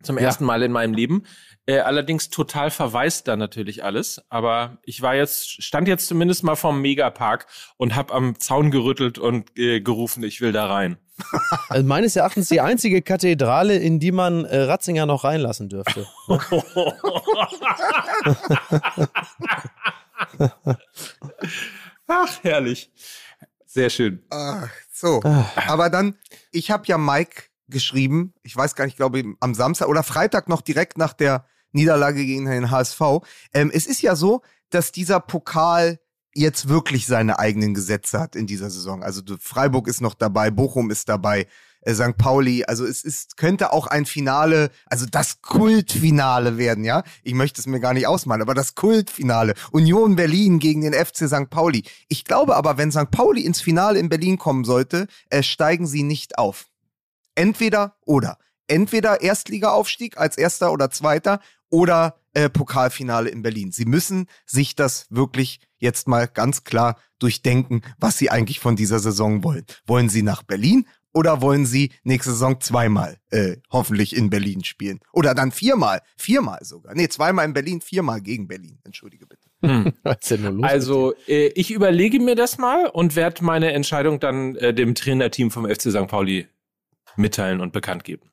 Zum 0.02 0.16
Ja. 0.18 0.24
ersten 0.24 0.44
Mal 0.44 0.62
in 0.62 0.72
meinem 0.72 0.94
Leben. 0.94 1.24
Äh, 1.66 1.80
allerdings 1.80 2.30
total 2.30 2.70
verwaist 2.70 3.28
da 3.28 3.36
natürlich 3.36 3.84
alles. 3.84 4.22
Aber 4.30 4.78
ich 4.84 5.02
war 5.02 5.14
jetzt, 5.14 5.62
stand 5.62 5.88
jetzt 5.88 6.06
zumindest 6.06 6.42
mal 6.42 6.56
vorm 6.56 6.80
Megapark 6.80 7.46
und 7.76 7.94
hab 7.96 8.12
am 8.14 8.38
Zaun 8.40 8.70
gerüttelt 8.70 9.18
und 9.18 9.56
äh, 9.58 9.80
gerufen, 9.80 10.22
ich 10.24 10.40
will 10.40 10.52
da 10.52 10.66
rein. 10.66 10.96
Also 11.68 11.86
meines 11.86 12.16
Erachtens 12.16 12.48
die 12.48 12.60
einzige 12.62 13.02
Kathedrale, 13.02 13.76
in 13.76 14.00
die 14.00 14.10
man 14.10 14.44
äh, 14.46 14.56
Ratzinger 14.62 15.04
noch 15.06 15.22
reinlassen 15.22 15.68
dürfte. 15.68 16.06
Ach, 22.06 22.38
herrlich. 22.42 22.90
Sehr 23.66 23.90
schön. 23.90 24.22
Ah, 24.30 24.66
so, 24.92 25.20
Ah. 25.24 25.46
aber 25.68 25.90
dann, 25.90 26.16
ich 26.50 26.70
habe 26.70 26.84
ja 26.86 26.98
Mike 26.98 27.44
geschrieben, 27.70 28.34
ich 28.42 28.56
weiß 28.56 28.74
gar 28.74 28.84
nicht, 28.84 28.94
ich 28.94 28.98
glaube 28.98 29.22
am 29.40 29.54
Samstag 29.54 29.88
oder 29.88 30.02
Freitag 30.02 30.48
noch 30.48 30.60
direkt 30.60 30.98
nach 30.98 31.12
der 31.12 31.46
Niederlage 31.72 32.24
gegen 32.24 32.46
den 32.46 32.70
HSV. 32.70 33.00
Ähm, 33.54 33.70
es 33.72 33.86
ist 33.86 34.02
ja 34.02 34.16
so, 34.16 34.42
dass 34.70 34.92
dieser 34.92 35.20
Pokal 35.20 35.98
jetzt 36.34 36.68
wirklich 36.68 37.06
seine 37.06 37.38
eigenen 37.38 37.74
Gesetze 37.74 38.20
hat 38.20 38.36
in 38.36 38.46
dieser 38.46 38.70
Saison. 38.70 39.02
Also 39.02 39.22
Freiburg 39.40 39.88
ist 39.88 40.00
noch 40.00 40.14
dabei, 40.14 40.50
Bochum 40.50 40.90
ist 40.90 41.08
dabei, 41.08 41.46
äh, 41.82 41.94
St. 41.94 42.16
Pauli. 42.16 42.64
Also 42.64 42.84
es 42.84 43.02
ist, 43.04 43.36
könnte 43.36 43.72
auch 43.72 43.86
ein 43.86 44.06
Finale, 44.06 44.70
also 44.86 45.06
das 45.06 45.42
Kultfinale 45.42 46.56
werden, 46.58 46.84
ja. 46.84 47.02
Ich 47.22 47.34
möchte 47.34 47.60
es 47.60 47.66
mir 47.66 47.80
gar 47.80 47.94
nicht 47.94 48.06
ausmalen, 48.06 48.42
aber 48.42 48.54
das 48.54 48.74
Kultfinale. 48.74 49.54
Union 49.72 50.16
Berlin 50.16 50.58
gegen 50.58 50.82
den 50.82 50.94
FC 50.94 51.28
St. 51.28 51.50
Pauli. 51.50 51.84
Ich 52.08 52.24
glaube 52.24 52.56
aber, 52.56 52.78
wenn 52.78 52.92
St. 52.92 53.10
Pauli 53.10 53.42
ins 53.42 53.60
Finale 53.60 53.98
in 53.98 54.08
Berlin 54.08 54.38
kommen 54.38 54.64
sollte, 54.64 55.06
äh, 55.30 55.42
steigen 55.42 55.86
sie 55.86 56.02
nicht 56.02 56.38
auf. 56.38 56.69
Entweder 57.40 57.96
oder. 58.04 58.36
Entweder 58.66 59.22
Erstligaaufstieg 59.22 60.18
als 60.18 60.36
erster 60.36 60.72
oder 60.72 60.90
zweiter 60.90 61.40
oder 61.70 62.20
äh, 62.34 62.50
Pokalfinale 62.50 63.30
in 63.30 63.40
Berlin. 63.40 63.72
Sie 63.72 63.86
müssen 63.86 64.26
sich 64.44 64.76
das 64.76 65.06
wirklich 65.08 65.58
jetzt 65.78 66.06
mal 66.06 66.28
ganz 66.28 66.64
klar 66.64 66.98
durchdenken, 67.18 67.80
was 67.98 68.18
sie 68.18 68.28
eigentlich 68.28 68.60
von 68.60 68.76
dieser 68.76 68.98
Saison 68.98 69.42
wollen. 69.42 69.64
Wollen 69.86 70.10
sie 70.10 70.20
nach 70.20 70.42
Berlin 70.42 70.86
oder 71.14 71.40
wollen 71.40 71.64
sie 71.64 71.92
nächste 72.04 72.32
Saison 72.32 72.60
zweimal 72.60 73.16
äh, 73.30 73.56
hoffentlich 73.70 74.14
in 74.14 74.28
Berlin 74.28 74.62
spielen? 74.62 75.00
Oder 75.10 75.34
dann 75.34 75.50
viermal, 75.50 76.02
viermal 76.18 76.62
sogar. 76.62 76.94
Nee, 76.94 77.08
zweimal 77.08 77.46
in 77.46 77.54
Berlin, 77.54 77.80
viermal 77.80 78.20
gegen 78.20 78.48
Berlin. 78.48 78.80
Entschuldige 78.84 79.26
bitte. 79.26 79.48
Hm. 79.62 79.94
Was 80.02 80.18
ist 80.20 80.30
denn 80.32 80.42
nur 80.42 80.52
los? 80.52 80.64
Also, 80.64 81.14
äh, 81.26 81.46
ich 81.54 81.70
überlege 81.70 82.20
mir 82.20 82.36
das 82.36 82.58
mal 82.58 82.86
und 82.86 83.16
werde 83.16 83.42
meine 83.42 83.72
Entscheidung 83.72 84.20
dann 84.20 84.56
äh, 84.56 84.74
dem 84.74 84.94
Trainerteam 84.94 85.50
vom 85.50 85.66
FC 85.66 85.90
St. 85.90 86.06
Pauli 86.06 86.46
mitteilen 87.16 87.60
und 87.60 87.72
bekannt 87.72 88.04
geben. 88.04 88.30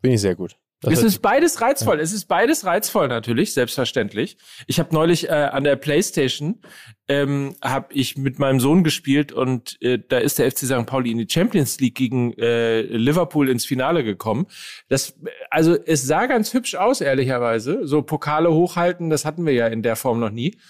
Bin 0.00 0.12
ich 0.12 0.20
sehr 0.20 0.34
gut. 0.34 0.56
Das 0.80 0.94
Es 0.94 1.02
ist 1.02 1.22
beides 1.22 1.60
reizvoll. 1.60 1.98
Es 1.98 2.12
ist 2.12 2.26
beides 2.26 2.64
reizvoll 2.64 3.08
natürlich, 3.08 3.52
selbstverständlich. 3.52 4.38
Ich 4.68 4.78
habe 4.78 4.94
neulich 4.94 5.28
äh, 5.28 5.32
an 5.32 5.64
der 5.64 5.74
PlayStation 5.74 6.60
ähm, 7.08 7.56
habe 7.64 7.92
ich 7.92 8.16
mit 8.16 8.38
meinem 8.38 8.60
Sohn 8.60 8.84
gespielt 8.84 9.32
und 9.32 9.76
äh, 9.82 9.98
da 10.08 10.18
ist 10.18 10.38
der 10.38 10.48
FC 10.48 10.58
St. 10.58 10.86
Pauli 10.86 11.10
in 11.10 11.18
die 11.18 11.26
Champions 11.28 11.80
League 11.80 11.96
gegen 11.96 12.32
äh, 12.34 12.82
Liverpool 12.82 13.48
ins 13.48 13.64
Finale 13.64 14.04
gekommen. 14.04 14.46
Das 14.88 15.18
also 15.50 15.76
es 15.84 16.04
sah 16.04 16.26
ganz 16.26 16.54
hübsch 16.54 16.76
aus 16.76 17.00
ehrlicherweise. 17.00 17.84
So 17.84 18.02
Pokale 18.02 18.52
hochhalten, 18.52 19.10
das 19.10 19.24
hatten 19.24 19.44
wir 19.46 19.54
ja 19.54 19.66
in 19.66 19.82
der 19.82 19.96
Form 19.96 20.20
noch 20.20 20.30
nie. 20.30 20.60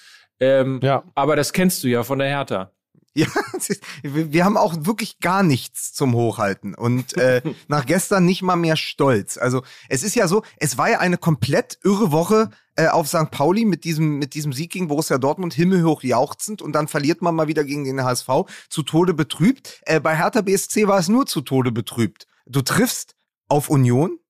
Ähm, 0.40 0.80
Ja. 0.82 1.04
Aber 1.14 1.36
das 1.36 1.52
kennst 1.52 1.84
du 1.84 1.88
ja 1.88 2.02
von 2.02 2.18
der 2.18 2.28
Hertha. 2.28 2.72
Ja, 3.18 3.26
wir 4.04 4.44
haben 4.44 4.56
auch 4.56 4.86
wirklich 4.86 5.18
gar 5.18 5.42
nichts 5.42 5.92
zum 5.92 6.14
Hochhalten 6.14 6.76
und 6.76 7.16
äh, 7.16 7.42
nach 7.66 7.84
gestern 7.84 8.24
nicht 8.24 8.42
mal 8.42 8.54
mehr 8.54 8.76
Stolz. 8.76 9.38
Also 9.38 9.64
es 9.88 10.04
ist 10.04 10.14
ja 10.14 10.28
so, 10.28 10.44
es 10.58 10.78
war 10.78 10.88
ja 10.88 11.00
eine 11.00 11.18
komplett 11.18 11.80
irre 11.82 12.12
Woche 12.12 12.50
äh, 12.76 12.86
auf 12.86 13.08
St. 13.08 13.32
Pauli 13.32 13.64
mit 13.64 13.82
diesem 13.82 14.18
mit 14.20 14.34
diesem 14.34 14.52
Sieg 14.52 14.70
gegen 14.70 14.86
Borussia 14.86 15.18
Dortmund 15.18 15.52
himmelhoch 15.52 16.04
jauchzend 16.04 16.62
und 16.62 16.74
dann 16.74 16.86
verliert 16.86 17.20
man 17.20 17.34
mal 17.34 17.48
wieder 17.48 17.64
gegen 17.64 17.82
den 17.82 18.04
HSV 18.04 18.28
zu 18.68 18.84
Tode 18.84 19.14
betrübt. 19.14 19.80
Äh, 19.84 19.98
bei 19.98 20.16
Hertha 20.16 20.42
BSC 20.42 20.86
war 20.86 21.00
es 21.00 21.08
nur 21.08 21.26
zu 21.26 21.40
Tode 21.40 21.72
betrübt. 21.72 22.28
Du 22.46 22.62
triffst 22.62 23.16
auf 23.48 23.68
Union 23.68 24.20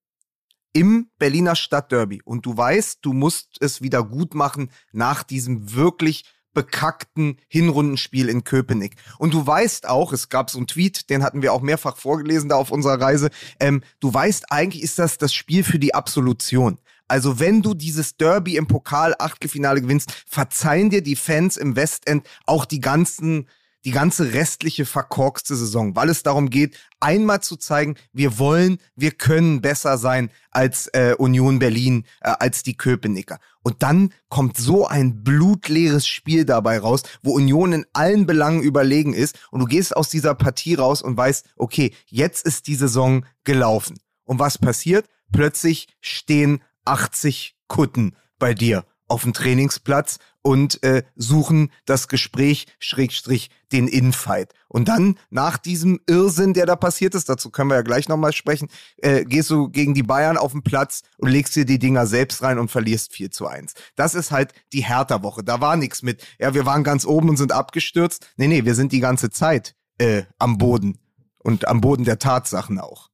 im 0.73 1.11
Berliner 1.19 1.55
Stadtderby 1.55 2.23
und 2.25 2.47
du 2.47 2.57
weißt, 2.57 2.99
du 3.03 3.13
musst 3.13 3.57
es 3.59 3.83
wieder 3.83 4.03
gut 4.03 4.33
machen 4.33 4.71
nach 4.91 5.21
diesem 5.21 5.75
wirklich 5.75 6.25
bekackten 6.59 7.37
Hinrundenspiel 7.47 8.27
in 8.27 8.43
Köpenick. 8.43 8.97
Und 9.17 9.33
du 9.33 9.47
weißt 9.47 9.87
auch, 9.87 10.11
es 10.11 10.27
gab 10.27 10.49
so 10.49 10.57
einen 10.57 10.67
Tweet, 10.67 11.09
den 11.09 11.23
hatten 11.23 11.41
wir 11.41 11.53
auch 11.53 11.61
mehrfach 11.61 11.95
vorgelesen 11.95 12.49
da 12.49 12.55
auf 12.57 12.69
unserer 12.69 12.99
Reise, 12.99 13.29
ähm, 13.61 13.81
du 14.01 14.13
weißt, 14.13 14.51
eigentlich 14.51 14.83
ist 14.83 14.99
das 14.99 15.17
das 15.17 15.33
Spiel 15.33 15.63
für 15.63 15.79
die 15.79 15.95
Absolution. 15.95 16.77
Also 17.07 17.39
wenn 17.39 17.61
du 17.61 17.73
dieses 17.73 18.17
Derby 18.17 18.57
im 18.57 18.67
Pokal 18.67 19.15
Achtelfinale 19.17 19.81
gewinnst, 19.81 20.11
verzeihen 20.27 20.89
dir 20.89 21.01
die 21.01 21.15
Fans 21.15 21.55
im 21.55 21.77
Westend 21.77 22.27
auch 22.45 22.65
die 22.65 22.81
ganzen 22.81 23.47
die 23.85 23.91
ganze 23.91 24.33
restliche 24.33 24.85
verkorkste 24.85 25.55
Saison, 25.55 25.95
weil 25.95 26.09
es 26.09 26.23
darum 26.23 26.49
geht, 26.49 26.77
einmal 26.99 27.41
zu 27.41 27.55
zeigen, 27.55 27.95
wir 28.11 28.37
wollen, 28.37 28.79
wir 28.95 29.11
können 29.11 29.61
besser 29.61 29.97
sein 29.97 30.31
als 30.51 30.87
äh, 30.87 31.15
Union 31.17 31.59
Berlin, 31.59 32.05
äh, 32.21 32.33
als 32.39 32.63
die 32.63 32.75
Köpenicker. 32.75 33.39
Und 33.61 33.81
dann 33.83 34.13
kommt 34.27 34.57
so 34.57 34.87
ein 34.87 35.23
blutleeres 35.23 36.07
Spiel 36.07 36.45
dabei 36.45 36.79
raus, 36.79 37.03
wo 37.21 37.33
Union 37.33 37.71
in 37.71 37.85
allen 37.93 38.25
Belangen 38.25 38.61
überlegen 38.61 39.13
ist 39.13 39.37
und 39.51 39.61
du 39.61 39.65
gehst 39.65 39.95
aus 39.95 40.09
dieser 40.09 40.35
Partie 40.35 40.75
raus 40.75 41.01
und 41.01 41.15
weißt, 41.15 41.45
okay, 41.55 41.93
jetzt 42.07 42.45
ist 42.45 42.67
die 42.67 42.75
Saison 42.75 43.25
gelaufen. 43.43 43.97
Und 44.25 44.39
was 44.39 44.57
passiert? 44.57 45.07
Plötzlich 45.31 45.87
stehen 46.01 46.61
80 46.85 47.55
Kutten 47.67 48.15
bei 48.39 48.53
dir 48.53 48.85
auf 49.07 49.23
dem 49.23 49.33
Trainingsplatz 49.33 50.19
und 50.49 50.81
äh, 50.81 51.03
suchen 51.15 51.69
das 51.85 52.07
Gespräch, 52.07 52.65
Schrägstrich, 52.79 53.51
den 53.71 53.87
Infight. 53.87 54.55
Und 54.67 54.87
dann, 54.87 55.19
nach 55.29 55.59
diesem 55.59 55.99
Irrsinn, 56.07 56.55
der 56.55 56.65
da 56.65 56.75
passiert 56.75 57.13
ist, 57.13 57.29
dazu 57.29 57.51
können 57.51 57.69
wir 57.69 57.75
ja 57.75 57.83
gleich 57.83 58.09
nochmal 58.09 58.33
sprechen, 58.33 58.67
äh, 58.97 59.25
gehst 59.25 59.51
du 59.51 59.69
gegen 59.69 59.93
die 59.93 60.01
Bayern 60.01 60.37
auf 60.37 60.53
den 60.53 60.63
Platz 60.63 61.03
und 61.19 61.29
legst 61.29 61.55
dir 61.55 61.65
die 61.65 61.77
Dinger 61.77 62.07
selbst 62.07 62.41
rein 62.41 62.57
und 62.57 62.71
verlierst 62.71 63.13
4 63.13 63.29
zu 63.29 63.45
1. 63.45 63.75
Das 63.95 64.15
ist 64.15 64.31
halt 64.31 64.53
die 64.73 64.81
Hertha-Woche. 64.81 65.43
Da 65.43 65.61
war 65.61 65.75
nichts 65.75 66.01
mit, 66.01 66.25
ja, 66.39 66.55
wir 66.55 66.65
waren 66.65 66.83
ganz 66.83 67.05
oben 67.05 67.29
und 67.29 67.37
sind 67.37 67.51
abgestürzt. 67.51 68.27
Nee, 68.35 68.47
nee, 68.47 68.65
wir 68.65 68.73
sind 68.73 68.91
die 68.91 69.01
ganze 69.01 69.29
Zeit 69.29 69.75
äh, 69.99 70.23
am 70.39 70.57
Boden 70.57 70.97
und 71.37 71.67
am 71.67 71.79
Boden 71.79 72.05
der 72.05 72.17
Tatsachen 72.17 72.79
auch. 72.79 73.08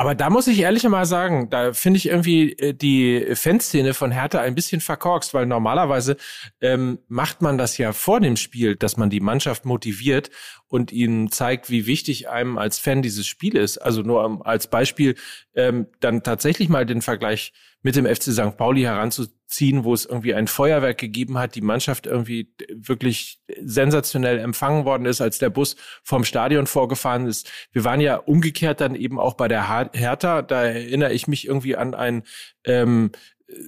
Aber 0.00 0.14
da 0.14 0.30
muss 0.30 0.46
ich 0.46 0.60
ehrlich 0.60 0.82
mal 0.84 1.04
sagen, 1.04 1.50
da 1.50 1.74
finde 1.74 1.98
ich 1.98 2.06
irgendwie 2.06 2.52
äh, 2.52 2.72
die 2.72 3.34
Fanszene 3.34 3.92
von 3.92 4.10
Hertha 4.10 4.40
ein 4.40 4.54
bisschen 4.54 4.80
verkorkst, 4.80 5.34
weil 5.34 5.44
normalerweise 5.44 6.16
ähm, 6.62 7.00
macht 7.08 7.42
man 7.42 7.58
das 7.58 7.76
ja 7.76 7.92
vor 7.92 8.18
dem 8.18 8.36
Spiel, 8.36 8.76
dass 8.76 8.96
man 8.96 9.10
die 9.10 9.20
Mannschaft 9.20 9.66
motiviert 9.66 10.30
und 10.68 10.90
ihnen 10.90 11.30
zeigt, 11.30 11.68
wie 11.68 11.84
wichtig 11.84 12.30
einem 12.30 12.56
als 12.56 12.78
Fan 12.78 13.02
dieses 13.02 13.26
Spiel 13.26 13.58
ist. 13.58 13.76
Also 13.76 14.00
nur 14.00 14.24
um, 14.24 14.40
als 14.40 14.68
Beispiel 14.68 15.16
ähm, 15.54 15.86
dann 16.00 16.22
tatsächlich 16.22 16.70
mal 16.70 16.86
den 16.86 17.02
Vergleich 17.02 17.52
mit 17.82 17.96
dem 17.96 18.06
FC 18.06 18.24
St. 18.24 18.56
Pauli 18.56 18.82
heranzuziehen, 18.82 19.84
wo 19.84 19.94
es 19.94 20.04
irgendwie 20.04 20.34
ein 20.34 20.46
Feuerwerk 20.46 20.98
gegeben 20.98 21.38
hat, 21.38 21.54
die 21.54 21.62
Mannschaft 21.62 22.06
irgendwie 22.06 22.52
wirklich 22.74 23.40
sensationell 23.62 24.38
empfangen 24.38 24.84
worden 24.84 25.06
ist, 25.06 25.20
als 25.20 25.38
der 25.38 25.50
Bus 25.50 25.76
vom 26.02 26.24
Stadion 26.24 26.66
vorgefahren 26.66 27.26
ist. 27.26 27.50
Wir 27.72 27.84
waren 27.84 28.00
ja 28.00 28.16
umgekehrt 28.16 28.80
dann 28.80 28.94
eben 28.94 29.18
auch 29.18 29.34
bei 29.34 29.48
der 29.48 29.68
Hertha. 29.92 30.42
Da 30.42 30.64
erinnere 30.64 31.12
ich 31.12 31.26
mich 31.26 31.46
irgendwie 31.46 31.76
an 31.76 31.94
ein 31.94 32.22
ähm, 32.64 33.12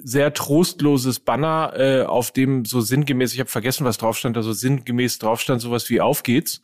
sehr 0.05 0.33
trostloses 0.33 1.21
Banner, 1.21 1.73
äh, 1.77 2.03
auf 2.03 2.31
dem 2.31 2.65
so 2.65 2.81
sinngemäß, 2.81 3.33
ich 3.33 3.41
habe 3.41 3.51
vergessen, 3.51 3.85
was 3.85 3.99
drauf 3.99 4.17
stand, 4.17 4.37
also 4.37 4.53
sinngemäß 4.53 5.19
drauf 5.19 5.41
stand 5.41 5.61
sowas 5.61 5.89
wie 5.91 6.01
Auf 6.01 6.23
geht's. 6.23 6.63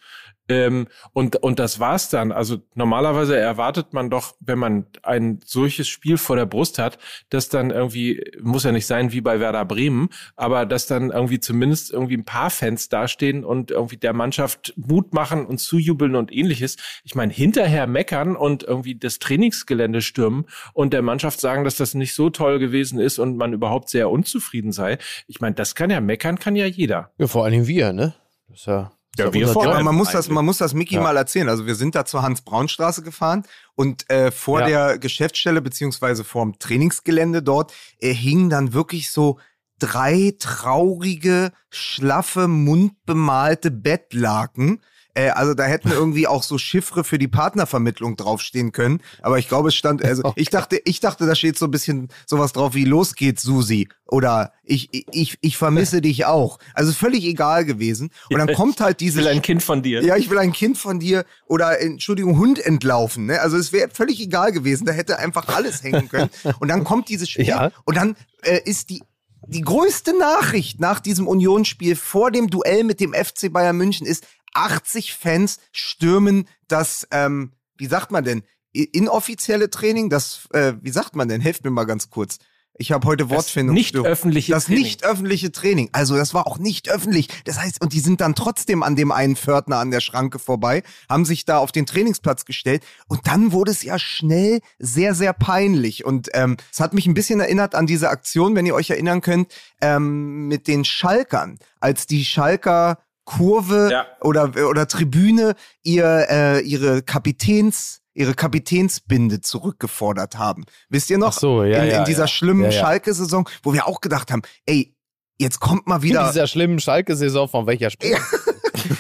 Ähm, 0.49 0.89
und, 1.13 1.37
und 1.37 1.59
das 1.59 1.79
war's 1.79 2.09
dann. 2.09 2.33
Also 2.33 2.59
normalerweise 2.75 3.37
erwartet 3.37 3.93
man 3.93 4.11
doch, 4.11 4.35
wenn 4.41 4.59
man 4.59 4.87
ein 5.03 5.41
solches 5.45 5.89
Spiel 5.89 6.17
vor 6.17 6.37
der 6.37 6.47
Brust 6.47 6.79
hat, 6.79 6.99
dass 7.31 7.49
dann 7.49 7.71
irgendwie, 7.71 8.25
muss 8.41 8.65
ja 8.65 8.73
nicht 8.73 8.87
sein 8.87 9.13
wie 9.13 9.21
bei 9.21 9.41
Werder 9.41 9.65
Bremen, 9.65 10.09
aber 10.37 10.65
dass 10.67 10.87
dann 10.87 11.11
irgendwie 11.11 11.41
zumindest 11.41 11.93
irgendwie 11.93 12.17
ein 12.17 12.25
paar 12.25 12.51
Fans 12.51 12.89
dastehen 12.89 13.45
und 13.45 13.71
irgendwie 13.71 13.99
der 13.99 14.15
Mannschaft 14.15 14.73
Mut 14.77 15.13
machen 15.13 15.45
und 15.45 15.59
zujubeln 15.59 16.17
und 16.17 16.33
ähnliches. 16.33 16.77
Ich 17.05 17.15
meine, 17.15 17.33
hinterher 17.33 17.87
meckern 17.87 18.37
und 18.37 18.63
irgendwie 18.63 18.95
das 18.95 19.19
Trainingsgelände 19.19 20.01
stürmen 20.01 20.47
und 20.73 20.93
der 20.93 21.03
Mannschaft 21.03 21.41
sagen, 21.41 21.65
dass 21.65 21.77
das 21.77 21.95
nicht 21.95 22.15
so 22.15 22.31
toll 22.31 22.59
gewesen 22.59 22.99
ist 22.99 23.19
und 23.19 23.37
man 23.37 23.53
überhaupt 23.53 23.91
sehr 23.91 24.11
unzufrieden 24.11 24.73
sei. 24.73 24.99
Ich 25.27 25.41
meine, 25.41 25.55
das 25.55 25.75
kann 25.75 25.91
ja 25.91 26.01
meckern, 26.01 26.39
kann 26.39 26.57
ja 26.57 26.67
jeder. 26.67 27.11
Ja, 27.19 27.27
vor 27.27 27.45
allem 27.45 27.67
wir, 27.67 27.93
ne? 27.93 28.15
Das 28.49 28.61
ist 28.61 28.67
ja 28.67 28.93
ja, 29.19 29.33
wir 29.33 29.49
vor, 29.49 29.67
aber 29.67 29.83
man 29.83 29.95
muss 29.95 30.11
das, 30.11 30.29
man 30.29 30.45
muss 30.45 30.59
das 30.59 30.75
Mickey 30.75 30.95
ja. 30.95 31.03
mal 31.03 31.17
erzählen. 31.17 31.49
Also 31.49 31.67
wir 31.67 31.75
sind 31.75 31.95
da 31.95 32.05
zur 32.05 32.23
Hans-Braun-Straße 32.23 33.03
gefahren 33.03 33.45
und 33.75 34.09
äh, 34.11 34.31
vor 34.31 34.61
ja. 34.61 34.67
der 34.67 34.99
Geschäftsstelle 34.99 35.61
beziehungsweise 35.61 36.25
vorm 36.25 36.59
Trainingsgelände 36.59 37.43
dort 37.43 37.73
äh, 38.01 38.13
hingen 38.13 38.51
dann 38.51 38.73
wirklich 38.73 39.11
so 39.11 39.39
drei 39.79 40.35
traurige, 40.39 41.53
schlaffe, 41.71 42.49
mundbemalte 42.49 43.71
Bettlaken 43.71 44.81
äh, 45.15 45.31
also 45.31 45.55
da 45.55 45.65
hätten 45.65 45.91
irgendwie 45.91 46.27
auch 46.27 46.43
so 46.43 46.59
Chiffre 46.59 47.05
für 47.05 47.19
die 47.19 47.29
Partnervermittlung 47.29 48.17
draufstehen 48.17 48.73
können. 48.73 49.01
Aber 49.23 49.39
ich 49.39 49.49
glaube, 49.49 49.69
es 49.69 49.75
stand, 49.75 50.05
also 50.05 50.23
oh 50.25 50.33
ich 50.37 50.51
dachte, 50.51 50.81
ich 50.85 51.01
dachte, 51.01 51.27
da 51.27 51.35
steht 51.35 51.59
so 51.59 51.67
ein 51.67 51.71
bisschen 51.71 52.09
sowas 52.27 52.53
drauf 52.53 52.75
wie 52.75 52.85
Los 52.85 53.15
geht's, 53.15 53.43
Susi. 53.43 53.89
Oder 54.07 54.53
ich, 54.65 54.89
ich, 54.93 55.37
ich 55.41 55.57
vermisse 55.57 56.01
dich 56.01 56.25
auch. 56.25 56.59
Also 56.75 56.93
völlig 56.93 57.25
egal 57.25 57.65
gewesen. 57.65 58.11
Und 58.31 58.39
dann 58.39 58.55
kommt 58.55 58.81
halt 58.81 59.01
diese. 59.01 59.21
Ich 59.21 59.27
will 59.27 59.33
ein 59.33 59.43
Kind 59.43 59.63
von 59.63 59.83
dir. 59.83 60.03
Ja, 60.03 60.17
ich 60.17 60.31
will 60.31 60.39
ein 60.39 60.53
Kind 60.53 60.79
von 60.79 60.99
dir. 60.99 61.25
Oder, 61.47 61.81
Entschuldigung, 61.81 62.39
Hund 62.39 62.59
entlaufen. 62.59 63.27
Ne? 63.27 63.41
Also 63.41 63.57
es 63.57 63.73
wäre 63.73 63.91
völlig 63.91 64.21
egal 64.21 64.53
gewesen. 64.53 64.87
Da 64.87 64.93
hätte 64.93 65.19
einfach 65.19 65.49
alles 65.49 65.83
hängen 65.83 66.09
können. 66.09 66.31
Und 66.61 66.69
dann 66.69 66.85
kommt 66.85 67.09
dieses 67.09 67.29
Spiel. 67.29 67.47
Ja. 67.47 67.71
Und 67.85 67.97
dann 67.97 68.17
äh, 68.43 68.61
ist 68.65 68.91
die 68.91 69.03
die 69.47 69.63
größte 69.63 70.19
Nachricht 70.19 70.81
nach 70.81 71.01
diesem 71.01 71.27
Unionsspiel 71.27 71.97
vor 71.97 72.31
dem 72.31 72.51
Duell 72.51 72.85
mit 72.85 73.01
dem 73.01 73.15
FC 73.15 73.53
Bayern 73.53 73.77
München 73.77 74.07
ist, 74.07 74.27
80 74.59 75.15
Fans 75.15 75.59
stürmen 75.73 76.49
das, 76.67 77.07
ähm, 77.11 77.53
wie 77.77 77.87
sagt 77.87 78.11
man 78.11 78.25
denn, 78.25 78.43
inoffizielle 78.73 79.71
Training, 79.71 80.11
das, 80.11 80.49
äh, 80.53 80.75
wie 80.81 80.91
sagt 80.91 81.17
man 81.17 81.29
denn? 81.29 81.41
Helft 81.41 81.65
mir 81.65 81.71
mal 81.71 81.85
ganz 81.85 82.11
kurz. 82.11 82.39
Ich 82.81 82.93
habe 82.93 83.09
heute 83.09 83.29
Wortfindung. 83.29 83.75
Das 83.75 83.81
nicht 83.83 83.97
öffentliche 83.97 84.53
Das 84.53 84.67
Training. 84.67 84.83
nicht 84.85 85.05
öffentliche 85.05 85.51
Training. 85.51 85.89
Also 85.93 86.17
das 86.17 86.33
war 86.33 86.47
auch 86.47 86.59
nicht 86.59 86.89
öffentlich. 86.89 87.29
Das 87.45 87.59
heißt, 87.59 87.81
und 87.81 87.93
die 87.93 87.99
sind 87.99 88.21
dann 88.21 88.37
trotzdem 88.37 88.85
an 88.85 88.95
dem 88.95 89.11
einen 89.11 89.35
Pförtner 89.35 89.79
an 89.79 89.91
der 89.91 90.01
Schranke 90.01 90.39
vorbei, 90.39 90.85
haben 91.09 91.25
sich 91.25 91.45
da 91.45 91.59
auf 91.59 91.73
den 91.73 91.87
Trainingsplatz 91.87 92.45
gestellt 92.45 92.85
und 93.09 93.27
dann 93.27 93.51
wurde 93.51 93.73
es 93.73 93.83
ja 93.83 93.99
schnell 93.99 94.61
sehr, 94.79 95.15
sehr 95.15 95.33
peinlich. 95.33 96.05
Und 96.05 96.29
ähm, 96.35 96.57
es 96.73 96.79
hat 96.79 96.95
mich 96.95 97.07
ein 97.07 97.15
bisschen 97.15 97.41
erinnert 97.41 97.75
an 97.75 97.89
diese 97.89 98.11
Aktion, 98.11 98.55
wenn 98.55 98.67
ihr 98.67 98.75
euch 98.75 98.91
erinnern 98.91 99.23
könnt, 99.23 99.53
ähm, 99.81 100.47
mit 100.47 100.69
den 100.69 100.85
Schalkern, 100.85 101.59
als 101.81 102.07
die 102.07 102.25
Schalker 102.25 102.99
Kurve 103.29 103.91
ja. 103.93 104.07
oder, 104.23 104.53
oder 104.69 104.89
Tribüne 104.89 105.55
ihr, 105.83 106.27
äh, 106.31 106.61
ihre 106.63 107.03
Kapitäns 107.03 108.01
ihre 108.15 108.35
Kapitänsbinde 108.35 109.41
zurückgefordert 109.43 110.39
haben. 110.39 110.65
Wisst 110.89 111.09
ihr 111.09 111.19
noch? 111.19 111.29
Ach 111.29 111.33
so, 111.39 111.63
ja, 111.63 111.85
in, 111.85 111.91
ja, 111.91 111.99
in 111.99 112.05
dieser 112.05 112.23
ja. 112.23 112.27
schlimmen 112.27 112.65
ja, 112.65 112.73
Schalke-Saison, 112.73 113.49
wo 113.63 113.73
wir 113.73 113.87
auch 113.87 114.01
gedacht 114.01 114.33
haben, 114.33 114.43
ey, 114.67 114.97
jetzt 115.39 115.61
kommt 115.61 115.87
mal 115.87 116.03
wieder. 116.03 116.23
In 116.23 116.27
dieser 116.33 116.49
schlimmen 116.49 116.81
Schalke-Saison 116.81 117.49
von 117.49 117.69
welcher 117.69 117.91
Spiel? 117.91 118.17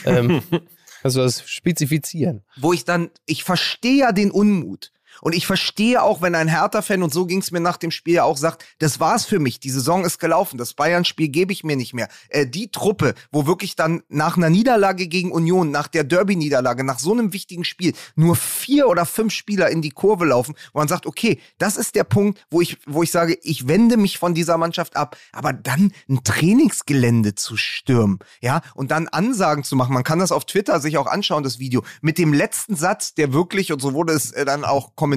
ähm, 0.05 0.41
also 1.03 1.23
das 1.23 1.43
spezifizieren. 1.51 2.45
Wo 2.59 2.73
ich 2.73 2.85
dann, 2.85 3.11
ich 3.27 3.43
verstehe 3.43 3.97
ja 3.97 4.13
den 4.13 4.31
Unmut. 4.31 4.93
Und 5.21 5.35
ich 5.35 5.47
verstehe 5.47 6.03
auch, 6.03 6.23
wenn 6.23 6.35
ein 6.35 6.49
Hertha-Fan, 6.49 7.03
und 7.03 7.13
so 7.13 7.27
ging 7.27 7.41
es 7.41 7.51
mir 7.51 7.61
nach 7.61 7.77
dem 7.77 7.91
Spiel 7.91 8.15
ja 8.15 8.25
auch, 8.25 8.37
sagt, 8.37 8.65
das 8.79 9.01
war's 9.01 9.25
für 9.25 9.39
mich, 9.39 9.61
die 9.61 9.71
Saison 9.71 10.05
ist 10.05 10.19
gelaufen, 10.19 10.59
das 10.59 10.75
Bayern-Spiel 10.75 11.29
gebe 11.29 11.53
ich 11.53 11.65
mir 11.65 11.77
nicht 11.77 11.95
mehr. 11.95 12.09
Äh, 12.29 12.47
die 12.47 12.71
Truppe, 12.71 13.15
wo 13.31 13.47
wirklich 13.47 13.77
dann 13.77 14.03
nach 14.09 14.37
einer 14.37 14.51
Niederlage 14.51 15.09
gegen 15.09 15.33
Union, 15.33 15.71
nach 15.71 15.89
der 15.89 16.05
Derby-Niederlage, 16.05 16.85
nach 16.85 16.99
so 16.99 17.13
einem 17.13 17.33
wichtigen 17.33 17.65
Spiel, 17.65 17.95
nur 18.17 18.37
vier 18.37 18.89
oder 18.89 19.07
fünf 19.07 19.33
Spieler 19.33 19.71
in 19.71 19.83
die 19.83 19.91
Kurve 19.91 20.27
laufen, 20.27 20.55
wo 20.73 20.79
man 20.79 20.89
sagt, 20.89 21.07
okay, 21.07 21.41
das 21.59 21.77
ist 21.77 21.95
der 21.95 22.05
Punkt, 22.05 22.45
wo 22.51 22.61
ich, 22.61 22.79
wo 22.87 23.03
ich 23.03 23.11
sage, 23.11 23.39
ich 23.43 23.69
wende 23.69 23.97
mich 23.97 24.19
von 24.19 24.35
dieser 24.35 24.59
Mannschaft 24.59 24.97
ab, 24.97 25.17
aber 25.33 25.53
dann 25.53 25.93
ein 26.09 26.23
Trainingsgelände 26.25 27.35
zu 27.35 27.57
stürmen, 27.57 28.19
ja, 28.41 28.63
und 28.75 28.91
dann 28.91 29.09
Ansagen 29.09 29.65
zu 29.65 29.77
machen, 29.77 29.95
man 29.95 30.05
kann 30.05 30.19
das 30.19 30.33
auf 30.33 30.45
Twitter 30.45 30.81
sich 30.81 30.99
auch 30.99 31.07
anschauen, 31.07 31.43
das 31.43 31.59
Video, 31.59 31.83
mit 32.01 32.19
dem 32.19 32.33
letzten 32.33 32.77
Satz, 32.77 33.15
der 33.15 33.33
wirklich, 33.33 33.73
und 33.73 33.81
so 33.81 33.95
wurde 33.95 34.13
es 34.13 34.33
äh, 34.33 34.45
dann 34.45 34.65
auch 34.65 34.95
kommentiert, 34.95 35.08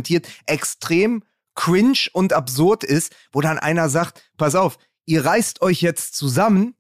extrem 0.46 1.24
cringe 1.56 2.08
und 2.14 2.34
absurd 2.34 2.84
ist, 2.84 3.14
wo 3.32 3.42
dann 3.42 3.60
einer 3.60 3.90
sagt, 3.90 4.24
pass 4.38 4.56
auf, 4.56 4.78
ihr 5.06 5.26
reißt 5.26 5.62
euch 5.62 5.82
jetzt 5.82 6.16
zusammen 6.16 6.76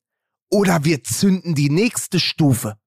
oder 0.49 0.83
wir 0.83 1.03
zünden 1.03 1.55
die 1.55 1.69
nächste 1.69 2.19
Stufe. 2.19 2.77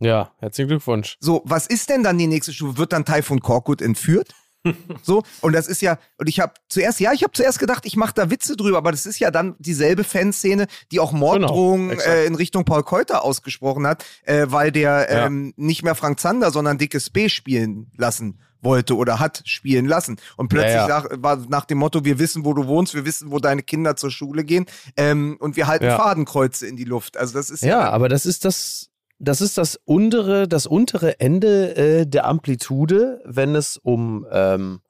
Ja, 0.00 0.32
herzlichen 0.38 0.68
Glückwunsch. 0.68 1.16
So, 1.20 1.42
was 1.44 1.66
ist 1.66 1.88
denn 1.88 2.02
dann 2.02 2.18
die 2.18 2.26
nächste 2.26 2.52
Stufe? 2.52 2.78
Wird 2.78 2.92
dann 2.92 3.04
Typhoon 3.04 3.40
Korkut 3.40 3.80
entführt? 3.80 4.34
so, 5.02 5.22
und 5.42 5.52
das 5.52 5.66
ist 5.66 5.82
ja, 5.82 5.98
und 6.16 6.28
ich 6.28 6.40
habe 6.40 6.54
zuerst, 6.68 6.98
ja, 6.98 7.12
ich 7.12 7.22
habe 7.22 7.32
zuerst 7.32 7.58
gedacht, 7.58 7.84
ich 7.84 7.96
mache 7.96 8.14
da 8.14 8.30
Witze 8.30 8.56
drüber, 8.56 8.78
aber 8.78 8.92
das 8.92 9.04
ist 9.04 9.18
ja 9.18 9.30
dann 9.30 9.56
dieselbe 9.58 10.04
Fanszene, 10.04 10.66
die 10.90 11.00
auch 11.00 11.12
Morddrohungen 11.12 11.90
genau, 11.90 12.02
äh, 12.02 12.24
in 12.24 12.34
Richtung 12.34 12.64
Paul 12.64 12.82
Keuter 12.82 13.24
ausgesprochen 13.24 13.86
hat, 13.86 14.04
äh, 14.24 14.46
weil 14.48 14.72
der 14.72 15.08
ja. 15.10 15.26
ähm, 15.26 15.52
nicht 15.56 15.82
mehr 15.82 15.94
Frank 15.94 16.18
Zander, 16.18 16.50
sondern 16.50 16.78
Dickes 16.78 17.10
B 17.10 17.28
spielen 17.28 17.90
lassen 17.96 18.40
wollte 18.64 18.96
oder 18.96 19.20
hat 19.20 19.42
spielen 19.44 19.86
lassen. 19.86 20.16
Und 20.36 20.48
plötzlich 20.48 20.74
ja, 20.74 20.88
ja. 20.88 21.00
Nach, 21.00 21.06
war 21.16 21.36
nach 21.48 21.64
dem 21.64 21.78
Motto, 21.78 22.04
wir 22.04 22.18
wissen, 22.18 22.44
wo 22.44 22.54
du 22.54 22.66
wohnst, 22.66 22.94
wir 22.94 23.04
wissen, 23.04 23.30
wo 23.30 23.38
deine 23.38 23.62
Kinder 23.62 23.96
zur 23.96 24.10
Schule 24.10 24.44
gehen 24.44 24.66
ähm, 24.96 25.36
und 25.40 25.56
wir 25.56 25.66
halten 25.66 25.84
ja. 25.84 25.96
Fadenkreuze 25.96 26.66
in 26.66 26.76
die 26.76 26.84
Luft. 26.84 27.16
Also 27.16 27.34
das 27.34 27.50
ist 27.50 27.62
ja, 27.62 27.80
ja 27.80 27.90
aber 27.90 28.08
das 28.08 28.26
ist 28.26 28.44
das, 28.44 28.90
das 29.18 29.40
ist 29.40 29.58
das 29.58 29.78
untere, 29.84 30.48
das 30.48 30.66
untere 30.66 31.20
Ende 31.20 31.76
äh, 31.76 32.06
der 32.06 32.26
Amplitude, 32.26 33.20
wenn 33.24 33.54
es 33.54 33.76
um 33.76 34.26
ähm, 34.30 34.80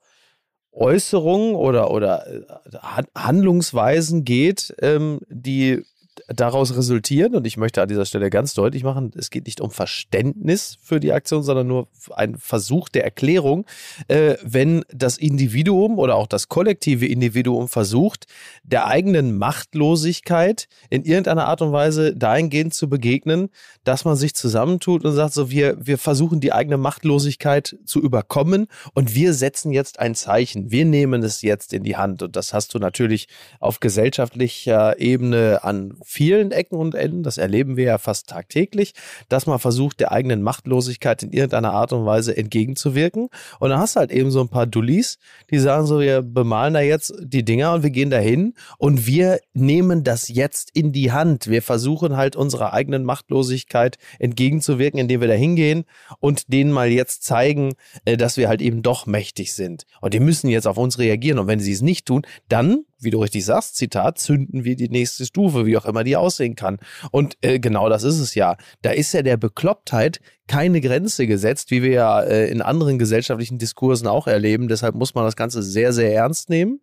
Äußerungen 0.71 1.55
oder, 1.55 1.91
oder 1.91 2.27
äh, 2.27 3.03
Handlungsweisen 3.15 4.25
geht, 4.25 4.75
ähm, 4.81 5.19
die 5.29 5.83
daraus 6.27 6.75
resultieren, 6.75 7.35
und 7.35 7.45
ich 7.45 7.57
möchte 7.57 7.81
an 7.81 7.87
dieser 7.87 8.05
Stelle 8.05 8.29
ganz 8.29 8.53
deutlich 8.53 8.83
machen, 8.83 9.11
es 9.15 9.29
geht 9.29 9.45
nicht 9.45 9.61
um 9.61 9.71
Verständnis 9.71 10.77
für 10.81 10.99
die 10.99 11.11
Aktion, 11.11 11.43
sondern 11.43 11.67
nur 11.67 11.87
ein 12.15 12.37
Versuch 12.37 12.89
der 12.89 13.03
Erklärung, 13.03 13.65
äh, 14.07 14.35
wenn 14.43 14.83
das 14.89 15.17
Individuum 15.17 15.99
oder 15.99 16.15
auch 16.15 16.27
das 16.27 16.47
kollektive 16.47 17.05
Individuum 17.05 17.67
versucht, 17.67 18.25
der 18.63 18.87
eigenen 18.87 19.37
Machtlosigkeit 19.37 20.67
in 20.89 21.03
irgendeiner 21.03 21.45
Art 21.45 21.61
und 21.61 21.71
Weise 21.71 22.15
dahingehend 22.15 22.73
zu 22.73 22.89
begegnen, 22.89 23.49
dass 23.83 24.05
man 24.05 24.15
sich 24.15 24.33
zusammentut 24.33 25.05
und 25.05 25.13
sagt, 25.13 25.33
so 25.33 25.49
wir, 25.51 25.77
wir 25.85 25.97
versuchen 25.97 26.39
die 26.39 26.53
eigene 26.53 26.77
Machtlosigkeit 26.77 27.77
zu 27.85 28.01
überkommen 28.01 28.67
und 28.93 29.15
wir 29.15 29.33
setzen 29.33 29.71
jetzt 29.71 29.99
ein 29.99 30.15
Zeichen, 30.15 30.71
wir 30.71 30.85
nehmen 30.85 31.23
es 31.23 31.41
jetzt 31.41 31.73
in 31.73 31.83
die 31.83 31.97
Hand. 31.97 32.23
Und 32.23 32.35
das 32.35 32.53
hast 32.53 32.73
du 32.73 32.79
natürlich 32.79 33.27
auf 33.59 33.79
gesellschaftlicher 33.79 34.99
Ebene 34.99 35.63
an 35.63 35.93
vielen 36.15 36.51
Ecken 36.51 36.77
und 36.77 36.95
Enden, 36.95 37.23
das 37.23 37.37
erleben 37.37 37.75
wir 37.75 37.83
ja 37.83 37.97
fast 37.97 38.29
tagtäglich, 38.29 38.93
dass 39.27 39.47
man 39.47 39.59
versucht, 39.59 39.99
der 39.99 40.13
eigenen 40.13 40.41
Machtlosigkeit 40.41 41.21
in 41.23 41.31
irgendeiner 41.31 41.73
Art 41.73 41.91
und 41.91 42.05
Weise 42.05 42.37
entgegenzuwirken. 42.37 43.27
Und 43.59 43.69
dann 43.69 43.79
hast 43.79 43.97
du 43.97 43.99
halt 43.99 44.11
eben 44.11 44.31
so 44.31 44.39
ein 44.39 44.47
paar 44.47 44.65
Dullis, 44.65 45.19
die 45.51 45.59
sagen 45.59 45.85
so, 45.85 45.99
wir 45.99 46.21
bemalen 46.21 46.73
da 46.73 46.79
jetzt 46.79 47.13
die 47.21 47.43
Dinger 47.43 47.73
und 47.73 47.83
wir 47.83 47.89
gehen 47.89 48.09
dahin 48.09 48.53
und 48.77 49.05
wir 49.05 49.41
nehmen 49.53 50.05
das 50.05 50.29
jetzt 50.29 50.71
in 50.73 50.93
die 50.93 51.11
Hand. 51.11 51.47
Wir 51.47 51.61
versuchen 51.61 52.15
halt 52.15 52.37
unserer 52.37 52.71
eigenen 52.71 53.03
Machtlosigkeit 53.03 53.97
entgegenzuwirken, 54.17 54.99
indem 54.99 55.19
wir 55.19 55.27
da 55.27 55.33
hingehen 55.33 55.83
und 56.21 56.53
denen 56.53 56.71
mal 56.71 56.89
jetzt 56.89 57.23
zeigen, 57.23 57.73
äh, 58.05 58.15
dass 58.15 58.37
wir 58.37 58.47
halt 58.47 58.61
eben 58.61 58.83
doch 58.83 59.05
mächtig 59.05 59.53
sind. 59.53 59.85
Und 59.99 60.13
die 60.13 60.21
müssen 60.21 60.49
jetzt 60.49 60.65
auf 60.65 60.77
uns 60.77 60.97
reagieren. 60.97 61.39
Und 61.39 61.47
wenn 61.47 61.59
sie 61.59 61.73
es 61.73 61.81
nicht 61.81 62.05
tun, 62.05 62.25
dann 62.47 62.85
wie 63.05 63.11
du 63.11 63.21
richtig 63.21 63.45
sagst, 63.45 63.77
Zitat, 63.77 64.19
zünden 64.19 64.63
wir 64.63 64.75
die 64.75 64.89
nächste 64.89 65.25
Stufe, 65.25 65.65
wie 65.65 65.77
auch 65.77 65.85
immer 65.85 66.03
die 66.03 66.17
aussehen 66.17 66.55
kann. 66.55 66.79
Und 67.11 67.37
äh, 67.41 67.59
genau 67.59 67.87
das 67.89 68.03
ist 68.03 68.19
es 68.19 68.35
ja. 68.35 68.57
Da 68.81 68.91
ist 68.91 69.13
ja 69.13 69.21
der 69.21 69.37
Beklopptheit 69.37 70.19
keine 70.47 70.81
Grenze 70.81 71.27
gesetzt, 71.27 71.71
wie 71.71 71.81
wir 71.81 71.91
ja 71.91 72.21
äh, 72.21 72.49
in 72.49 72.61
anderen 72.61 72.99
gesellschaftlichen 72.99 73.57
Diskursen 73.57 74.07
auch 74.07 74.27
erleben. 74.27 74.67
Deshalb 74.67 74.95
muss 74.95 75.15
man 75.15 75.23
das 75.23 75.35
Ganze 75.35 75.63
sehr, 75.63 75.93
sehr 75.93 76.13
ernst 76.13 76.49
nehmen. 76.49 76.81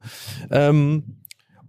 Ähm, 0.51 1.19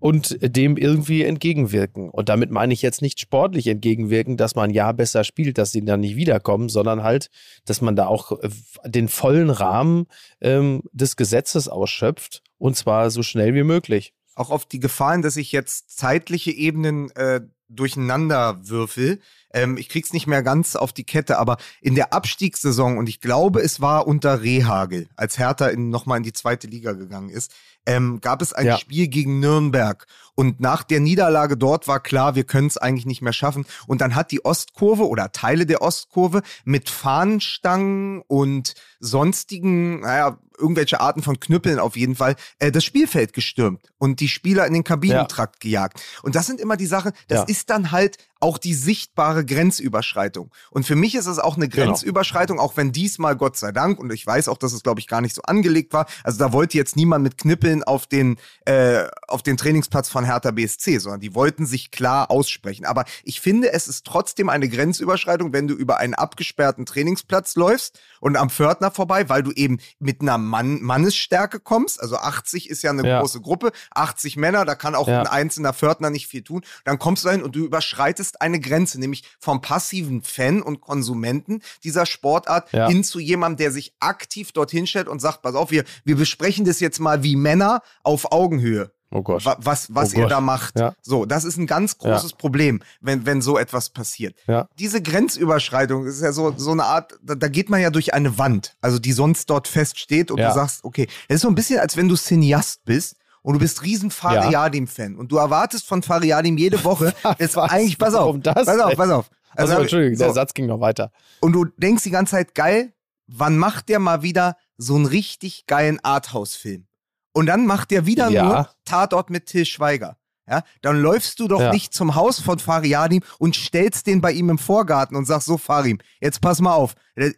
und 0.03 0.37
dem 0.41 0.75
irgendwie 0.75 1.23
entgegenwirken. 1.23 2.09
Und 2.09 2.27
damit 2.27 2.51
meine 2.51 2.73
ich 2.73 2.81
jetzt 2.81 3.01
nicht 3.01 3.21
sportlich 3.21 3.67
entgegenwirken, 3.67 4.35
dass 4.35 4.53
man 4.53 4.69
ja 4.69 4.91
besser 4.91 5.23
spielt, 5.23 5.57
dass 5.57 5.71
sie 5.71 5.85
dann 5.85 6.01
nicht 6.01 6.17
wiederkommen, 6.17 6.67
sondern 6.67 7.03
halt, 7.03 7.29
dass 7.63 7.79
man 7.79 7.95
da 7.95 8.07
auch 8.07 8.33
äh, 8.33 8.49
den 8.85 9.07
vollen 9.07 9.49
Rahmen 9.49 10.07
ähm, 10.41 10.81
des 10.91 11.15
Gesetzes 11.15 11.69
ausschöpft 11.69 12.43
und 12.57 12.75
zwar 12.75 13.11
so 13.11 13.23
schnell 13.23 13.55
wie 13.55 13.63
möglich. 13.63 14.13
Auch 14.36 14.50
auf 14.50 14.65
die 14.65 14.80
Gefahren, 14.80 15.22
dass 15.22 15.38
ich 15.38 15.52
jetzt 15.52 15.98
zeitliche 15.98 16.52
Ebenen 16.52 17.12
äh, 17.12 17.41
durcheinander 17.69 18.60
würfel. 18.67 19.19
Ähm, 19.54 19.78
ich 19.78 19.89
krieg's 19.89 20.13
nicht 20.13 20.28
mehr 20.28 20.43
ganz 20.43 20.76
auf 20.76 20.93
die 20.93 21.04
Kette, 21.04 21.38
aber 21.38 21.58
in 21.82 21.96
der 21.96 22.13
Abstiegssaison, 22.13 22.98
und 22.98 23.10
ich 23.10 23.19
glaube, 23.19 23.62
es 23.62 23.82
war 23.82 24.08
unter 24.08 24.41
Rehagel, 24.41 25.08
als 25.15 25.38
Hertha 25.38 25.67
in, 25.67 25.89
nochmal 25.89 26.17
in 26.17 26.24
die 26.24 26.34
zweite 26.34 26.67
Liga 26.67 26.93
gegangen 26.93 27.30
ist, 27.30 27.54
ähm, 27.86 28.19
gab 28.22 28.41
es 28.41 28.54
ein 28.54 28.65
ja. 28.65 28.78
Spiel 28.78 29.08
gegen 29.08 29.39
Nürnberg. 29.39 30.06
Und 30.36 30.60
nach 30.60 30.84
der 30.84 31.00
Niederlage 31.00 31.58
dort 31.58 31.88
war 31.88 32.00
klar, 32.00 32.36
wir 32.36 32.43
können 32.43 32.67
es 32.67 32.78
eigentlich 32.78 33.06
nicht 33.06 33.22
mehr 33.22 33.34
schaffen. 33.34 33.65
Und 33.86 34.02
dann 34.02 34.15
hat 34.15 34.32
die 34.32 34.43
Ostkurve 34.43 35.08
oder 35.08 35.32
Teile 35.32 35.65
der 35.65 35.82
Ostkurve 35.82 36.41
mit 36.65 36.89
Fahnenstangen 36.89 38.22
und 38.28 38.74
sonstigen, 39.00 40.00
naja, 40.02 40.39
irgendwelche 40.58 41.00
Arten 41.00 41.22
von 41.22 41.39
Knüppeln 41.39 41.80
auf 41.80 41.96
jeden 41.96 42.15
Fall, 42.15 42.36
äh, 42.60 42.72
das 42.72 42.84
Spielfeld 42.84 43.34
gestürmt 43.34 43.91
und 43.98 44.19
die 44.19 44.28
Spieler 44.28 44.65
in 44.65 44.74
den 44.74 44.84
Kabinentrakt 44.84 45.63
ja. 45.63 45.69
gejagt. 45.69 46.02
Und 46.24 46.36
das 46.36 46.48
sind 46.48 46.60
immer 46.60 46.78
die 46.78 46.86
Sachen, 46.86 47.12
das 47.28 47.39
ja. 47.39 47.46
ist 47.46 47.69
dann 47.69 47.91
halt 47.91 48.17
auch 48.43 48.58
die 48.58 48.73
sichtbare 48.73 49.45
Grenzüberschreitung. 49.45 50.51
Und 50.69 50.86
für 50.86 50.95
mich 50.95 51.15
ist 51.15 51.27
es 51.27 51.39
auch 51.39 51.56
eine 51.56 51.69
genau. 51.69 51.86
Grenzüberschreitung, 51.86 52.58
genau. 52.58 52.67
auch 52.67 52.75
wenn 52.75 52.91
diesmal 52.91 53.38
Gott 53.38 53.56
sei 53.56 53.71
Dank, 53.71 53.99
und 53.99 54.12
ich 54.12 54.27
weiß 54.27 54.49
auch, 54.49 54.58
dass 54.58 54.73
es, 54.73 54.84
glaube 54.84 54.99
ich, 54.99 55.08
gar 55.08 55.21
nicht 55.21 55.34
so 55.34 55.41
angelegt 55.43 55.93
war, 55.93 56.08
also 56.25 56.39
da 56.39 56.51
wollte 56.51 56.77
jetzt 56.77 56.97
niemand 56.97 57.23
mit 57.23 57.38
Knippeln 57.38 57.84
auf 57.84 58.06
den, 58.06 58.38
äh, 58.65 59.06
auf 59.29 59.43
den 59.43 59.56
Trainingsplatz 59.56 60.10
von 60.10 60.25
Hertha 60.25 60.51
BSC, 60.51 60.97
sondern 60.97 61.21
die 61.21 61.34
wollten 61.34 61.65
sich 61.65 61.89
klar 61.89 62.29
aussprechen. 62.29 62.84
Aber 62.84 63.06
ich 63.23 63.39
finde, 63.39 63.71
es 63.71 63.88
ist 63.88 64.06
trotzdem 64.06 64.49
eine 64.49 64.67
Grenzüberschreitung, 64.67 65.53
wenn 65.53 65.69
du 65.69 65.73
über 65.73 65.99
einen 65.99 66.13
abgesperrten 66.13 66.86
Trainingsplatz 66.86 67.56
läufst 67.56 67.97
und 68.23 68.38
am 68.38 68.49
Pförtner 68.49 68.89
vorbei, 68.89 69.27
weil 69.27 69.43
du 69.43 69.51
eben 69.51 69.79
mit 69.99 70.21
einer 70.21 70.38
Mann 70.38 70.81
Mannesstärke 70.81 71.59
kommst. 71.59 72.01
Also 72.01 72.15
80 72.15 72.69
ist 72.69 72.81
ja 72.81 72.91
eine 72.91 73.05
ja. 73.05 73.19
große 73.19 73.41
Gruppe, 73.41 73.73
80 73.91 74.38
Männer, 74.38 74.63
da 74.63 74.75
kann 74.75 74.95
auch 74.95 75.09
ja. 75.09 75.19
ein 75.19 75.27
einzelner 75.27 75.73
Pförtner 75.73 76.09
nicht 76.09 76.27
viel 76.27 76.41
tun. 76.41 76.62
Dann 76.86 76.99
kommst 76.99 77.23
du 77.23 77.27
dahin 77.27 77.43
und 77.43 77.53
du 77.53 77.65
überschreitest 77.65 78.41
eine 78.41 78.62
Grenze, 78.62 78.97
nämlich 78.97 79.25
vom 79.39 79.59
passiven 79.59 80.21
Fan 80.21 80.62
und 80.62 80.79
Konsumenten 80.79 81.62
dieser 81.83 82.05
Sportart 82.05 82.71
ja. 82.71 82.88
hin 82.88 83.03
zu 83.03 83.19
jemandem, 83.19 83.57
der 83.57 83.71
sich 83.73 83.93
aktiv 83.99 84.53
dorthin 84.53 84.88
stellt 84.88 85.09
und 85.09 85.19
sagt, 85.19 85.41
pass 85.41 85.55
auf, 85.55 85.69
wir, 85.71 85.83
wir 86.05 86.15
besprechen 86.15 86.63
das 86.63 86.79
jetzt 86.79 86.99
mal 86.99 87.23
wie 87.23 87.36
Männer 87.36 87.81
auf 88.03 88.31
Augenhöhe. 88.31 88.93
Oh 89.13 89.21
Gott. 89.21 89.45
Was, 89.45 89.93
was 89.93 90.13
oh 90.13 90.17
ihr 90.17 90.23
Gott. 90.23 90.32
da 90.32 90.41
macht. 90.41 90.80
Ja. 90.80 90.95
So, 91.02 91.26
das 91.26 91.45
ist 91.45 91.58
ein 91.58 91.67
ganz 91.67 91.99
großes 91.99 92.32
ja. 92.32 92.38
Problem, 92.38 92.82
wenn, 92.99 93.26
wenn 93.28 93.41
so 93.41 93.60
etwas 93.60 93.91
passiert. 93.91 94.36
Ja. 94.47 94.67
Diese 94.80 95.02
Grenzüberschreitung 95.02 96.08
ist 96.08 96.21
ja 96.21 96.32
so, 96.32 96.54
so 96.58 96.71
eine 96.71 96.86
Art, 96.86 97.19
da, 97.21 97.36
da, 97.36 97.47
geht 97.47 97.69
man 97.69 97.80
ja 97.80 97.91
durch 97.91 98.13
eine 98.15 98.39
Wand, 98.39 98.76
also 98.82 98.97
die 98.97 99.12
sonst 99.12 99.49
dort 99.52 99.67
feststeht 99.67 100.32
und 100.32 100.39
du 100.39 100.52
sagst, 100.52 100.84
okay, 100.84 101.08
es 101.28 101.36
ist 101.36 101.41
so 101.41 101.47
ein 101.47 101.56
bisschen, 101.56 101.80
als 101.80 101.95
wenn 101.95 102.10
du 102.10 102.15
Cineast 102.15 102.84
bist 102.86 103.15
und 103.43 103.54
du 103.54 103.60
bist 103.60 103.84
riesen 103.84 104.10
Fariadim-Fan 104.10 105.15
und 105.15 105.32
du 105.32 105.38
erwartest 105.38 105.86
von 105.86 106.02
Fariadim 106.02 106.58
jede 106.58 106.84
Woche, 106.84 107.13
jetzt 107.39 107.58
eigentlich, 107.58 107.99
pass 107.99 108.15
auf, 108.15 108.36
das, 108.39 108.65
pass 108.65 108.80
auf, 108.80 108.95
pass 108.95 109.10
auf. 109.12 109.30
Also, 109.56 109.73
also 109.73 109.82
Entschuldigung, 109.84 110.17
so. 110.17 110.23
der 110.23 110.34
Satz 110.34 110.56
ging 110.56 110.65
noch 110.65 110.80
weiter. 110.80 111.12
Und 111.39 111.54
du 111.54 111.65
denkst 111.65 112.04
die 112.04 112.10
ganze 112.10 112.32
Zeit, 112.32 112.56
geil, 112.56 112.93
wann 113.28 113.58
macht 113.58 113.89
der 113.89 113.99
mal 113.99 114.23
wieder 114.23 114.58
so 114.78 114.95
einen 114.95 115.06
richtig 115.06 115.67
geilen 115.67 115.99
Arthouse-Film? 116.04 116.88
Und 117.34 117.48
dann 117.48 117.65
macht 117.65 117.91
der 117.91 118.06
wieder 118.06 118.30
ja. 118.30 118.46
nur 118.46 118.69
Tatort 118.86 119.30
mit 119.30 119.48
Till 119.48 119.65
Schweiger. 119.65 120.17
Ja, 120.46 120.63
dann 120.82 121.02
läufst 121.02 121.39
du 121.39 121.48
doch 121.48 121.62
ja. 121.62 121.72
nicht 121.72 121.93
zum 121.93 122.15
Haus 122.15 122.41
von 122.41 122.60
Fariadim 122.60 123.22
und 123.39 123.56
stellst 123.56 124.08
den 124.08 124.19
bei 124.19 124.34
ihm 124.34 124.50
im 124.50 124.58
Vorgarten 124.58 125.15
und 125.15 125.26
sagst 125.26 125.48
so, 125.48 125.58
Farim, 125.58 126.00
jetzt 126.19 126.41
pass 126.41 126.60
mal 126.60 126.74
auf, 126.74 126.96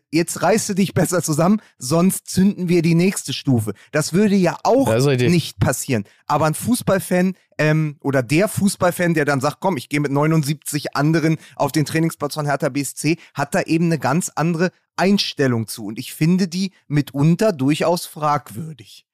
jetzt 0.09 0.41
reißt 0.41 0.69
du 0.69 0.73
dich 0.73 0.95
besser 0.95 1.21
zusammen, 1.21 1.61
sonst 1.77 2.27
zünden 2.27 2.67
wir 2.67 2.81
die 2.81 2.95
nächste 2.95 3.31
Stufe. 3.31 3.73
Das 3.91 4.13
würde 4.13 4.33
ja 4.33 4.57
auch 4.63 4.91
nicht 5.05 5.59
passieren. 5.59 6.05
Aber 6.25 6.45
ein 6.45 6.55
Fußballfan 6.55 7.35
ähm, 7.59 7.97
oder 8.01 8.23
der 8.23 8.47
Fußballfan, 8.47 9.13
der 9.13 9.25
dann 9.25 9.39
sagt, 9.39 9.57
komm, 9.59 9.77
ich 9.77 9.87
gehe 9.87 9.99
mit 9.99 10.11
79 10.11 10.95
anderen 10.95 11.37
auf 11.55 11.71
den 11.71 11.85
Trainingsplatz 11.85 12.33
von 12.33 12.47
Hertha 12.47 12.69
BSC, 12.69 13.17
hat 13.35 13.53
da 13.53 13.61
eben 13.61 13.85
eine 13.85 13.99
ganz 13.99 14.31
andere 14.33 14.71
Einstellung 14.95 15.67
zu. 15.67 15.85
Und 15.85 15.99
ich 15.99 16.15
finde 16.15 16.47
die 16.47 16.71
mitunter 16.87 17.53
durchaus 17.53 18.07
fragwürdig. 18.07 19.04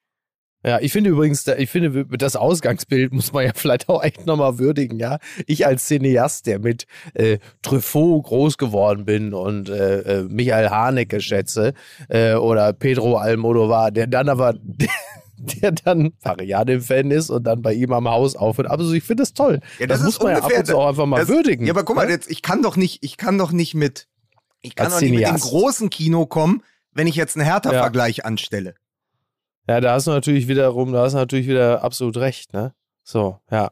Ja, 0.63 0.79
ich 0.79 0.91
finde 0.91 1.09
übrigens, 1.09 1.47
ich 1.47 1.69
finde, 1.71 2.05
das 2.17 2.35
Ausgangsbild 2.35 3.13
muss 3.13 3.33
man 3.33 3.45
ja 3.45 3.51
vielleicht 3.55 3.89
auch 3.89 4.03
echt 4.03 4.27
nochmal 4.27 4.59
würdigen, 4.59 4.99
ja. 4.99 5.17
Ich 5.47 5.65
als 5.65 5.87
Cineast, 5.87 6.45
der 6.45 6.59
mit 6.59 6.85
äh, 7.15 7.39
Truffaut 7.63 8.25
groß 8.25 8.57
geworden 8.57 9.05
bin 9.05 9.33
und 9.33 9.69
äh, 9.69 10.19
äh 10.19 10.23
Michael 10.23 10.69
Haneke 10.69 11.19
schätze, 11.19 11.73
äh, 12.09 12.35
oder 12.35 12.73
Pedro 12.73 13.17
Almodovar, 13.17 13.89
der 13.91 14.05
dann 14.05 14.29
aber, 14.29 14.53
der 15.37 15.71
dann 15.71 16.13
Variade-Fan 16.21 17.09
ist 17.09 17.31
und 17.31 17.43
dann 17.45 17.63
bei 17.63 17.73
ihm 17.73 17.91
am 17.91 18.07
Haus 18.07 18.35
aufhört. 18.35 18.69
Aber 18.69 18.81
also 18.81 18.93
ich 18.93 19.03
finde 19.03 19.23
das 19.23 19.33
toll. 19.33 19.61
Ja, 19.79 19.87
das, 19.87 19.99
das 19.99 20.05
muss 20.05 20.19
man 20.21 20.33
ja 20.33 20.43
ab 20.43 20.51
und 20.55 20.67
zu 20.67 20.77
auch 20.77 20.89
einfach 20.89 21.07
mal 21.07 21.21
das, 21.21 21.27
würdigen. 21.29 21.65
Ja, 21.65 21.73
aber 21.73 21.83
guck 21.83 21.95
mal, 21.95 22.05
ne? 22.05 22.11
jetzt, 22.11 22.29
ich 22.29 22.43
kann 22.43 22.61
doch 22.61 22.75
nicht, 22.75 23.03
ich 23.03 23.17
kann 23.17 23.39
doch 23.39 23.51
nicht 23.51 23.73
mit, 23.73 24.07
ich 24.61 24.75
kann 24.75 24.91
doch 24.91 25.01
nicht 25.01 25.11
mit 25.11 25.27
dem 25.27 25.37
großen 25.37 25.89
Kino 25.89 26.27
kommen, 26.27 26.61
wenn 26.93 27.07
ich 27.07 27.15
jetzt 27.15 27.35
einen 27.35 27.45
Hertha-Vergleich 27.45 28.17
ja. 28.17 28.25
anstelle. 28.25 28.75
Ja, 29.67 29.79
da 29.79 29.93
hast 29.93 30.07
du 30.07 30.11
natürlich 30.11 30.47
wiederum, 30.47 30.91
da 30.91 31.03
hast 31.03 31.13
du 31.13 31.17
natürlich 31.17 31.47
wieder 31.47 31.83
absolut 31.83 32.17
recht, 32.17 32.53
ne? 32.53 32.73
So, 33.03 33.39
ja. 33.51 33.71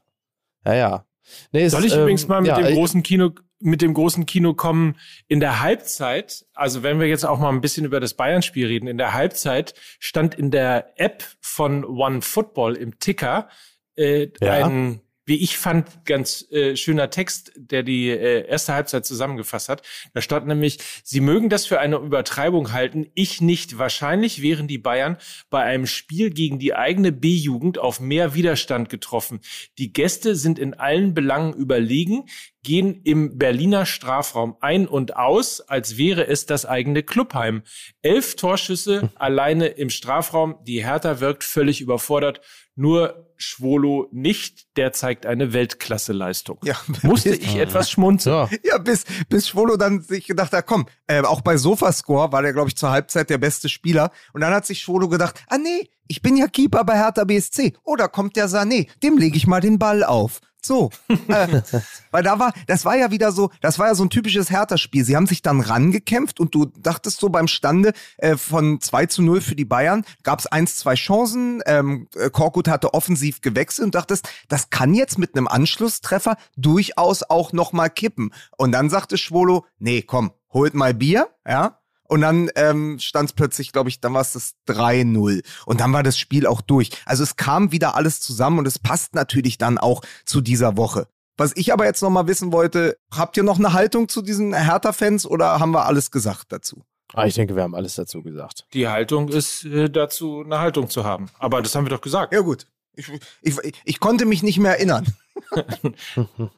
Ja, 0.65 0.73
ja. 0.73 1.05
Nee, 1.51 1.67
Soll 1.67 1.85
ich 1.85 1.93
ähm, 1.93 2.01
übrigens 2.01 2.27
mal 2.27 2.41
mit 2.41 2.49
ja, 2.49 2.61
dem 2.61 2.75
großen 2.75 3.03
Kino, 3.03 3.31
mit 3.59 3.81
dem 3.81 3.93
großen 3.93 4.25
Kino 4.25 4.53
kommen 4.53 4.95
in 5.27 5.39
der 5.39 5.61
Halbzeit, 5.61 6.45
also 6.53 6.83
wenn 6.83 6.99
wir 6.99 7.07
jetzt 7.07 7.25
auch 7.25 7.39
mal 7.39 7.49
ein 7.49 7.61
bisschen 7.61 7.85
über 7.85 7.99
das 7.99 8.13
Bayern-Spiel 8.13 8.67
reden, 8.67 8.87
in 8.87 8.97
der 8.97 9.13
Halbzeit 9.13 9.73
stand 9.99 10.35
in 10.35 10.51
der 10.51 10.99
App 10.99 11.23
von 11.41 11.83
One 11.83 12.21
Football 12.21 12.75
im 12.75 12.99
Ticker 12.99 13.49
äh, 13.95 14.29
ja. 14.41 14.65
ein 14.65 15.01
wie 15.29 15.35
ich 15.35 15.57
fand, 15.57 16.05
ganz 16.05 16.51
äh, 16.51 16.75
schöner 16.75 17.11
Text, 17.11 17.53
der 17.55 17.83
die 17.83 18.09
äh, 18.09 18.47
erste 18.47 18.73
Halbzeit 18.73 19.05
zusammengefasst 19.05 19.69
hat. 19.69 19.83
Da 20.13 20.21
stand 20.21 20.47
nämlich, 20.47 20.79
Sie 21.03 21.21
mögen 21.21 21.49
das 21.49 21.67
für 21.67 21.79
eine 21.79 21.97
Übertreibung 21.97 22.73
halten, 22.73 23.07
ich 23.13 23.39
nicht. 23.39 23.77
Wahrscheinlich 23.77 24.41
wären 24.41 24.67
die 24.67 24.79
Bayern 24.79 25.17
bei 25.51 25.63
einem 25.63 25.85
Spiel 25.85 26.31
gegen 26.31 26.57
die 26.57 26.73
eigene 26.73 27.11
B-Jugend 27.11 27.77
auf 27.77 27.99
mehr 27.99 28.33
Widerstand 28.33 28.89
getroffen. 28.89 29.39
Die 29.77 29.93
Gäste 29.93 30.35
sind 30.35 30.57
in 30.57 30.73
allen 30.73 31.13
Belangen 31.13 31.53
überlegen, 31.53 32.25
gehen 32.63 33.01
im 33.03 33.37
Berliner 33.37 33.85
Strafraum 33.85 34.57
ein 34.61 34.87
und 34.87 35.15
aus, 35.15 35.61
als 35.61 35.97
wäre 35.97 36.27
es 36.27 36.47
das 36.47 36.65
eigene 36.65 37.03
Clubheim. 37.03 37.61
Elf 38.01 38.35
Torschüsse 38.35 39.01
hm. 39.01 39.09
alleine 39.13 39.67
im 39.67 39.91
Strafraum. 39.91 40.55
Die 40.63 40.83
Hertha 40.83 41.19
wirkt 41.19 41.43
völlig 41.43 41.81
überfordert. 41.81 42.41
Nur 42.75 43.28
Schwolo 43.41 44.09
nicht, 44.11 44.75
der 44.77 44.91
zeigt 44.91 45.25
eine 45.25 45.53
Weltklasse-Leistung. 45.53 46.59
Ja, 46.63 46.75
Musste 47.03 47.33
ich 47.33 47.55
etwas 47.55 47.89
schmunzeln. 47.89 48.49
Ja, 48.63 48.77
bis, 48.77 49.05
bis 49.29 49.47
Schwolo 49.47 49.77
dann 49.77 50.01
sich 50.01 50.27
gedacht 50.27 50.51
hat, 50.51 50.67
komm, 50.67 50.85
äh, 51.07 51.21
auch 51.21 51.41
bei 51.41 51.55
Sofascore 51.57 52.31
war 52.31 52.41
der, 52.41 52.53
glaube 52.53 52.67
ich, 52.67 52.75
zur 52.75 52.91
Halbzeit 52.91 53.29
der 53.29 53.37
beste 53.37 53.69
Spieler. 53.69 54.11
Und 54.33 54.41
dann 54.41 54.53
hat 54.53 54.65
sich 54.65 54.81
Schwolo 54.81 55.07
gedacht, 55.07 55.41
ah 55.47 55.57
nee, 55.57 55.89
ich 56.09 56.21
bin 56.21 56.35
ja 56.35 56.47
Keeper 56.47 56.83
bei 56.83 56.97
Hertha 56.97 57.23
BSC. 57.23 57.73
Oh, 57.83 57.95
da 57.95 58.07
kommt 58.07 58.35
der 58.35 58.49
Sané, 58.49 58.87
dem 59.01 59.17
lege 59.17 59.37
ich 59.37 59.47
mal 59.47 59.61
den 59.61 59.79
Ball 59.79 60.03
auf. 60.03 60.41
So, 60.61 60.89
äh, 61.07 61.61
weil 62.11 62.23
da 62.23 62.39
war, 62.39 62.53
das 62.67 62.85
war 62.85 62.97
ja 62.97 63.11
wieder 63.11 63.31
so, 63.31 63.49
das 63.61 63.79
war 63.79 63.87
ja 63.87 63.95
so 63.95 64.03
ein 64.03 64.09
typisches 64.09 64.49
Hertha-Spiel. 64.49 65.05
Sie 65.05 65.15
haben 65.15 65.27
sich 65.27 65.41
dann 65.41 65.61
rangekämpft 65.61 66.39
und 66.39 66.53
du 66.53 66.65
dachtest 66.65 67.19
so 67.19 67.29
beim 67.29 67.47
Stande 67.47 67.93
äh, 68.17 68.35
von 68.35 68.81
2 68.81 69.05
zu 69.07 69.21
0 69.21 69.41
für 69.41 69.55
die 69.55 69.65
Bayern, 69.65 70.05
gab 70.23 70.39
es 70.39 70.47
eins, 70.47 70.75
zwei 70.77 70.95
Chancen, 70.95 71.61
ähm, 71.65 72.07
äh, 72.15 72.29
Korkut 72.29 72.67
hatte 72.67 72.93
offensiv 72.93 73.41
gewechselt 73.41 73.85
und 73.85 73.95
dachtest, 73.95 74.27
das 74.47 74.69
kann 74.69 74.93
jetzt 74.93 75.17
mit 75.17 75.35
einem 75.35 75.47
Anschlusstreffer 75.47 76.37
durchaus 76.57 77.23
auch 77.23 77.53
nochmal 77.53 77.89
kippen. 77.89 78.33
Und 78.57 78.71
dann 78.71 78.89
sagte 78.89 79.17
Schwolo, 79.17 79.65
nee, 79.79 80.01
komm, 80.01 80.31
holt 80.51 80.73
mal 80.73 80.93
Bier, 80.93 81.29
ja, 81.47 81.79
und 82.09 82.21
dann 82.21 82.49
ähm, 82.55 82.97
stand 82.99 83.29
es 83.29 83.33
plötzlich, 83.33 83.71
glaube 83.71 83.89
ich, 83.89 84.01
dann 84.01 84.13
war 84.15 84.21
es 84.21 84.33
das 84.33 84.55
3-0. 84.67 85.43
Und 85.65 85.79
dann 85.79 85.93
war 85.93 86.01
das 86.01 86.17
Spiel 86.17 86.47
auch 86.47 86.61
durch. 86.61 86.89
Also 87.05 87.23
es 87.23 87.35
kam 87.35 87.71
wieder 87.71 87.95
alles 87.95 88.19
zusammen 88.19 88.59
und 88.59 88.67
es 88.67 88.79
passt 88.79 89.13
natürlich 89.13 89.59
dann 89.59 89.77
auch 89.77 90.01
zu 90.25 90.41
dieser 90.41 90.75
Woche. 90.75 91.07
Was 91.37 91.55
ich 91.55 91.71
aber 91.71 91.85
jetzt 91.85 92.01
nochmal 92.01 92.27
wissen 92.27 92.51
wollte, 92.51 92.97
habt 93.11 93.37
ihr 93.37 93.43
noch 93.43 93.59
eine 93.59 93.73
Haltung 93.73 94.09
zu 94.09 94.23
diesen 94.23 94.53
Hertha-Fans 94.53 95.25
oder 95.25 95.59
haben 95.59 95.71
wir 95.71 95.85
alles 95.85 96.09
gesagt 96.09 96.51
dazu? 96.51 96.83
Ah, 97.13 97.25
ich 97.25 97.35
denke, 97.35 97.55
wir 97.55 97.63
haben 97.63 97.75
alles 97.75 97.93
dazu 97.95 98.23
gesagt. 98.23 98.65
Die 98.73 98.87
Haltung 98.87 99.29
ist 99.29 99.63
äh, 99.65 99.89
dazu, 99.89 100.41
eine 100.43 100.59
Haltung 100.59 100.89
zu 100.89 101.03
haben. 101.03 101.29
Aber 101.37 101.61
das 101.61 101.75
haben 101.75 101.85
wir 101.85 101.89
doch 101.91 102.01
gesagt. 102.01 102.33
Ja, 102.33 102.41
gut. 102.41 102.65
Ich, 102.95 103.09
ich, 103.41 103.73
ich 103.85 103.99
konnte 103.99 104.25
mich 104.25 104.43
nicht 104.43 104.57
mehr 104.59 104.77
erinnern. 104.77 105.05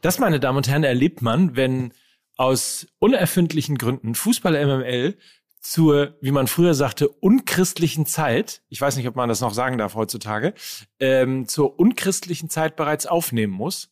Das, 0.02 0.18
meine 0.18 0.40
Damen 0.40 0.58
und 0.58 0.68
Herren, 0.68 0.84
erlebt 0.84 1.22
man, 1.22 1.56
wenn 1.56 1.94
aus 2.36 2.88
unerfindlichen 2.98 3.78
Gründen 3.78 4.16
Fußball 4.16 4.54
MML 4.66 5.16
zur, 5.62 6.16
wie 6.22 6.32
man 6.32 6.48
früher 6.48 6.74
sagte, 6.74 7.08
unchristlichen 7.08 8.06
Zeit, 8.06 8.62
ich 8.70 8.82
weiß 8.82 8.98
nicht, 8.98 9.08
ob 9.08 9.16
man 9.16 9.30
das 9.30 9.42
noch 9.42 9.54
sagen 9.54 9.78
darf 9.78 9.96
heutzutage, 9.96 10.54
ähm, 11.00 11.48
zur 11.48 11.80
unchristlichen 11.80 12.50
Zeit 12.50 12.76
bereits 12.76 13.06
aufnehmen 13.06 13.54
muss, 13.54 13.90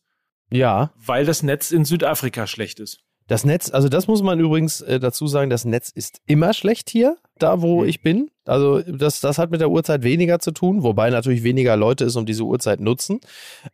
Ja, 0.52 0.92
weil 0.96 1.24
das 1.24 1.42
Netz 1.42 1.70
in 1.70 1.84
Südafrika 1.84 2.46
schlecht 2.48 2.80
ist. 2.80 2.98
das 3.28 3.44
Netz, 3.44 3.70
also 3.70 3.88
das 3.88 4.08
muss 4.08 4.22
man 4.22 4.40
übrigens 4.40 4.80
äh, 4.80 4.98
dazu 4.98 5.28
sagen, 5.28 5.48
das 5.50 5.64
Netz 5.64 5.90
ist 5.90 6.20
immer 6.26 6.52
schlecht 6.52 6.90
hier, 6.90 7.16
da 7.38 7.62
wo 7.62 7.82
Mhm. 7.82 7.88
ich 7.88 8.02
bin. 8.02 8.30
Also 8.44 8.82
das, 8.82 9.20
das 9.20 9.38
hat 9.38 9.52
mit 9.52 9.60
der 9.60 9.70
Uhrzeit 9.70 10.02
weniger 10.02 10.40
zu 10.40 10.50
tun, 10.50 10.82
wobei 10.82 11.10
natürlich 11.10 11.44
weniger 11.44 11.76
Leute 11.76 12.04
es 12.04 12.16
um 12.16 12.26
diese 12.26 12.42
Uhrzeit 12.42 12.80
nutzen. 12.80 13.20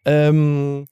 Ähm, 0.04 0.87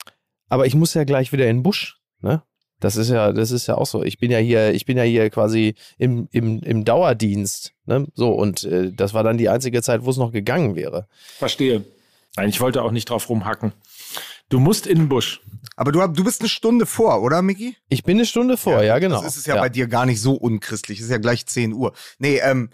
aber 0.49 0.65
ich 0.67 0.75
muss 0.75 0.95
ja 0.95 1.05
gleich 1.05 1.33
wieder 1.33 1.45
in 1.47 1.59
den 1.59 1.63
Busch, 1.63 2.01
ne? 2.23 2.43
Das 2.85 2.97
ist 2.97 3.09
ja, 3.09 3.33
das 3.33 3.51
ist 3.51 3.67
ja 3.67 3.77
auch 3.77 3.87
so. 3.87 4.03
Ich 4.05 4.19
bin 4.19 4.31
ja 4.31 4.39
hier, 4.39 4.75
ich 4.75 4.85
bin 4.85 4.99
ja 4.99 5.03
hier 5.05 5.31
quasi 5.31 5.75
im, 5.97 6.29
im, 6.33 6.61
im 6.61 6.85
Dauerdienst, 6.85 7.73
ne? 7.87 8.07
So, 8.15 8.33
und 8.33 8.65
äh, 8.65 8.93
das 8.93 9.15
war 9.15 9.25
dann 9.25 9.39
die 9.39 9.49
einzige 9.49 9.81
Zeit, 9.81 10.05
wo 10.05 10.11
es 10.11 10.19
noch 10.19 10.33
gegangen 10.33 10.77
wäre. 10.77 11.09
Verstehe. 11.39 11.85
Nein, 12.37 12.51
ich 12.51 12.61
wollte 12.61 12.83
auch 12.83 12.91
nicht 12.91 13.09
drauf 13.09 13.31
rumhacken. 13.31 13.73
Du 14.51 14.61
musst 14.61 14.87
in 14.87 14.99
den 14.99 15.09
Busch. 15.09 15.41
Aber 15.77 15.93
du, 15.93 16.07
du 16.07 16.25
bist 16.25 16.43
eine 16.43 16.49
Stunde 16.49 16.85
vor, 16.85 17.23
oder, 17.23 17.41
Miki? 17.41 17.75
Ich 17.89 18.05
bin 18.05 18.19
eine 18.19 18.27
Stunde 18.27 18.57
vor, 18.57 18.83
ja, 18.83 18.99
genau. 18.99 19.23
Das 19.23 19.33
ist 19.33 19.39
es 19.39 19.47
ja, 19.47 19.57
bei 19.57 19.69
dir 19.69 19.87
gar 19.87 20.05
nicht 20.05 20.21
so 20.21 20.35
unchristlich. 20.35 20.99
Es 20.99 21.07
ist 21.07 21.11
ja 21.11 21.19
gleich 21.19 21.47
10 21.47 21.73
Uhr. 21.73 21.95
Nee, 22.19 22.41
ähm, 22.43 22.69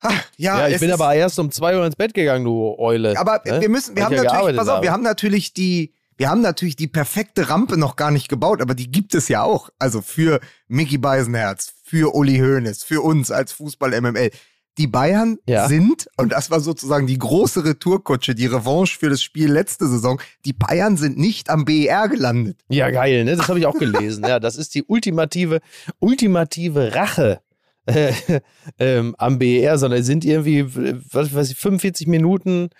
ah, 0.00 0.12
ja, 0.36 0.60
Ja, 0.60 0.68
ich 0.68 0.78
bin 0.78 0.92
aber 0.92 1.14
erst 1.14 1.38
um 1.38 1.50
zwei 1.50 1.76
Uhr 1.76 1.86
ins 1.86 1.96
Bett 1.96 2.12
gegangen, 2.12 2.44
du 2.44 2.76
Eule. 2.78 3.18
Aber 3.18 3.40
ne? 3.46 3.62
wir 3.62 3.68
müssen, 3.68 3.96
wir 3.96 4.04
Weil 4.04 4.18
haben 4.18 4.24
ja 4.24 4.32
natürlich, 4.34 4.56
pass 4.58 4.68
auf, 4.68 4.82
wir 4.82 4.90
habe. 4.90 4.98
haben 4.98 5.02
natürlich 5.02 5.54
die, 5.54 5.94
wir 6.18 6.28
haben 6.28 6.40
natürlich 6.42 6.76
die 6.76 6.88
perfekte 6.88 7.48
Rampe 7.48 7.78
noch 7.78 7.96
gar 7.96 8.10
nicht 8.10 8.28
gebaut, 8.28 8.60
aber 8.60 8.74
die 8.74 8.90
gibt 8.90 9.14
es 9.14 9.28
ja 9.28 9.42
auch. 9.42 9.70
Also 9.78 10.02
für 10.02 10.40
Mickey 10.66 10.98
Beisenherz, 10.98 11.72
für 11.84 12.14
Uli 12.14 12.38
Hoeneß, 12.38 12.84
für 12.84 13.00
uns 13.00 13.30
als 13.30 13.52
Fußball-MML. 13.52 14.30
Die 14.76 14.86
Bayern 14.86 15.38
Ja. 15.48 15.66
sind, 15.66 16.08
und 16.16 16.30
das 16.32 16.50
war 16.52 16.60
sozusagen 16.60 17.06
die 17.08 17.18
große 17.18 17.64
Retourkutsche, 17.64 18.34
die 18.36 18.46
Revanche 18.46 18.96
für 18.98 19.08
das 19.08 19.22
Spiel 19.22 19.50
letzte 19.50 19.88
Saison, 19.88 20.20
die 20.44 20.52
Bayern 20.52 20.96
sind 20.96 21.18
nicht 21.18 21.50
am 21.50 21.64
BER 21.64 22.08
gelandet. 22.08 22.60
Ja, 22.68 22.90
geil, 22.90 23.24
ne? 23.24 23.34
Das 23.34 23.48
habe 23.48 23.58
ich 23.58 23.66
auch 23.66 23.78
gelesen. 23.78 24.24
ja, 24.24 24.38
das 24.38 24.54
ist 24.56 24.74
die 24.76 24.84
ultimative, 24.84 25.60
ultimative 25.98 26.94
Rache 26.94 27.40
äh, 27.86 28.12
ähm, 28.78 29.14
am 29.18 29.38
BER, 29.38 29.78
sondern 29.78 30.02
sind 30.04 30.24
irgendwie, 30.24 30.64
was 31.12 31.34
weiß 31.34 31.50
ich, 31.50 31.56
45 31.56 32.06
Minuten 32.06 32.70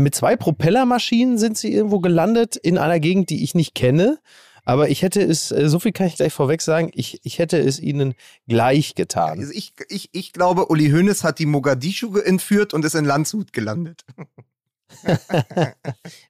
mit 0.00 0.14
zwei 0.14 0.36
Propellermaschinen 0.36 1.38
sind 1.38 1.58
sie 1.58 1.72
irgendwo 1.72 2.00
gelandet 2.00 2.56
in 2.56 2.78
einer 2.78 3.00
Gegend, 3.00 3.30
die 3.30 3.42
ich 3.44 3.54
nicht 3.54 3.74
kenne. 3.74 4.18
Aber 4.64 4.88
ich 4.88 5.02
hätte 5.02 5.22
es, 5.22 5.50
äh, 5.52 5.68
so 5.68 5.78
viel 5.78 5.92
kann 5.92 6.06
ich 6.06 6.16
gleich 6.16 6.32
vorweg 6.32 6.62
sagen, 6.62 6.90
ich, 6.94 7.20
ich 7.22 7.38
hätte 7.38 7.58
es 7.58 7.78
ihnen 7.78 8.14
gleich 8.48 8.94
getan. 8.94 9.38
Also 9.40 9.52
ich, 9.52 9.74
ich, 9.88 10.08
ich 10.12 10.32
glaube, 10.32 10.66
Uli 10.68 10.90
Hoeneß 10.90 11.22
hat 11.22 11.38
die 11.38 11.46
Mogadischu 11.46 12.16
entführt 12.16 12.72
und 12.72 12.84
ist 12.84 12.94
in 12.94 13.04
Landshut 13.04 13.52
gelandet. 13.52 14.04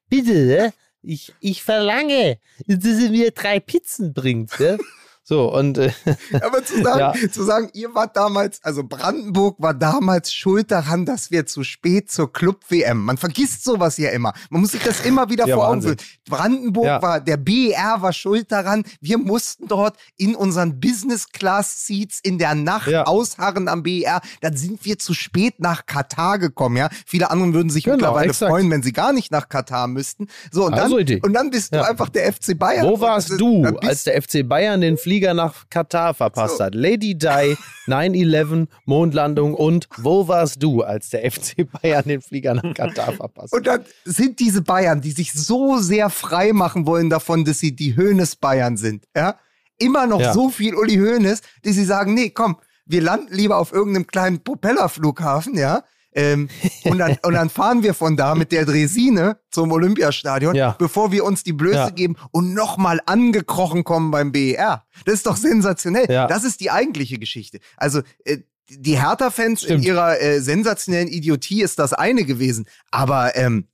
Bitte, 0.08 0.32
ne? 0.32 0.72
ich, 1.04 1.32
ich 1.40 1.62
verlange, 1.62 2.38
dass 2.66 2.82
sie 2.82 3.10
mir 3.10 3.30
drei 3.30 3.60
Pizzen 3.60 4.12
bringt. 4.12 4.58
Ne? 4.58 4.78
So, 5.26 5.50
und 5.54 5.78
äh, 5.78 5.90
Aber 6.42 6.62
zu 6.64 6.82
sagen, 6.82 6.98
Ja. 6.98 7.14
zu 7.32 7.42
sagen, 7.44 7.70
ihr 7.72 7.94
wart 7.94 8.14
damals, 8.14 8.62
also 8.62 8.84
Brandenburg 8.84 9.56
war 9.58 9.72
damals 9.72 10.32
schuld 10.34 10.70
daran, 10.70 11.06
dass 11.06 11.30
wir 11.30 11.46
zu 11.46 11.64
spät 11.64 12.10
zur 12.10 12.30
Club-WM. 12.30 13.02
Man 13.02 13.16
vergisst 13.16 13.64
sowas 13.64 13.96
ja 13.96 14.10
immer. 14.10 14.34
Man 14.50 14.60
muss 14.60 14.72
sich 14.72 14.82
das 14.82 15.00
immer 15.06 15.30
wieder 15.30 15.46
Ja, 15.46 15.56
vor 15.56 15.68
Augen 15.68 15.80
führen. 15.80 15.96
Brandenburg 16.28 16.84
Ja. 16.86 17.00
war, 17.02 17.20
der 17.20 17.38
BER 17.38 17.96
war 18.02 18.12
schuld 18.12 18.52
daran. 18.52 18.84
Wir 19.00 19.16
mussten 19.16 19.66
dort 19.66 19.96
in 20.18 20.34
unseren 20.36 20.78
Business-Class-Seats 20.78 22.20
in 22.22 22.38
der 22.38 22.54
Nacht 22.54 22.92
ausharren 22.94 23.68
am 23.68 23.82
BER. 23.82 24.20
Dann 24.42 24.56
sind 24.58 24.84
wir 24.84 24.98
zu 24.98 25.14
spät 25.14 25.54
nach 25.58 25.86
Katar 25.86 26.38
gekommen, 26.38 26.76
ja. 26.76 26.90
Viele 27.06 27.30
anderen 27.30 27.54
würden 27.54 27.70
sich 27.70 27.84
Genau, 27.84 27.96
mittlerweile 27.96 28.28
exakt. 28.30 28.50
freuen, 28.50 28.70
wenn 28.70 28.82
sie 28.82 28.92
gar 28.92 29.12
nicht 29.14 29.30
nach 29.30 29.48
Katar 29.48 29.86
müssten. 29.88 30.28
So, 30.52 30.66
und 30.66 30.72
dann, 30.72 30.80
Also 30.80 30.98
Idee. 30.98 31.20
und 31.22 31.32
dann 31.32 31.50
bist 31.50 31.74
du 31.74 31.82
einfach 31.82 32.10
der 32.10 32.30
FC 32.30 32.58
Bayern. 32.58 32.86
Wo 32.86 33.00
warst 33.00 33.30
du, 33.40 33.62
dann 33.62 33.78
als 33.78 34.04
der 34.04 34.20
FC 34.20 34.46
Bayern 34.46 34.82
den 34.82 34.98
Flieger 34.98 35.13
nach 35.20 35.68
Katar 35.70 36.14
verpasst 36.14 36.58
So. 36.58 36.64
hat? 36.64 36.74
Lady 36.74 37.14
Di, 37.16 37.56
9-11, 37.86 38.66
Mondlandung 38.84 39.54
und 39.54 39.88
wo 39.98 40.26
warst 40.28 40.62
du, 40.62 40.82
als 40.82 41.10
der 41.10 41.30
FC 41.30 41.66
Bayern 41.70 42.04
den 42.06 42.20
Flieger 42.20 42.54
nach 42.54 42.74
Katar 42.74 43.12
verpasst 43.16 43.52
hat? 43.52 43.58
Und 43.58 43.66
dann 43.66 43.84
sind 44.04 44.40
diese 44.40 44.62
Bayern, 44.62 45.00
die 45.00 45.12
sich 45.12 45.32
so 45.32 45.78
sehr 45.78 46.10
frei 46.10 46.52
machen 46.52 46.86
wollen 46.86 47.10
davon, 47.10 47.44
dass 47.44 47.58
sie 47.58 47.74
die 47.76 47.96
Höhnes 47.96 48.36
Bayern 48.36 48.76
sind, 48.76 49.06
ja, 49.16 49.36
immer 49.78 50.06
noch 50.06 50.20
Ja. 50.20 50.32
so 50.32 50.50
viel 50.50 50.74
Uli 50.74 50.96
Höhnes, 50.96 51.40
die 51.64 51.72
sie 51.72 51.84
sagen, 51.84 52.14
nee, 52.14 52.30
komm, 52.30 52.56
wir 52.86 53.00
landen 53.02 53.32
lieber 53.34 53.58
auf 53.58 53.72
irgendeinem 53.72 54.06
kleinen 54.06 54.42
Propellerflughafen, 54.44 55.56
ja, 55.56 55.82
ähm, 56.14 56.48
und, 56.84 56.98
dann, 56.98 57.16
und 57.22 57.34
dann 57.34 57.50
fahren 57.50 57.82
wir 57.82 57.94
von 57.94 58.16
da 58.16 58.34
mit 58.34 58.52
der 58.52 58.64
Dresine 58.64 59.38
zum 59.50 59.72
Olympiastadion, 59.72 60.54
Ja. 60.54 60.76
bevor 60.78 61.12
wir 61.12 61.24
uns 61.24 61.42
die 61.42 61.52
Blöße 61.52 61.76
Ja. 61.76 61.90
geben 61.90 62.16
und 62.30 62.54
nochmal 62.54 63.00
angekrochen 63.06 63.84
kommen 63.84 64.10
beim 64.10 64.32
BER. 64.32 64.84
Das 65.04 65.14
ist 65.14 65.26
doch 65.26 65.36
sensationell. 65.36 66.10
Ja. 66.10 66.26
Das 66.26 66.44
ist 66.44 66.60
die 66.60 66.70
eigentliche 66.70 67.18
Geschichte. 67.18 67.58
Also, 67.76 68.00
äh, 68.24 68.38
die 68.70 68.98
Hertha-Fans 68.98 69.62
in 69.64 69.82
ihrer 69.82 70.20
äh, 70.22 70.40
sensationellen 70.40 71.08
Idiotie 71.08 71.62
ist 71.62 71.78
das 71.78 71.92
eine 71.92 72.24
gewesen. 72.24 72.66
Aber 72.90 73.36
ähm, 73.36 73.68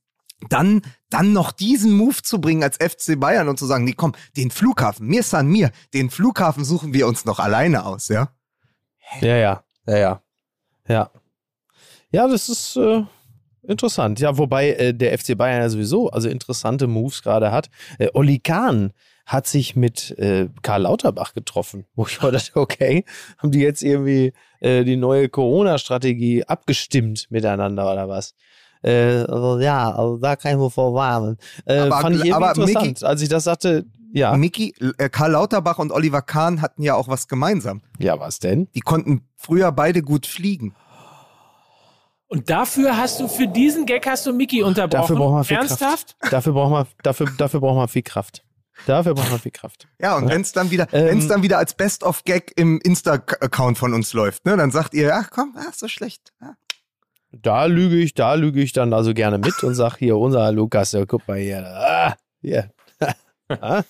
dann, 0.49 0.81
dann 1.09 1.31
noch 1.33 1.51
diesen 1.51 1.91
Move 1.93 2.21
zu 2.23 2.41
bringen 2.41 2.61
als 2.63 2.75
FC 2.77 3.17
Bayern 3.19 3.47
und 3.47 3.57
zu 3.57 3.65
sagen, 3.67 3.85
nee, 3.85 3.93
komm, 3.95 4.13
den 4.35 4.51
Flughafen, 4.51 5.07
mir 5.07 5.23
san 5.23 5.47
mir, 5.47 5.71
den 5.93 6.09
Flughafen 6.09 6.65
suchen 6.65 6.93
wir 6.93 7.07
uns 7.07 7.23
noch 7.25 7.39
alleine 7.39 7.85
aus, 7.85 8.09
ja? 8.09 8.33
Ja, 9.21 9.37
ja, 9.37 9.63
ja, 9.85 9.97
ja. 9.97 10.21
Ja, 10.87 11.11
ja 12.11 12.27
das 12.27 12.49
ist 12.49 12.75
äh, 12.77 13.03
interessant. 13.63 14.19
Ja, 14.19 14.37
wobei 14.37 14.71
äh, 14.73 14.93
der 14.93 15.17
FC 15.17 15.37
Bayern 15.37 15.61
ja 15.61 15.69
sowieso 15.69 16.09
also 16.09 16.29
interessante 16.29 16.87
Moves 16.87 17.21
gerade 17.23 17.51
hat. 17.51 17.69
Äh, 17.99 18.09
Oli 18.13 18.39
Kahn 18.39 18.93
hat 19.25 19.47
sich 19.47 19.75
mit 19.75 20.17
äh, 20.19 20.49
Karl 20.61 20.81
Lauterbach 20.83 21.33
getroffen, 21.33 21.85
wo 21.95 22.05
ich 22.05 22.21
heute 22.21 22.37
dachte, 22.37 22.55
okay, 22.59 23.05
haben 23.37 23.51
die 23.51 23.59
jetzt 23.59 23.83
irgendwie 23.83 24.33
äh, 24.59 24.83
die 24.83 24.97
neue 24.97 25.29
Corona-Strategie 25.29 26.43
abgestimmt 26.45 27.27
miteinander 27.29 27.91
oder 27.91 28.09
was? 28.09 28.33
Äh, 28.83 29.23
also, 29.27 29.59
ja, 29.59 29.91
also 29.91 30.17
da 30.17 30.35
kann 30.35 30.53
ich 30.53 30.57
mir 30.57 30.69
vorwarnen. 30.71 31.37
Äh, 31.65 31.79
Aber- 31.79 32.01
fand 32.01 32.23
ich 32.23 32.33
aber 32.33 32.49
interessant. 32.49 33.03
Als 33.03 33.21
ich 33.21 33.29
das 33.29 33.43
sagte, 33.43 33.85
ja. 34.13 34.35
Äh, 34.35 35.09
Karl 35.09 35.31
Lauterbach 35.31 35.79
und 35.79 35.91
Oliver 35.91 36.21
Kahn 36.21 36.61
hatten 36.61 36.81
ja 36.83 36.95
auch 36.95 37.07
was 37.07 37.27
gemeinsam. 37.27 37.81
Ja, 37.99 38.19
was 38.19 38.39
denn? 38.39 38.67
Die 38.75 38.81
konnten 38.81 39.21
früher 39.37 39.71
beide 39.71 40.01
gut 40.01 40.25
fliegen. 40.25 40.75
Und 42.31 42.49
dafür 42.49 42.95
hast 42.95 43.19
du, 43.19 43.27
für 43.27 43.45
diesen 43.45 43.85
Gag 43.85 44.07
hast 44.07 44.25
du 44.25 44.31
Mickey 44.31 44.63
unterbrochen. 44.63 45.01
Dafür 45.01 45.15
braucht 45.17 45.33
man 45.33 45.43
viel 45.43 45.57
Ernsthaft? 45.57 46.17
Kraft. 46.17 46.33
Dafür 46.33 46.53
braucht 46.53 46.71
man, 46.71 46.87
dafür, 47.03 47.27
dafür 47.37 47.59
braucht 47.59 47.75
man 47.75 47.89
viel 47.89 48.03
Kraft. 48.03 48.45
Dafür 48.87 49.15
braucht 49.15 49.31
man 49.31 49.39
viel 49.41 49.51
Kraft. 49.51 49.89
Ja, 49.99 50.15
und 50.15 50.29
wenn 50.29 50.39
es 50.39 50.53
dann 50.53 50.71
wieder, 50.71 50.87
Ähm, 50.93 51.07
wenn 51.07 51.17
es 51.19 51.27
dann 51.27 51.43
wieder 51.43 51.57
als 51.57 51.73
Best 51.73 52.03
of 52.03 52.23
Gag 52.23 52.53
im 52.55 52.79
Insta-Account 52.79 53.77
von 53.77 53.93
uns 53.93 54.13
läuft, 54.13 54.45
ne, 54.45 54.55
dann 54.55 54.71
sagt 54.71 54.93
ihr, 54.93 55.13
ach 55.13 55.29
komm, 55.29 55.57
ach, 55.59 55.73
so 55.73 55.89
schlecht. 55.89 56.31
Ja. 56.39 56.55
Da 57.33 57.65
lüge 57.65 57.97
ich, 57.97 58.13
da 58.13 58.35
lüge 58.35 58.61
ich 58.61 58.71
dann 58.71 58.93
also 58.93 59.13
gerne 59.13 59.37
mit 59.37 59.61
und 59.61 59.75
sag 59.75 59.97
hier, 59.97 60.17
unser 60.17 60.49
Lukas, 60.53 60.93
ja, 60.93 61.05
guck 61.05 61.27
mal 61.27 61.37
hier. 61.37 61.65
Ah, 61.67 62.15
hier. 62.41 62.71
Ah, 63.49 63.83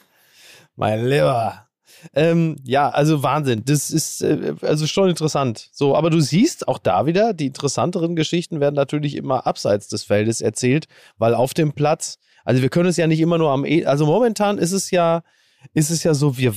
mein 0.75 1.05
Lieber. 1.05 1.67
Ähm, 2.13 2.57
ja, 2.63 2.89
also 2.89 3.23
Wahnsinn. 3.23 3.63
Das 3.65 3.91
ist 3.91 4.21
äh, 4.21 4.55
also 4.61 4.87
schon 4.87 5.09
interessant. 5.09 5.69
So, 5.71 5.95
aber 5.95 6.09
du 6.09 6.19
siehst 6.19 6.67
auch 6.67 6.77
da 6.77 7.05
wieder, 7.05 7.33
die 7.33 7.47
interessanteren 7.47 8.15
Geschichten 8.15 8.59
werden 8.59 8.75
natürlich 8.75 9.15
immer 9.15 9.45
abseits 9.47 9.87
des 9.87 10.03
Feldes 10.03 10.41
erzählt, 10.41 10.87
weil 11.17 11.33
auf 11.33 11.53
dem 11.53 11.73
Platz, 11.73 12.17
also 12.43 12.61
wir 12.61 12.69
können 12.69 12.89
es 12.89 12.97
ja 12.97 13.07
nicht 13.07 13.19
immer 13.19 13.37
nur 13.37 13.51
am, 13.51 13.65
e 13.65 13.85
also 13.85 14.05
momentan 14.05 14.57
ist 14.57 14.71
es 14.71 14.91
ja, 14.91 15.23
ist 15.73 15.91
es 15.91 16.03
ja 16.03 16.13
so, 16.13 16.37
wir, 16.37 16.53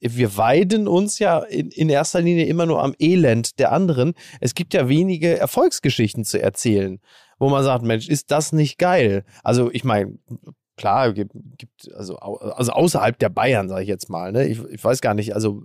wir 0.00 0.36
weiden 0.36 0.86
uns 0.86 1.18
ja 1.18 1.38
in, 1.40 1.70
in 1.70 1.88
erster 1.88 2.20
Linie 2.20 2.46
immer 2.46 2.66
nur 2.66 2.82
am 2.82 2.94
Elend 2.98 3.58
der 3.58 3.72
anderen. 3.72 4.14
Es 4.40 4.54
gibt 4.54 4.74
ja 4.74 4.88
wenige 4.88 5.38
Erfolgsgeschichten 5.38 6.24
zu 6.24 6.40
erzählen, 6.40 7.00
wo 7.38 7.48
man 7.48 7.64
sagt, 7.64 7.84
Mensch, 7.84 8.08
ist 8.08 8.30
das 8.30 8.52
nicht 8.52 8.78
geil? 8.78 9.24
Also 9.42 9.70
ich 9.72 9.82
meine, 9.82 10.18
klar, 10.76 11.12
gibt, 11.12 11.32
gibt 11.58 11.92
also, 11.94 12.16
also 12.16 12.72
außerhalb 12.72 13.18
der 13.18 13.28
Bayern, 13.28 13.68
sage 13.68 13.82
ich 13.82 13.88
jetzt 13.88 14.08
mal, 14.08 14.32
ne? 14.32 14.46
Ich, 14.46 14.62
ich 14.64 14.82
weiß 14.82 15.00
gar 15.00 15.14
nicht, 15.14 15.34
also 15.34 15.62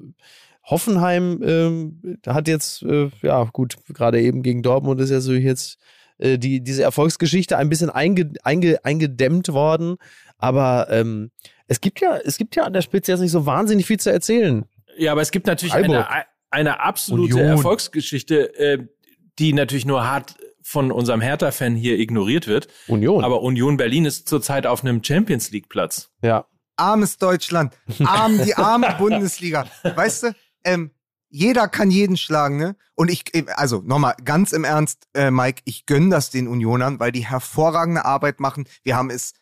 Hoffenheim 0.64 1.42
ähm, 1.44 2.20
hat 2.28 2.48
jetzt, 2.48 2.84
äh, 2.84 3.10
ja 3.22 3.44
gut, 3.46 3.78
gerade 3.94 4.22
eben 4.22 4.44
gegen 4.44 4.62
Dortmund 4.62 5.02
ist 5.02 5.10
ja 5.10 5.20
so 5.20 5.34
jetzt 5.34 5.80
äh, 6.20 6.38
die, 6.38 6.62
diese 6.62 6.84
Erfolgsgeschichte 6.84 7.58
ein 7.58 7.70
bisschen 7.70 7.90
einge, 7.90 8.34
einge, 8.44 8.84
eingedämmt 8.84 9.50
worden. 9.50 9.98
Aber 10.38 10.88
ähm, 10.90 11.32
es 11.68 11.82
gibt 11.82 12.02
ja, 12.02 12.18
es 12.24 12.38
gibt 12.38 12.56
ja 12.56 12.64
an 12.64 12.74
der 12.74 12.82
Spitze 12.82 13.12
jetzt 13.12 13.22
nicht 13.22 13.32
so 13.32 13.46
wahnsinnig 13.46 13.86
viel 13.86 14.00
zu 14.00 14.12
erzählen. 14.12 14.66
Ja, 14.98 15.14
aber 15.14 15.22
es 15.22 15.32
gibt 15.32 15.48
natürlich 15.48 15.74
Freiburg. 15.74 16.08
eine, 16.10 16.26
eine 16.52 16.80
absolute 16.82 17.36
Union. 17.36 17.50
Erfolgsgeschichte, 17.50 18.56
äh, 18.58 18.78
die 19.40 19.54
natürlich 19.54 19.86
nur 19.86 20.06
hart 20.06 20.36
von 20.70 20.92
unserem 20.92 21.20
Hertha-Fan 21.20 21.76
hier 21.76 21.98
ignoriert 21.98 22.46
wird. 22.46 22.68
Union. 22.88 23.24
Aber 23.24 23.42
Union 23.42 23.76
Berlin 23.78 24.06
ist 24.06 24.30
zurzeit 24.30 24.68
auf 24.68 24.84
einem 24.84 25.04
Champions 25.04 25.50
League-Platz. 25.52 26.12
ja. 26.22 26.46
Armes 26.78 27.18
Deutschland, 27.18 27.74
arm, 28.06 28.40
die 28.42 28.56
arme 28.56 28.96
Bundesliga. 28.98 29.66
Weißt 29.84 30.24
du, 30.24 30.36
ähm, 30.64 30.92
jeder 31.30 31.68
kann 31.68 31.92
jeden 31.92 32.16
schlagen, 32.16 32.56
ne? 32.56 32.78
Und 32.96 33.12
ich, 33.12 33.26
also 33.58 33.82
nochmal 33.86 34.16
ganz 34.24 34.54
im 34.54 34.64
Ernst, 34.64 35.10
äh, 35.14 35.30
Mike, 35.30 35.62
ich 35.66 35.86
gönne 35.88 36.10
das 36.10 36.30
den 36.30 36.48
Unionern, 36.48 36.98
weil 37.02 37.12
die 37.12 37.26
hervorragende 37.26 38.06
Arbeit 38.06 38.40
machen. 38.40 38.66
Wir 38.84 38.96
haben 38.96 39.10
es 39.10 39.34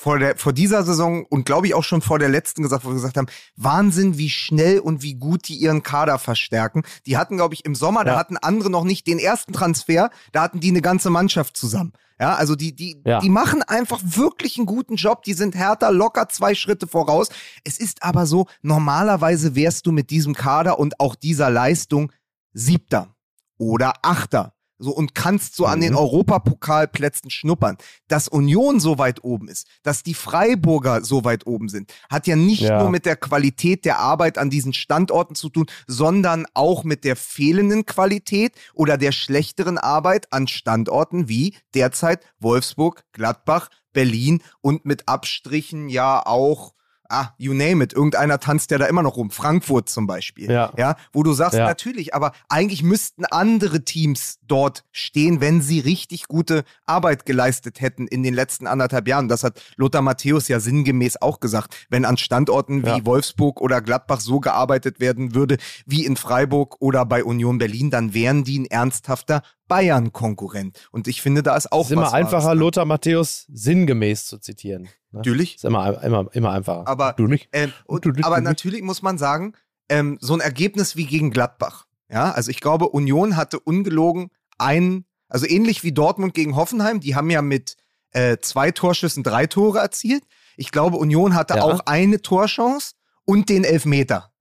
vor, 0.00 0.20
der, 0.20 0.36
vor 0.36 0.52
dieser 0.52 0.84
Saison 0.84 1.24
und 1.28 1.44
glaube 1.44 1.66
ich 1.66 1.74
auch 1.74 1.82
schon 1.82 2.02
vor 2.02 2.20
der 2.20 2.28
letzten 2.28 2.62
gesagt, 2.62 2.84
wo 2.84 2.90
wir 2.90 2.94
gesagt 2.94 3.16
haben, 3.16 3.26
Wahnsinn, 3.56 4.16
wie 4.16 4.30
schnell 4.30 4.78
und 4.78 5.02
wie 5.02 5.14
gut 5.14 5.48
die 5.48 5.56
ihren 5.56 5.82
Kader 5.82 6.20
verstärken. 6.20 6.84
Die 7.06 7.16
hatten, 7.16 7.36
glaube 7.36 7.54
ich, 7.54 7.64
im 7.64 7.74
Sommer, 7.74 8.04
da 8.04 8.12
Ja. 8.12 8.18
hatten 8.18 8.36
andere 8.36 8.70
noch 8.70 8.84
nicht 8.84 9.08
den 9.08 9.18
ersten 9.18 9.52
Transfer, 9.52 10.10
da 10.30 10.42
hatten 10.42 10.60
die 10.60 10.68
eine 10.68 10.82
ganze 10.82 11.10
Mannschaft 11.10 11.56
zusammen. 11.56 11.92
Ja, 12.20 12.36
also 12.36 12.54
die, 12.54 12.76
die, 12.76 13.02
Ja. 13.04 13.18
die 13.18 13.28
machen 13.28 13.62
einfach 13.64 14.00
wirklich 14.04 14.56
einen 14.56 14.66
guten 14.66 14.94
Job. 14.94 15.24
Die 15.24 15.32
sind 15.34 15.56
härter, 15.56 15.90
locker 15.90 16.28
zwei 16.28 16.54
Schritte 16.54 16.86
voraus. 16.86 17.28
Es 17.64 17.78
ist 17.80 18.04
aber 18.04 18.26
so, 18.26 18.46
normalerweise 18.62 19.56
wärst 19.56 19.84
du 19.86 19.90
mit 19.90 20.10
diesem 20.10 20.34
Kader 20.34 20.78
und 20.78 21.00
auch 21.00 21.16
dieser 21.16 21.50
Leistung 21.50 22.12
Siebter 22.52 23.14
oder 23.58 23.94
Achter. 24.02 24.52
So 24.78 24.90
und 24.92 25.14
kannst 25.14 25.56
so 25.56 25.66
an 25.66 25.80
den 25.80 25.92
Mhm. 25.92 25.98
Europapokalplätzen 25.98 27.30
schnuppern. 27.30 27.76
Dass 28.06 28.28
Union 28.28 28.80
so 28.80 28.98
weit 28.98 29.24
oben 29.24 29.48
ist, 29.48 29.66
dass 29.82 30.02
die 30.02 30.14
Freiburger 30.14 31.04
so 31.04 31.24
weit 31.24 31.46
oben 31.46 31.68
sind, 31.68 31.92
hat 32.10 32.26
ja 32.26 32.36
nicht 32.36 32.62
Ja. 32.62 32.78
nur 32.80 32.90
mit 32.90 33.04
der 33.06 33.16
Qualität 33.16 33.84
der 33.84 33.98
Arbeit 33.98 34.38
an 34.38 34.50
diesen 34.50 34.72
Standorten 34.72 35.34
zu 35.34 35.48
tun, 35.48 35.66
sondern 35.86 36.46
auch 36.54 36.84
mit 36.84 37.04
der 37.04 37.16
fehlenden 37.16 37.86
Qualität 37.86 38.52
oder 38.74 38.96
der 38.96 39.12
schlechteren 39.12 39.78
Arbeit 39.78 40.32
an 40.32 40.46
Standorten 40.48 41.28
wie 41.28 41.56
derzeit 41.74 42.24
Wolfsburg, 42.38 43.04
Gladbach, 43.12 43.68
Berlin 43.92 44.42
und 44.60 44.84
mit 44.84 45.08
Abstrichen 45.08 45.88
ja 45.88 46.24
auch 46.24 46.72
Ah, 47.10 47.28
you 47.38 47.54
name 47.54 47.82
it. 47.82 47.94
Irgendeiner 47.94 48.38
tanzt 48.38 48.70
ja 48.70 48.76
da 48.76 48.84
immer 48.84 49.02
noch 49.02 49.16
rum. 49.16 49.30
Frankfurt 49.30 49.88
zum 49.88 50.06
Beispiel. 50.06 50.50
Ja. 50.50 50.72
ja 50.76 50.94
wo 51.12 51.22
du 51.22 51.32
sagst, 51.32 51.56
Ja. 51.58 51.66
natürlich, 51.66 52.14
aber 52.14 52.32
eigentlich 52.50 52.82
müssten 52.82 53.24
andere 53.24 53.82
Teams 53.84 54.38
dort 54.46 54.84
stehen, 54.92 55.40
wenn 55.40 55.62
sie 55.62 55.80
richtig 55.80 56.28
gute 56.28 56.64
Arbeit 56.84 57.24
geleistet 57.24 57.80
hätten 57.80 58.06
in 58.08 58.22
den 58.22 58.34
letzten 58.34 58.66
anderthalb 58.66 59.08
Jahren. 59.08 59.28
Das 59.28 59.42
hat 59.42 59.62
Lothar 59.76 60.02
Matthäus 60.02 60.48
ja 60.48 60.60
sinngemäß 60.60 61.22
auch 61.22 61.40
gesagt. 61.40 61.74
Wenn 61.88 62.04
an 62.04 62.18
Standorten 62.18 62.82
wie 62.84 62.88
Ja. 62.88 63.06
Wolfsburg 63.06 63.60
oder 63.62 63.80
Gladbach 63.80 64.20
so 64.20 64.40
gearbeitet 64.40 65.00
werden 65.00 65.34
würde 65.34 65.56
wie 65.86 66.04
in 66.04 66.16
Freiburg 66.16 66.76
oder 66.80 67.06
bei 67.06 67.24
Union 67.24 67.56
Berlin, 67.56 67.90
dann 67.90 68.12
wären 68.12 68.44
die 68.44 68.58
ein 68.58 68.66
ernsthafter 68.66 69.42
Bayern-Konkurrent. 69.68 70.88
Und 70.92 71.08
ich 71.08 71.22
finde, 71.22 71.42
da 71.42 71.56
ist 71.56 71.72
auch 71.72 71.86
ist 71.86 71.92
immer 71.92 72.12
einfacher. 72.12 72.54
Lothar 72.54 72.84
Matthäus 72.84 73.46
sinngemäß 73.52 74.26
zu 74.26 74.38
zitieren. 74.38 74.88
Ne? 75.10 75.18
Natürlich. 75.18 75.56
Ist 75.56 75.64
immer, 75.64 76.02
immer, 76.02 76.26
immer 76.32 76.50
einfacher. 76.52 76.86
Aber, 76.86 77.12
du 77.14 77.26
nicht? 77.26 77.48
Ähm, 77.52 77.72
und, 77.86 78.04
Du- 78.04 78.12
du- 78.12 78.24
aber 78.24 78.36
du- 78.36 78.42
natürlich 78.42 78.82
muss 78.82 79.02
man 79.02 79.18
sagen, 79.18 79.54
ähm, 79.88 80.18
so 80.20 80.34
ein 80.34 80.40
Ergebnis 80.40 80.96
wie 80.96 81.06
gegen 81.06 81.30
Gladbach. 81.30 81.86
Ja, 82.10 82.30
also 82.32 82.50
ich 82.50 82.60
glaube, 82.60 82.88
Union 82.88 83.36
hatte 83.36 83.58
ungelogen 83.60 84.30
ein, 84.58 85.04
also 85.28 85.46
ähnlich 85.46 85.82
wie 85.84 85.92
Dortmund 85.92 86.34
gegen 86.34 86.56
Hoffenheim, 86.56 87.00
die 87.00 87.14
haben 87.14 87.30
ja 87.30 87.42
mit 87.42 87.76
äh, 88.12 88.38
zwei 88.38 88.70
Torschüssen 88.70 89.22
drei 89.22 89.46
Tore 89.46 89.78
erzielt. 89.80 90.24
Ich 90.56 90.70
glaube, 90.72 90.96
Union 90.96 91.34
hatte 91.34 91.56
Ja. 91.56 91.62
auch 91.62 91.80
eine 91.86 92.20
Torchance 92.22 92.92
und 93.26 93.48
den 93.50 93.64
Elfmeter. 93.64 94.32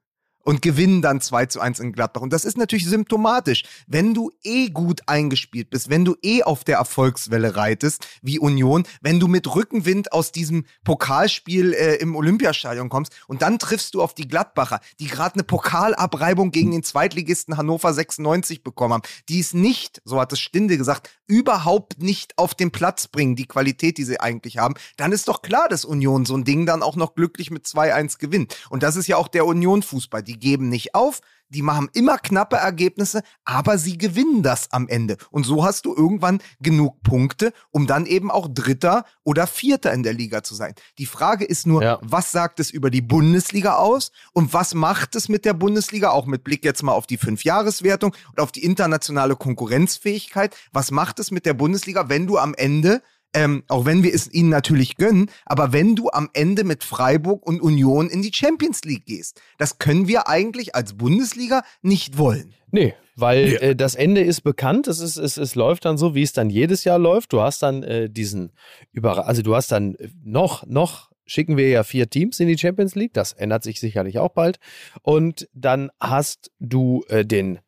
Und 0.47 0.61
gewinnen 0.61 1.01
dann 1.01 1.19
2 1.19 1.47
zu 1.47 1.59
1 1.59 1.81
in 1.81 1.91
Gladbach. 1.91 2.21
Und 2.21 2.31
das 2.31 2.45
ist 2.45 2.57
natürlich 2.57 2.85
symptomatisch. 2.85 3.63
Wenn 3.85 4.13
du 4.13 4.31
eh 4.43 4.69
gut 4.69 5.01
eingespielt 5.05 5.69
bist, 5.69 5.89
wenn 5.89 6.05
du 6.05 6.15
eh 6.21 6.41
auf 6.41 6.63
der 6.63 6.77
Erfolgswelle 6.77 7.57
reitest, 7.57 8.07
wie 8.21 8.39
Union, 8.39 8.85
wenn 9.01 9.19
du 9.19 9.27
mit 9.27 9.53
Rückenwind 9.53 10.13
aus 10.13 10.31
diesem 10.31 10.63
Pokalspiel 10.85 11.73
äh, 11.73 11.95
im 11.95 12.15
Olympiastadion 12.15 12.87
kommst 12.87 13.13
und 13.27 13.41
dann 13.41 13.59
triffst 13.59 13.93
du 13.93 14.01
auf 14.01 14.13
die 14.13 14.29
Gladbacher, 14.29 14.79
die 15.01 15.07
gerade 15.07 15.33
eine 15.33 15.43
Pokalabreibung 15.43 16.51
gegen 16.51 16.71
den 16.71 16.81
Zweitligisten 16.83 17.57
Hannover 17.57 17.93
96 17.93 18.63
bekommen 18.63 18.93
haben, 18.93 19.03
die 19.27 19.41
es 19.41 19.53
nicht, 19.53 20.01
so 20.05 20.17
hat 20.17 20.31
es 20.31 20.39
Stinde 20.39 20.77
gesagt, 20.77 21.09
überhaupt 21.27 22.01
nicht 22.01 22.37
auf 22.37 22.55
den 22.55 22.71
Platz 22.71 23.09
bringen, 23.09 23.35
die 23.35 23.47
Qualität, 23.47 23.97
die 23.97 24.05
sie 24.05 24.21
eigentlich 24.21 24.59
haben, 24.59 24.75
dann 24.95 25.11
ist 25.11 25.27
doch 25.27 25.41
klar, 25.41 25.67
dass 25.67 25.83
Union 25.83 26.25
so 26.25 26.37
ein 26.37 26.45
Ding 26.45 26.65
dann 26.65 26.83
auch 26.83 26.95
noch 26.95 27.15
glücklich 27.15 27.51
mit 27.51 27.65
2-1 27.65 28.17
gewinnt. 28.17 28.55
Und 28.69 28.81
das 28.81 28.95
ist 28.95 29.07
ja 29.07 29.17
auch 29.17 29.27
der 29.27 29.45
Union-Fußball. 29.45 30.23
Die 30.23 30.36
geben 30.39 30.69
nicht 30.69 30.95
auf, 30.95 31.21
die 31.49 31.61
machen 31.61 31.87
immer 31.93 32.17
knappe 32.17 32.57
Ergebnisse, 32.57 33.21
aber 33.45 33.77
sie 33.77 33.97
gewinnen 33.97 34.43
das 34.43 34.69
am 34.73 34.89
Ende. 34.89 35.15
Und 35.31 35.45
so 35.45 35.63
hast 35.63 35.85
du 35.85 35.95
irgendwann 35.95 36.41
genug 36.59 37.01
Punkte, 37.03 37.53
um 37.71 37.87
dann 37.87 38.05
eben 38.05 38.29
auch 38.29 38.49
Dritter 38.53 39.05
oder 39.23 39.47
Vierter 39.47 39.93
in 39.93 40.03
der 40.03 40.11
Liga 40.13 40.43
zu 40.43 40.55
sein. 40.55 40.73
Die 40.97 41.05
Frage 41.05 41.45
ist 41.45 41.65
nur, 41.65 41.81
Ja. 41.81 41.99
was 42.01 42.33
sagt 42.33 42.59
es 42.59 42.69
über 42.69 42.89
die 42.89 43.01
Bundesliga 43.01 43.75
aus 43.75 44.11
und 44.33 44.53
was 44.53 44.73
macht 44.73 45.15
es 45.15 45.29
mit 45.29 45.45
der 45.45 45.53
Bundesliga, 45.53 46.09
auch 46.09 46.25
mit 46.25 46.43
Blick 46.43 46.65
jetzt 46.65 46.83
mal 46.83 46.91
auf 46.91 47.07
die 47.07 47.17
Fünfjahreswertung 47.17 48.13
und 48.31 48.41
auf 48.41 48.51
die 48.51 48.65
internationale 48.65 49.37
Konkurrenzfähigkeit. 49.37 50.55
Was 50.73 50.91
macht 50.91 51.19
es 51.19 51.31
mit 51.31 51.45
der 51.45 51.53
Bundesliga, 51.53 52.09
wenn 52.09 52.27
du 52.27 52.37
am 52.37 52.53
Ende 52.55 53.01
ähm, 53.37 53.63
auch 53.67 53.85
wenn 53.85 54.01
wir 54.01 54.15
es 54.15 54.33
ihnen 54.33 54.49
natürlich 54.49 54.97
gönnen, 54.97 55.29
aber 55.45 55.71
wenn 55.71 55.95
du 55.95 56.09
am 56.09 56.27
Ende 56.33 56.63
mit 56.63 56.83
Freiburg 56.83 57.45
und 57.45 57.61
Union 57.61 58.09
in 58.09 58.23
die 58.23 58.33
Champions 58.33 58.83
League 58.83 59.05
gehst, 59.05 59.39
das 59.59 59.77
können 59.77 60.07
wir 60.07 60.27
eigentlich 60.27 60.73
als 60.73 60.95
Bundesliga 60.95 61.61
nicht 61.83 62.17
wollen. 62.17 62.55
Nee, 62.71 62.95
weil 63.15 63.57
äh, 63.61 63.75
das 63.75 63.93
Ende 63.93 64.21
ist 64.21 64.41
bekannt. 64.41 64.87
Es, 64.87 64.99
ist, 64.99 65.17
es, 65.17 65.37
es 65.37 65.53
läuft 65.53 65.85
dann 65.85 65.99
so, 65.99 66.15
wie 66.15 66.23
es 66.23 66.33
dann 66.33 66.49
jedes 66.49 66.83
Jahr 66.83 66.97
läuft. 66.97 67.31
Du 67.31 67.41
hast 67.41 67.61
dann 67.61 67.83
äh, 67.83 68.09
diesen 68.09 68.51
Überra 68.91 69.21
also 69.21 69.43
du 69.43 69.55
hast 69.55 69.71
dann 69.71 69.93
äh, 69.95 70.09
noch, 70.23 70.65
noch 70.65 71.11
schicken 71.27 71.57
wir 71.57 71.69
ja 71.69 71.83
vier 71.83 72.09
Teams 72.09 72.39
in 72.39 72.47
die 72.47 72.57
Champions 72.57 72.95
League. 72.95 73.13
Das 73.13 73.33
ändert 73.33 73.61
sich 73.63 73.79
sicherlich 73.79 74.17
auch 74.17 74.31
bald. 74.31 74.57
Und 75.03 75.47
dann 75.53 75.91
hast 75.99 76.51
du 76.59 77.03
äh, 77.09 77.23
den 77.23 77.59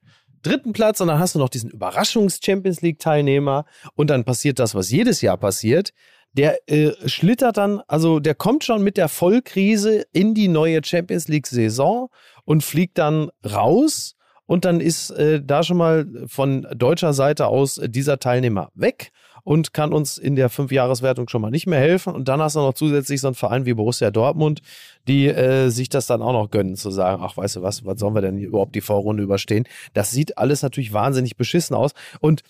dritten 0.41 0.73
Platz 0.73 1.01
und 1.01 1.07
dann 1.07 1.19
hast 1.19 1.35
du 1.35 1.39
noch 1.39 1.49
diesen 1.49 1.69
Überraschungs-Champions 1.69 2.81
League-Teilnehmer 2.81 3.65
und 3.95 4.09
dann 4.09 4.23
passiert 4.23 4.59
das, 4.59 4.75
was 4.75 4.91
jedes 4.91 5.21
Jahr 5.21 5.37
passiert. 5.37 5.93
Der 6.33 6.69
äh, 6.69 6.91
schlittert 7.07 7.57
dann, 7.57 7.81
also 7.87 8.19
der 8.19 8.35
kommt 8.35 8.63
schon 8.63 8.83
mit 8.83 8.97
der 8.97 9.09
Vollkrise 9.09 10.05
in 10.13 10.35
die 10.35 10.47
neue 10.47 10.83
Champions 10.83 11.27
League-Saison 11.27 12.09
und 12.45 12.63
fliegt 12.63 12.97
dann 12.97 13.29
raus 13.43 14.15
und 14.45 14.65
dann 14.65 14.79
ist 14.81 15.11
äh, 15.11 15.41
da 15.43 15.63
schon 15.63 15.77
mal 15.77 16.07
von 16.27 16.67
deutscher 16.75 17.13
Seite 17.13 17.47
aus 17.47 17.77
äh, 17.77 17.89
dieser 17.89 18.19
Teilnehmer 18.19 18.71
weg 18.75 19.11
und 19.49 19.73
kann 19.73 19.93
uns 19.93 20.19
in 20.19 20.35
der 20.35 20.47
Fünfjahreswertung 20.47 21.27
schon 21.27 21.41
mal 21.41 21.49
nicht 21.49 21.65
mehr 21.65 21.79
helfen. 21.79 22.13
Und 22.13 22.27
dann 22.27 22.39
hast 22.39 22.55
du 22.55 22.59
noch 22.59 22.75
zusätzlich 22.75 23.19
so 23.19 23.29
einen 23.29 23.33
Verein 23.33 23.65
wie 23.65 23.73
Borussia 23.73 24.11
Dortmund, 24.11 24.61
die 25.07 25.25
äh, 25.25 25.69
sich 25.69 25.89
das 25.89 26.05
dann 26.05 26.21
auch 26.21 26.33
noch 26.33 26.51
gönnen, 26.51 26.75
zu 26.75 26.91
sagen, 26.91 27.23
ach, 27.25 27.35
weißt 27.35 27.55
du 27.55 27.63
was, 27.63 27.83
was 27.83 27.99
sollen 27.99 28.13
wir 28.13 28.21
denn 28.21 28.37
überhaupt 28.37 28.75
die 28.75 28.81
Vorrunde 28.81 29.23
überstehen? 29.23 29.65
Das 29.95 30.11
sieht 30.11 30.37
alles 30.37 30.61
natürlich 30.61 30.93
wahnsinnig 30.93 31.35
beschissen 31.35 31.75
aus. 31.75 31.93
Und 32.19 32.43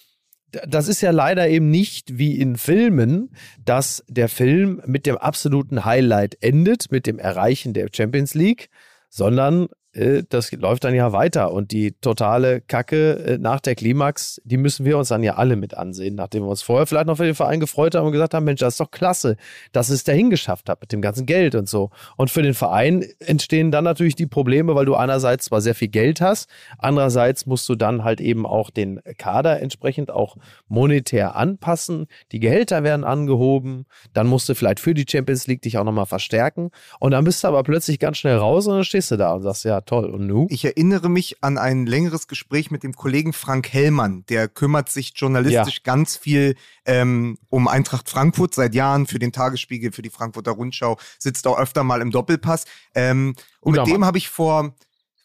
das 0.67 0.89
ist 0.89 0.99
ja 0.99 1.11
leider 1.11 1.47
eben 1.47 1.69
nicht 1.69 2.17
wie 2.17 2.37
in 2.37 2.57
Filmen, 2.57 3.29
dass 3.63 4.03
der 4.09 4.27
Film 4.27 4.81
mit 4.85 5.05
dem 5.05 5.15
absoluten 5.15 5.85
Highlight 5.85 6.43
endet, 6.43 6.91
mit 6.91 7.07
dem 7.07 7.17
Erreichen 7.17 7.71
der 7.71 7.87
Champions 7.95 8.33
League, 8.33 8.69
sondern 9.09 9.69
das 9.93 10.51
läuft 10.51 10.83
dann 10.83 10.93
ja 10.93 11.11
weiter 11.13 11.51
und 11.51 11.71
die 11.71 11.93
totale 11.93 12.61
Kacke 12.61 13.13
äh, 13.25 13.37
nach 13.39 13.59
der 13.59 13.73
Klimax, 13.73 14.39
die 14.43 14.57
müssen 14.57 14.85
wir 14.85 14.99
uns 14.99 15.07
dann 15.07 15.23
ja 15.23 15.35
alle 15.35 15.55
mit 15.55 15.73
ansehen, 15.73 16.13
nachdem 16.13 16.43
wir 16.43 16.49
uns 16.49 16.61
vorher 16.61 16.85
vielleicht 16.85 17.07
noch 17.07 17.17
für 17.17 17.25
den 17.25 17.33
Verein 17.33 17.59
gefreut 17.59 17.95
haben 17.95 18.05
und 18.05 18.11
gesagt 18.11 18.35
haben, 18.35 18.43
Mensch, 18.43 18.59
das 18.59 18.75
ist 18.75 18.79
doch 18.79 18.91
klasse, 18.91 19.35
dass 19.71 19.89
es 19.89 20.03
dahin 20.03 20.29
geschafft 20.29 20.69
hat 20.69 20.79
mit 20.81 20.91
dem 20.91 21.01
ganzen 21.01 21.25
Geld 21.25 21.55
und 21.55 21.67
so. 21.67 21.89
Und 22.17 22.29
für 22.29 22.43
den 22.43 22.53
Verein 22.53 23.03
entstehen 23.17 23.71
dann 23.71 23.83
natürlich 23.83 24.15
die 24.15 24.27
Probleme, 24.27 24.75
weil 24.75 24.85
du 24.85 24.93
einerseits 24.93 25.45
zwar 25.45 25.59
sehr 25.59 25.73
viel 25.73 25.87
Geld 25.87 26.21
hast, 26.21 26.49
andererseits 26.77 27.47
musst 27.47 27.67
du 27.67 27.73
dann 27.73 28.03
halt 28.03 28.21
eben 28.21 28.45
auch 28.45 28.69
den 28.69 29.01
Kader 29.17 29.59
entsprechend 29.59 30.11
auch 30.11 30.37
monetär 30.67 31.35
anpassen, 31.35 32.05
die 32.31 32.39
Gehälter 32.39 32.83
werden 32.83 33.03
angehoben, 33.03 33.85
dann 34.13 34.27
musst 34.27 34.47
du 34.49 34.53
vielleicht 34.53 34.79
für 34.79 34.93
die 34.93 35.05
Champions 35.09 35.47
League 35.47 35.63
dich 35.63 35.79
auch 35.79 35.83
nochmal 35.83 36.05
verstärken 36.05 36.69
und 36.99 37.09
dann 37.11 37.23
bist 37.23 37.43
du 37.43 37.47
aber 37.47 37.63
plötzlich 37.63 37.97
ganz 37.97 38.17
schnell 38.17 38.37
raus 38.37 38.67
und 38.67 38.75
dann 38.75 38.83
stehst 38.83 39.09
du 39.09 39.17
da 39.17 39.33
und 39.33 39.41
sagst, 39.41 39.65
ja 39.65 39.78
toll, 39.82 40.05
und 40.09 40.27
nu? 40.27 40.47
Ich 40.49 40.65
erinnere 40.65 41.09
mich 41.09 41.43
an 41.43 41.57
ein 41.57 41.86
längeres 41.86 42.27
Gespräch 42.27 42.71
mit 42.71 42.84
dem 42.84 42.93
Kollegen 42.93 43.34
Frank 43.34 43.67
Hellmann. 43.71 44.25
Der 44.30 44.47
kümmert 44.47 44.89
sich 44.89 45.13
journalistisch 45.15 45.84
ganz 45.84 46.17
viel 46.17 46.55
ähm, 46.86 47.38
um 47.49 47.67
Eintracht 47.67 48.09
Frankfurt 48.09 48.55
seit 48.55 48.75
Jahren 48.75 49.07
für 49.07 49.19
den 49.19 49.32
Tagesspiegel, 49.32 49.91
für 49.91 50.01
die 50.01 50.09
Frankfurter 50.09 50.51
Rundschau, 50.51 50.97
sitzt 51.17 51.45
auch 51.47 51.57
öfter 51.59 51.84
mal 51.84 52.01
im 52.01 52.11
Doppelpass. 52.11 52.65
Ähm, 52.95 53.36
und 53.61 53.73
Guter 53.73 53.86
mit 53.86 53.93
dem 53.95 54.05
habe 54.05 54.17
ich 54.17 54.30
vor, 54.30 54.73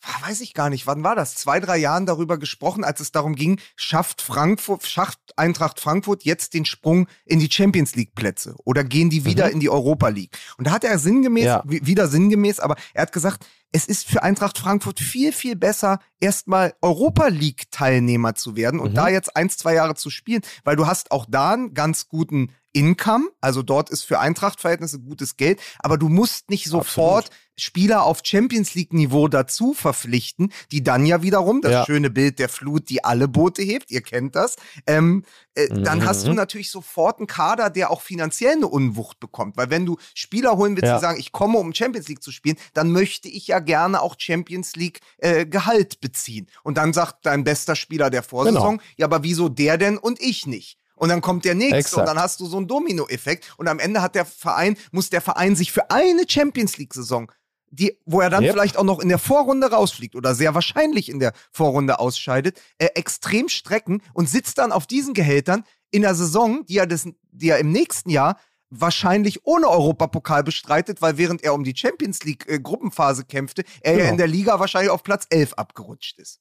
ah, 0.02 0.28
weiß 0.28 0.40
ich 0.42 0.52
gar 0.54 0.68
nicht, 0.70 0.86
wann 0.86 1.02
war 1.04 1.16
das? 1.16 1.34
Zwei, 1.34 1.60
drei 1.60 1.78
Jahren 1.78 2.04
darüber 2.06 2.36
gesprochen, 2.38 2.84
als 2.84 3.00
es 3.00 3.12
darum 3.12 3.34
ging, 3.34 3.58
schafft 3.76 4.20
Frankfurt, 4.20 4.86
schafft 4.86 5.18
Eintracht 5.36 5.80
Frankfurt 5.80 6.24
jetzt 6.24 6.54
den 6.54 6.64
Sprung 6.64 7.08
in 7.24 7.40
die 7.40 7.50
Champions 7.50 7.94
League 7.96 8.14
Plätze 8.14 8.54
oder 8.64 8.84
gehen 8.84 9.08
die 9.10 9.24
wieder 9.24 9.50
in 9.50 9.60
die 9.60 9.70
Europa 9.70 10.08
League? 10.08 10.36
Und 10.58 10.66
da 10.66 10.72
hat 10.72 10.84
er 10.84 10.98
sinngemäß, 10.98 11.44
Ja. 11.44 11.62
wi- 11.66 11.80
wieder 11.84 12.06
sinngemäß, 12.08 12.60
aber 12.60 12.76
er 12.92 13.02
hat 13.02 13.12
gesagt, 13.12 13.46
es 13.74 13.86
ist 13.86 14.06
für 14.06 14.22
Eintracht 14.22 14.56
Frankfurt 14.56 15.00
viel, 15.00 15.32
viel 15.32 15.56
besser, 15.56 15.98
erstmal 16.20 16.74
Europa 16.80 17.26
League 17.26 17.64
Teilnehmer 17.72 18.36
zu 18.36 18.54
werden 18.54 18.78
und 18.78 18.92
Mhm. 18.92 18.94
da 18.94 19.08
jetzt 19.08 19.36
ein, 19.36 19.50
zwei 19.50 19.74
Jahre 19.74 19.96
zu 19.96 20.10
spielen, 20.10 20.42
weil 20.62 20.76
du 20.76 20.86
hast 20.86 21.10
auch 21.10 21.26
da 21.28 21.50
einen 21.54 21.74
ganz 21.74 22.06
guten 22.08 22.52
Income, 22.72 23.26
also 23.40 23.62
dort 23.62 23.90
ist 23.90 24.02
für 24.04 24.20
Eintracht-Verhältnisse 24.20 25.00
gutes 25.00 25.36
Geld, 25.36 25.60
aber 25.80 25.98
du 25.98 26.08
musst 26.08 26.50
nicht 26.50 26.66
sofort 26.66 27.30
Spieler 27.56 28.02
auf 28.04 28.20
Champions 28.24 28.74
League-Niveau 28.74 29.28
dazu 29.28 29.74
verpflichten, 29.74 30.52
die 30.72 30.82
dann 30.82 31.04
ja 31.06 31.22
wiederum, 31.22 31.60
das 31.60 31.72
Ja. 31.72 31.84
schöne 31.84 32.10
Bild 32.10 32.38
der 32.40 32.48
Flut, 32.48 32.88
die 32.90 33.04
alle 33.04 33.28
Boote 33.28 33.62
hebt, 33.62 33.90
ihr 33.92 34.02
kennt 34.02 34.34
das, 34.36 34.56
ähm, 34.86 35.24
äh, 35.54 35.68
dann 35.68 36.04
hast 36.04 36.24
du 36.26 36.30
Mhm. 36.30 36.36
natürlich 36.36 36.70
sofort 36.70 37.18
einen 37.18 37.26
Kader, 37.26 37.70
der 37.70 37.90
auch 37.90 38.00
finanziell 38.00 38.52
eine 38.54 38.66
Unwucht 38.66 39.20
bekommt. 39.20 39.56
Weil 39.56 39.70
wenn 39.70 39.86
du 39.86 39.96
Spieler 40.14 40.56
holen 40.56 40.76
willst, 40.76 40.88
Ja. 40.88 40.96
die 40.96 41.00
sagen, 41.02 41.20
ich 41.20 41.32
komme, 41.32 41.58
um 41.58 41.72
Champions 41.74 42.08
League 42.08 42.22
zu 42.22 42.32
spielen, 42.32 42.56
dann 42.72 42.90
möchte 42.92 43.28
ich 43.28 43.46
ja 43.46 43.58
gerne 43.60 44.00
auch 44.02 44.16
Champions 44.18 44.74
League 44.76 45.00
äh, 45.18 45.46
Gehalt 45.46 46.00
beziehen. 46.00 46.46
Und 46.62 46.76
dann 46.76 46.92
sagt 46.92 47.24
dein 47.26 47.44
bester 47.44 47.76
Spieler 47.76 48.10
der 48.10 48.22
Vorsaison, 48.22 48.78
Genau. 48.78 48.82
ja, 48.96 49.06
aber 49.06 49.22
wieso 49.22 49.48
der 49.48 49.78
denn 49.78 49.96
und 49.98 50.20
ich 50.20 50.46
nicht? 50.46 50.78
Und 50.96 51.08
dann 51.08 51.20
kommt 51.20 51.44
der 51.44 51.54
nächste 51.56 51.76
Exakt. 51.76 51.98
und 51.98 52.06
dann 52.06 52.18
hast 52.22 52.38
du 52.38 52.46
so 52.46 52.56
einen 52.56 52.68
Domino-Effekt. 52.68 53.52
Und 53.56 53.66
am 53.66 53.80
Ende 53.80 54.00
hat 54.00 54.14
der 54.14 54.24
Verein, 54.24 54.76
muss 54.92 55.10
der 55.10 55.20
Verein 55.20 55.56
sich 55.56 55.72
für 55.72 55.90
eine 55.90 56.22
Champions 56.28 56.78
League-Saison 56.78 57.30
die, 57.74 57.98
wo 58.06 58.20
er 58.20 58.30
dann 58.30 58.42
Yep. 58.44 58.52
vielleicht 58.52 58.76
auch 58.76 58.84
noch 58.84 59.00
in 59.00 59.08
der 59.08 59.18
Vorrunde 59.18 59.70
rausfliegt 59.70 60.14
oder 60.14 60.34
sehr 60.34 60.54
wahrscheinlich 60.54 61.08
in 61.08 61.18
der 61.18 61.32
Vorrunde 61.52 61.98
ausscheidet, 61.98 62.60
äh, 62.78 62.86
extrem 62.94 63.48
strecken 63.48 64.02
und 64.12 64.28
sitzt 64.28 64.58
dann 64.58 64.72
auf 64.72 64.86
diesen 64.86 65.14
Gehältern 65.14 65.64
in 65.90 66.02
der 66.02 66.14
Saison, 66.14 66.64
die 66.66 66.78
er, 66.78 66.86
das, 66.86 67.08
die 67.30 67.48
er 67.48 67.58
im 67.58 67.70
nächsten 67.72 68.10
Jahr 68.10 68.38
wahrscheinlich 68.70 69.46
ohne 69.46 69.68
Europapokal 69.68 70.42
bestreitet, 70.42 71.00
weil 71.00 71.16
während 71.16 71.44
er 71.44 71.54
um 71.54 71.62
die 71.64 71.76
Champions 71.76 72.24
League 72.24 72.48
äh, 72.48 72.58
Gruppenphase 72.58 73.24
kämpfte, 73.24 73.62
er 73.82 73.92
ja 73.92 73.98
Genau. 73.98 74.10
in 74.12 74.18
der 74.18 74.26
Liga 74.26 74.58
wahrscheinlich 74.58 74.90
auf 74.90 75.02
Platz 75.04 75.26
11 75.30 75.52
abgerutscht 75.54 76.18
ist. 76.18 76.40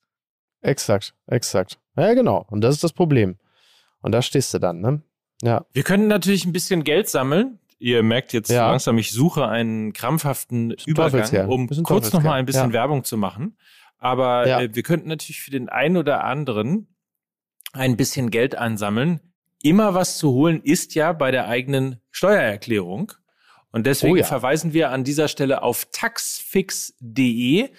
Exakt, 0.61 1.13
exakt. 1.27 1.79
Ja, 1.97 2.13
genau. 2.13 2.45
Und 2.49 2.61
das 2.61 2.75
ist 2.75 2.83
das 2.83 2.93
Problem. 2.93 3.37
Und 4.01 4.11
da 4.13 4.21
stehst 4.21 4.53
du 4.53 4.59
dann, 4.59 4.79
ne? 4.81 5.01
Ja. 5.41 5.65
Wir 5.73 5.83
können 5.83 6.07
natürlich 6.07 6.45
ein 6.45 6.53
bisschen 6.53 6.83
Geld 6.83 7.09
sammeln. 7.09 7.59
Ihr 7.83 8.01
merkt 8.01 8.31
jetzt 8.31 8.49
Ja. 8.49 8.69
langsam, 8.69 8.97
ich 8.97 9.11
suche 9.11 9.45
einen 9.49 9.91
krampfhaften 9.91 10.71
Übergang, 10.85 11.49
um 11.49 11.67
kurz 11.83 12.13
nochmal 12.13 12.39
ein 12.39 12.45
bisschen 12.45 12.69
Ja. 12.69 12.73
Werbung 12.73 13.03
zu 13.03 13.17
machen. 13.17 13.57
Aber 13.97 14.47
Ja. 14.47 14.61
äh, 14.61 14.73
wir 14.73 14.83
könnten 14.83 15.09
natürlich 15.09 15.41
für 15.41 15.51
den 15.51 15.67
einen 15.67 15.97
oder 15.97 16.23
anderen 16.23 16.87
ein 17.73 17.97
bisschen 17.97 18.29
Geld 18.31 18.55
ansammeln. 18.55 19.19
Immer 19.63 19.93
was 19.95 20.17
zu 20.17 20.31
holen 20.31 20.61
ist 20.63 20.95
ja 20.95 21.11
bei 21.11 21.31
der 21.31 21.49
eigenen 21.49 21.99
Steuererklärung. 22.11 23.11
Und 23.71 23.85
deswegen 23.85 24.13
Oh 24.13 24.17
ja. 24.17 24.23
verweisen 24.23 24.71
wir 24.71 24.89
an 24.91 25.03
dieser 25.03 25.27
Stelle 25.27 25.61
auf 25.61 25.85
taxfix.de. 25.91 27.69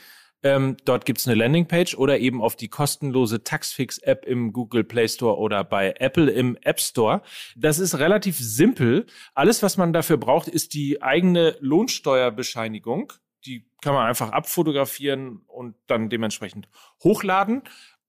Ähm, 0.45 0.77
dort 0.85 1.07
gibt's 1.07 1.27
eine 1.27 1.35
Landingpage 1.35 1.95
oder 1.97 2.19
eben 2.19 2.43
auf 2.43 2.55
die 2.55 2.69
kostenlose 2.69 3.43
Taxfix-App 3.43 4.27
im 4.27 4.53
Google 4.53 4.85
Play 4.85 5.09
Store 5.09 5.39
oder 5.39 5.65
bei 5.65 5.95
Apple 5.99 6.31
im 6.31 6.57
App 6.63 6.81
Store. 6.81 7.23
Das 7.57 7.79
ist 7.79 7.99
relativ 7.99 8.39
simpel. 8.39 9.07
Alles, 9.35 9.63
was 9.63 9.79
man 9.79 9.95
dafür 9.95 10.19
braucht, 10.19 10.49
ist 10.49 10.75
die 10.75 11.03
eigene 11.03 11.57
Lohnsteuerbescheinigung. 11.61 13.15
Die 13.47 13.67
kann 13.81 13.95
man 13.95 14.07
einfach 14.07 14.33
abfotografieren 14.33 15.41
und 15.47 15.77
dann 15.87 16.11
dementsprechend 16.11 16.69
hochladen. 17.03 17.63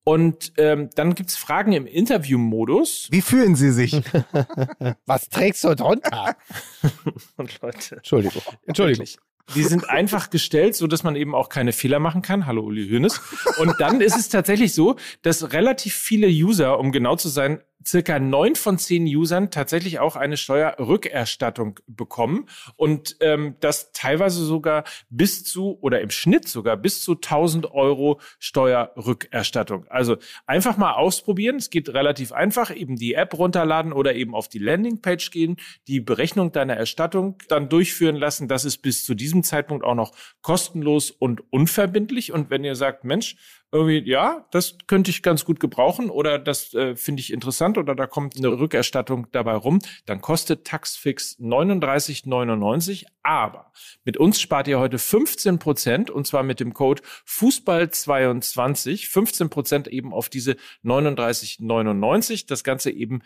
Und 0.04 0.54
ähm, 0.58 0.90
dann 0.94 1.16
gibt's 1.16 1.36
Fragen 1.36 1.72
im 1.72 1.88
Interview-Modus. 1.88 3.08
Wie 3.12 3.22
fühlen 3.22 3.56
Sie 3.56 3.72
sich? 3.72 3.94
Was 5.06 5.30
trägst 5.30 5.64
du 5.64 5.74
drunter? 5.74 6.36
Und 7.38 7.60
Leute, 7.62 7.96
Entschuldigung. 7.96 8.44
Entschuldigung. 8.68 9.08
Die 9.54 9.64
sind 9.64 9.90
einfach 9.90 10.32
gestellt, 10.32 10.76
so 10.76 10.88
dass 10.88 11.04
man 11.04 11.16
eben 11.16 11.36
auch 11.36 11.50
keine 11.50 11.72
Fehler 11.72 12.00
machen 12.00 12.22
kann. 12.22 12.48
Hallo 12.48 12.64
Uli 12.64 12.90
Hoeneß. 12.90 13.22
Und 13.60 13.76
dann 13.80 14.02
ist 14.02 14.18
es 14.18 14.30
tatsächlich 14.30 14.74
so, 14.74 14.96
dass 15.22 15.54
relativ 15.54 15.94
viele 15.94 16.28
User, 16.28 16.80
um 16.80 16.92
genau 16.92 17.16
zu 17.16 17.30
sein, 17.30 17.62
circa 17.86 18.20
neun 18.20 18.56
von 18.56 18.78
zehn 18.78 19.06
Usern 19.06 19.52
tatsächlich 19.52 20.00
auch 20.00 20.16
eine 20.16 20.38
Steuerrückerstattung 20.38 21.80
bekommen 21.88 22.48
und 22.76 23.18
ähm, 23.20 23.56
das 23.60 23.92
teilweise 23.92 24.44
sogar 24.44 24.84
bis 25.10 25.44
zu 25.44 25.78
oder 25.82 26.02
im 26.02 26.10
Schnitt 26.10 26.48
sogar 26.48 26.78
bis 26.78 27.04
zu 27.04 27.14
1000 27.14 27.72
Euro 27.72 28.20
Steuerrückerstattung. 28.40 29.86
Also 29.90 30.18
einfach 30.46 30.78
mal 30.78 30.94
ausprobieren. 30.94 31.58
Es 31.58 31.70
geht 31.70 31.90
relativ 31.90 32.32
einfach. 32.32 32.76
Eben 32.76 32.96
die 32.96 33.14
App 33.14 33.34
runterladen 33.38 33.94
oder 33.94 34.16
eben 34.16 34.34
auf 34.34 34.48
die 34.48 34.60
Landingpage 34.60 35.32
gehen, 35.32 35.58
die 35.88 36.00
Berechnung 36.00 36.52
deiner 36.52 36.76
Erstattung 36.76 37.38
dann 37.48 37.70
durchführen 37.70 38.16
lassen. 38.16 38.48
Das 38.48 38.66
ist 38.66 38.80
bis 38.80 39.06
zu 39.06 39.14
diesem 39.14 39.44
Zeitpunkt 39.44 39.86
auch 39.86 39.96
noch 39.96 40.14
kostenlos 40.42 41.12
und 41.12 41.44
unverbindlich. 41.52 42.32
Und 42.32 42.50
wenn 42.50 42.64
ihr 42.64 42.76
sagt, 42.76 43.04
Mensch, 43.04 43.36
irgendwie, 43.72 44.10
ja, 44.10 44.46
das 44.52 44.78
könnte 44.88 45.12
ich 45.12 45.22
ganz 45.22 45.44
gut 45.44 45.60
gebrauchen 45.60 46.10
oder 46.10 46.40
das 46.40 46.74
äh, 46.74 46.96
finde 46.96 47.20
ich 47.20 47.34
interessant 47.34 47.78
oder 47.78 47.94
da 47.94 48.08
kommt 48.08 48.38
eine 48.38 48.48
Rückerstattung 48.48 49.28
dabei 49.32 49.56
rum, 49.56 49.80
dann 50.06 50.22
kostet 50.22 50.66
Taxfix 50.66 51.38
39,99. 51.40 53.06
Aber 53.24 53.72
mit 54.04 54.18
uns 54.18 54.40
spart 54.40 54.68
ihr 54.68 54.80
heute 54.80 54.98
15 54.98 55.60
Prozent 55.60 56.10
und 56.10 56.26
zwar 56.26 56.44
mit 56.44 56.60
dem 56.60 56.74
Code 56.74 57.02
Fußball22, 57.28 59.10
15 59.10 59.50
Prozent 59.50 59.88
eben 59.88 60.14
auf 60.14 60.30
diese 60.30 60.56
39,99. 60.84 62.48
Das 62.48 62.64
Ganze 62.64 62.92
eben, 62.92 63.24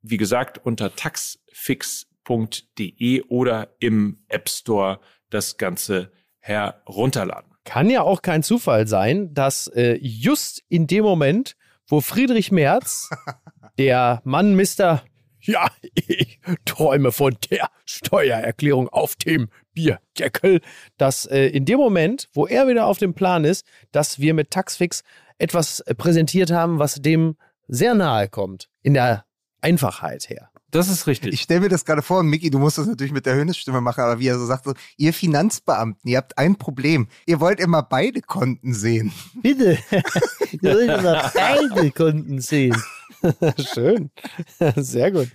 wie 0.00 0.16
gesagt, 0.16 0.64
unter 0.64 0.96
taxfix.de 0.96 3.22
oder 3.28 3.76
im 3.78 4.24
App 4.28 4.48
Store 4.48 5.00
das 5.30 5.58
Ganze 5.58 6.10
herunterladen. 6.40 7.51
Kann 7.64 7.90
ja 7.90 8.02
auch 8.02 8.22
kein 8.22 8.42
Zufall 8.42 8.86
sein, 8.86 9.32
dass 9.34 9.68
äh, 9.68 9.98
just 10.00 10.62
in 10.68 10.86
dem 10.86 11.04
Moment, 11.04 11.56
wo 11.86 12.00
Friedrich 12.00 12.50
Merz, 12.50 13.10
der 13.78 14.20
Mann 14.24 14.54
Mister, 14.54 15.02
ja, 15.40 15.68
ich 15.94 16.40
träume 16.64 17.12
von 17.12 17.36
der 17.50 17.68
Steuererklärung 17.84 18.88
auf 18.88 19.16
dem 19.16 19.48
Bierdeckel, 19.74 20.60
dass 20.98 21.26
äh, 21.26 21.46
in 21.46 21.64
dem 21.64 21.78
Moment, 21.78 22.28
wo 22.32 22.46
er 22.46 22.68
wieder 22.68 22.86
auf 22.86 22.98
dem 22.98 23.14
Plan 23.14 23.44
ist, 23.44 23.66
dass 23.90 24.18
wir 24.18 24.34
mit 24.34 24.50
Taxfix 24.50 25.02
etwas 25.38 25.80
äh, 25.80 25.94
präsentiert 25.94 26.50
haben, 26.50 26.78
was 26.78 26.96
dem 26.96 27.36
sehr 27.68 27.94
nahe 27.94 28.28
kommt, 28.28 28.68
in 28.82 28.94
der 28.94 29.24
Einfachheit 29.60 30.28
her. 30.28 30.51
Das 30.72 30.88
ist 30.88 31.06
richtig. 31.06 31.34
Ich 31.34 31.42
stelle 31.42 31.60
mir 31.60 31.68
das 31.68 31.84
gerade 31.84 32.00
vor, 32.00 32.20
und 32.20 32.28
Micky, 32.28 32.48
du 32.48 32.58
musst 32.58 32.78
das 32.78 32.86
natürlich 32.86 33.12
mit 33.12 33.26
der 33.26 33.34
Höhnesstimme 33.34 33.82
machen, 33.82 34.00
aber 34.00 34.18
wie 34.18 34.28
er 34.28 34.38
so 34.38 34.46
sagt, 34.46 34.64
so, 34.64 34.72
ihr 34.96 35.12
Finanzbeamten, 35.12 36.10
ihr 36.10 36.16
habt 36.16 36.38
ein 36.38 36.56
Problem. 36.56 37.08
Ihr 37.26 37.40
wollt 37.40 37.60
immer 37.60 37.82
beide 37.82 38.22
Konten 38.22 38.72
sehen. 38.72 39.12
Bitte, 39.42 39.76
ihr 40.62 40.62
wollt 40.62 40.98
immer 40.98 41.30
beide 41.34 41.90
Kunden 41.90 42.40
sehen. 42.40 42.74
Schön. 43.74 44.10
Sehr 44.76 45.10
gut. 45.10 45.28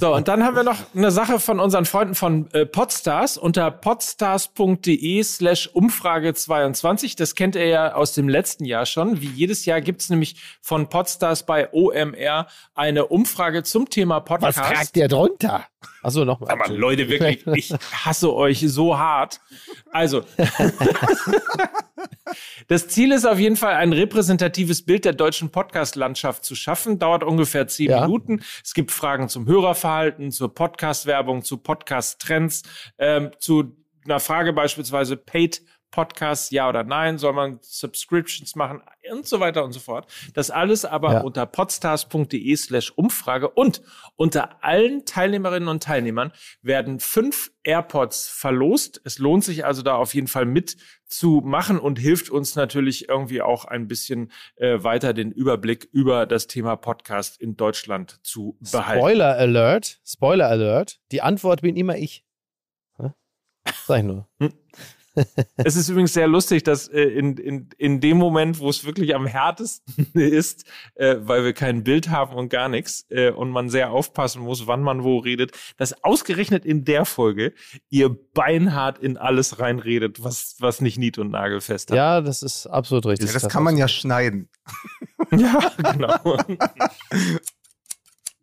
So, 0.00 0.14
und 0.14 0.28
dann 0.28 0.44
haben 0.44 0.56
wir 0.56 0.62
noch 0.62 0.78
eine 0.94 1.10
Sache 1.10 1.38
von 1.38 1.60
unseren 1.60 1.84
Freunden 1.84 2.14
von 2.14 2.50
äh, 2.52 2.66
Podstars 2.66 3.36
unter 3.36 3.70
podstars.de 3.70 5.22
slash 5.22 5.68
Umfrage 5.68 6.34
22. 6.34 7.16
Das 7.16 7.34
kennt 7.34 7.56
ihr 7.56 7.66
ja 7.66 7.94
aus 7.94 8.14
dem 8.14 8.28
letzten 8.28 8.64
Jahr 8.64 8.86
schon. 8.86 9.20
Wie 9.20 9.28
jedes 9.28 9.64
Jahr 9.66 9.80
gibt's 9.80 10.08
nämlich 10.10 10.36
von 10.60 10.88
Podstars 10.88 11.44
bei 11.44 11.72
OMR 11.72 12.46
eine 12.74 13.06
Umfrage 13.06 13.62
zum 13.62 13.88
Thema 13.90 14.16
Was 14.16 14.24
Podcast. 14.24 14.58
tragt 14.58 14.96
der 14.96 15.08
drunter? 15.08 15.66
Achso, 16.02 16.24
nochmal. 16.24 16.50
Aber 16.50 16.72
Leute, 16.72 17.08
wirklich, 17.08 17.46
ich 17.54 17.72
hasse 18.04 18.34
euch 18.34 18.60
so 18.66 18.98
hart. 18.98 19.40
Also, 19.90 20.22
das 22.68 22.88
Ziel 22.88 23.12
ist 23.12 23.26
auf 23.26 23.38
jeden 23.38 23.56
Fall, 23.56 23.74
ein 23.74 23.92
repräsentatives 23.92 24.84
Bild 24.84 25.04
der 25.04 25.12
deutschen 25.12 25.50
Podcast-Landschaft 25.50 26.44
zu 26.44 26.54
schaffen. 26.54 26.98
Dauert 26.98 27.24
ungefähr 27.24 27.66
zehn 27.68 27.90
Ja. 27.90 28.02
Minuten. 28.02 28.42
Es 28.64 28.74
gibt 28.74 28.90
Fragen 28.90 29.28
zum 29.28 29.46
Hörerverhalten, 29.46 30.30
zur 30.30 30.54
Podcast-Werbung, 30.54 31.42
zu 31.42 31.58
Podcast-Trends, 31.58 32.62
ähm, 32.98 33.30
zu 33.38 33.76
einer 34.04 34.20
Frage 34.20 34.52
beispielsweise 34.52 35.16
Paid 35.16 35.62
Podcasts, 35.90 36.50
ja 36.50 36.68
oder 36.68 36.84
nein, 36.84 37.16
soll 37.18 37.32
man 37.32 37.58
Subscriptions 37.62 38.54
machen 38.54 38.82
und 39.10 39.26
so 39.26 39.40
weiter 39.40 39.64
und 39.64 39.72
so 39.72 39.80
fort. 39.80 40.12
Das 40.34 40.50
alles 40.50 40.84
aber 40.84 41.12
Ja. 41.14 41.20
unter 41.20 41.46
podstars.de 41.46 42.56
slash 42.56 42.90
Umfrage 42.90 43.48
und 43.48 43.80
unter 44.16 44.62
allen 44.64 45.04
Teilnehmerinnen 45.06 45.68
und 45.68 45.82
Teilnehmern 45.82 46.32
werden 46.60 47.00
fünf 47.00 47.50
AirPods 47.62 48.28
verlost. 48.28 49.00
Es 49.04 49.18
lohnt 49.18 49.44
sich 49.44 49.64
also 49.64 49.82
da 49.82 49.94
auf 49.96 50.14
jeden 50.14 50.26
Fall 50.26 50.44
mitzumachen 50.44 51.78
und 51.78 51.98
hilft 51.98 52.30
uns 52.30 52.56
natürlich 52.56 53.08
irgendwie 53.08 53.40
auch 53.42 53.64
ein 53.64 53.88
bisschen 53.88 54.32
äh, 54.56 54.82
weiter 54.82 55.14
den 55.14 55.32
Überblick 55.32 55.88
über 55.92 56.26
das 56.26 56.46
Thema 56.46 56.76
Podcast 56.76 57.40
in 57.40 57.56
Deutschland 57.56 58.18
zu 58.24 58.58
behalten. 58.72 59.00
Spoiler 59.00 59.36
Alert. 59.36 59.98
Spoiler 60.04 60.48
Alert. 60.48 60.98
Die 61.12 61.22
Antwort 61.22 61.62
bin 61.62 61.76
immer 61.76 61.96
ich. 61.96 62.24
Hä? 62.98 63.12
Sag 63.86 63.98
ich 63.98 64.04
nur. 64.04 64.28
Es 65.56 65.76
ist 65.76 65.88
übrigens 65.88 66.12
sehr 66.12 66.28
lustig, 66.28 66.62
dass 66.62 66.88
äh, 66.88 67.02
in, 67.02 67.36
in, 67.36 67.68
in 67.78 68.00
dem 68.00 68.16
Moment, 68.18 68.58
wo 68.58 68.68
es 68.68 68.84
wirklich 68.84 69.14
am 69.14 69.26
härtesten 69.26 70.06
ist, 70.14 70.64
äh, 70.94 71.16
weil 71.20 71.44
wir 71.44 71.52
kein 71.52 71.84
Bild 71.84 72.10
haben 72.10 72.34
und 72.34 72.48
gar 72.48 72.68
nichts 72.68 73.06
äh, 73.10 73.30
und 73.30 73.50
man 73.50 73.68
sehr 73.68 73.90
aufpassen 73.90 74.42
muss, 74.42 74.66
wann 74.66 74.82
man 74.82 75.04
wo 75.04 75.18
redet, 75.18 75.52
dass 75.76 76.04
ausgerechnet 76.04 76.64
in 76.64 76.84
der 76.84 77.04
Folge 77.04 77.54
ihr 77.88 78.10
beinhart 78.34 78.98
in 78.98 79.16
alles 79.16 79.58
reinredet, 79.58 80.22
was, 80.22 80.56
was 80.58 80.80
nicht 80.80 80.98
nied- 80.98 81.18
und 81.18 81.30
nagelfest 81.30 81.90
hat. 81.90 81.96
Ja, 81.96 82.20
das 82.20 82.42
ist 82.42 82.66
absolut 82.66 83.06
richtig. 83.06 83.28
Ja, 83.28 83.34
das 83.34 83.48
kann 83.48 83.62
man 83.62 83.76
ja 83.76 83.88
schneiden. 83.88 84.48
ja 85.32 85.72
genau. 85.92 86.38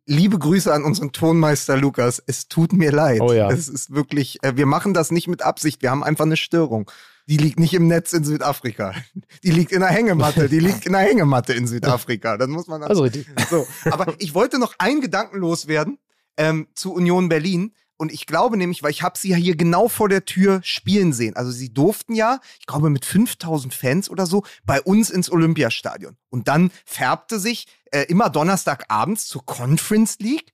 Liebe 0.05 0.37
Grüße 0.37 0.73
an 0.73 0.83
unseren 0.83 1.11
Tonmeister 1.13 1.77
Lukas. 1.77 2.21
Es 2.25 2.47
tut 2.47 2.73
mir 2.73 2.91
leid. 2.91 3.21
Oh 3.21 3.31
ja. 3.31 3.49
Es 3.49 3.69
ist 3.69 3.93
wirklich, 3.93 4.43
äh, 4.43 4.57
wir 4.57 4.65
machen 4.65 4.93
das 4.93 5.11
nicht 5.11 5.27
mit 5.27 5.41
Absicht. 5.41 5.81
Wir 5.81 5.91
haben 5.91 6.03
einfach 6.03 6.25
eine 6.25 6.35
Störung. 6.37 6.91
Die 7.25 7.37
liegt 7.37 7.57
nicht 7.57 7.73
im 7.73 7.87
Netz 7.87 8.11
in 8.11 8.25
Südafrika. 8.25 8.93
Die 9.43 9.51
liegt 9.51 9.71
in 9.71 9.79
der 9.79 9.89
Hängematte. 9.89 10.49
Die 10.49 10.59
liegt 10.59 10.85
in 10.85 10.91
der 10.91 11.01
Hängematte 11.03 11.53
in 11.53 11.67
Südafrika. 11.67 12.37
Das 12.37 12.49
muss 12.49 12.67
man 12.67 12.83
Also 12.83 13.03
richtig. 13.03 13.27
so. 13.49 13.65
Aber 13.91 14.13
ich 14.19 14.33
wollte 14.33 14.59
noch 14.59 14.75
einen 14.77 14.99
Gedanken 14.99 15.37
loswerden 15.37 15.99
ähm, 16.35 16.67
zu 16.75 16.93
Union 16.93 17.29
Berlin. 17.29 17.73
Und 17.97 18.11
ich 18.11 18.25
glaube 18.25 18.57
nämlich, 18.57 18.83
weil 18.83 18.91
ich 18.91 19.01
habe 19.03 19.17
sie 19.17 19.29
ja 19.29 19.35
hier 19.37 19.55
genau 19.55 19.87
vor 19.87 20.09
der 20.09 20.25
Tür 20.25 20.59
spielen 20.63 21.13
sehen. 21.13 21.35
Also 21.35 21.51
sie 21.51 21.73
durften 21.73 22.15
ja, 22.15 22.39
ich 22.59 22.65
glaube 22.65 22.89
mit 22.89 23.05
5000 23.05 23.73
Fans 23.73 24.09
oder 24.09 24.25
so, 24.25 24.43
bei 24.65 24.81
uns 24.81 25.09
ins 25.09 25.31
Olympiastadion. 25.31 26.17
Und 26.29 26.47
dann 26.47 26.71
färbte 26.85 27.39
sich 27.39 27.67
äh, 27.91 28.01
immer 28.03 28.29
Donnerstagabends 28.29 29.27
zur 29.27 29.45
Conference 29.45 30.17
League. 30.19 30.53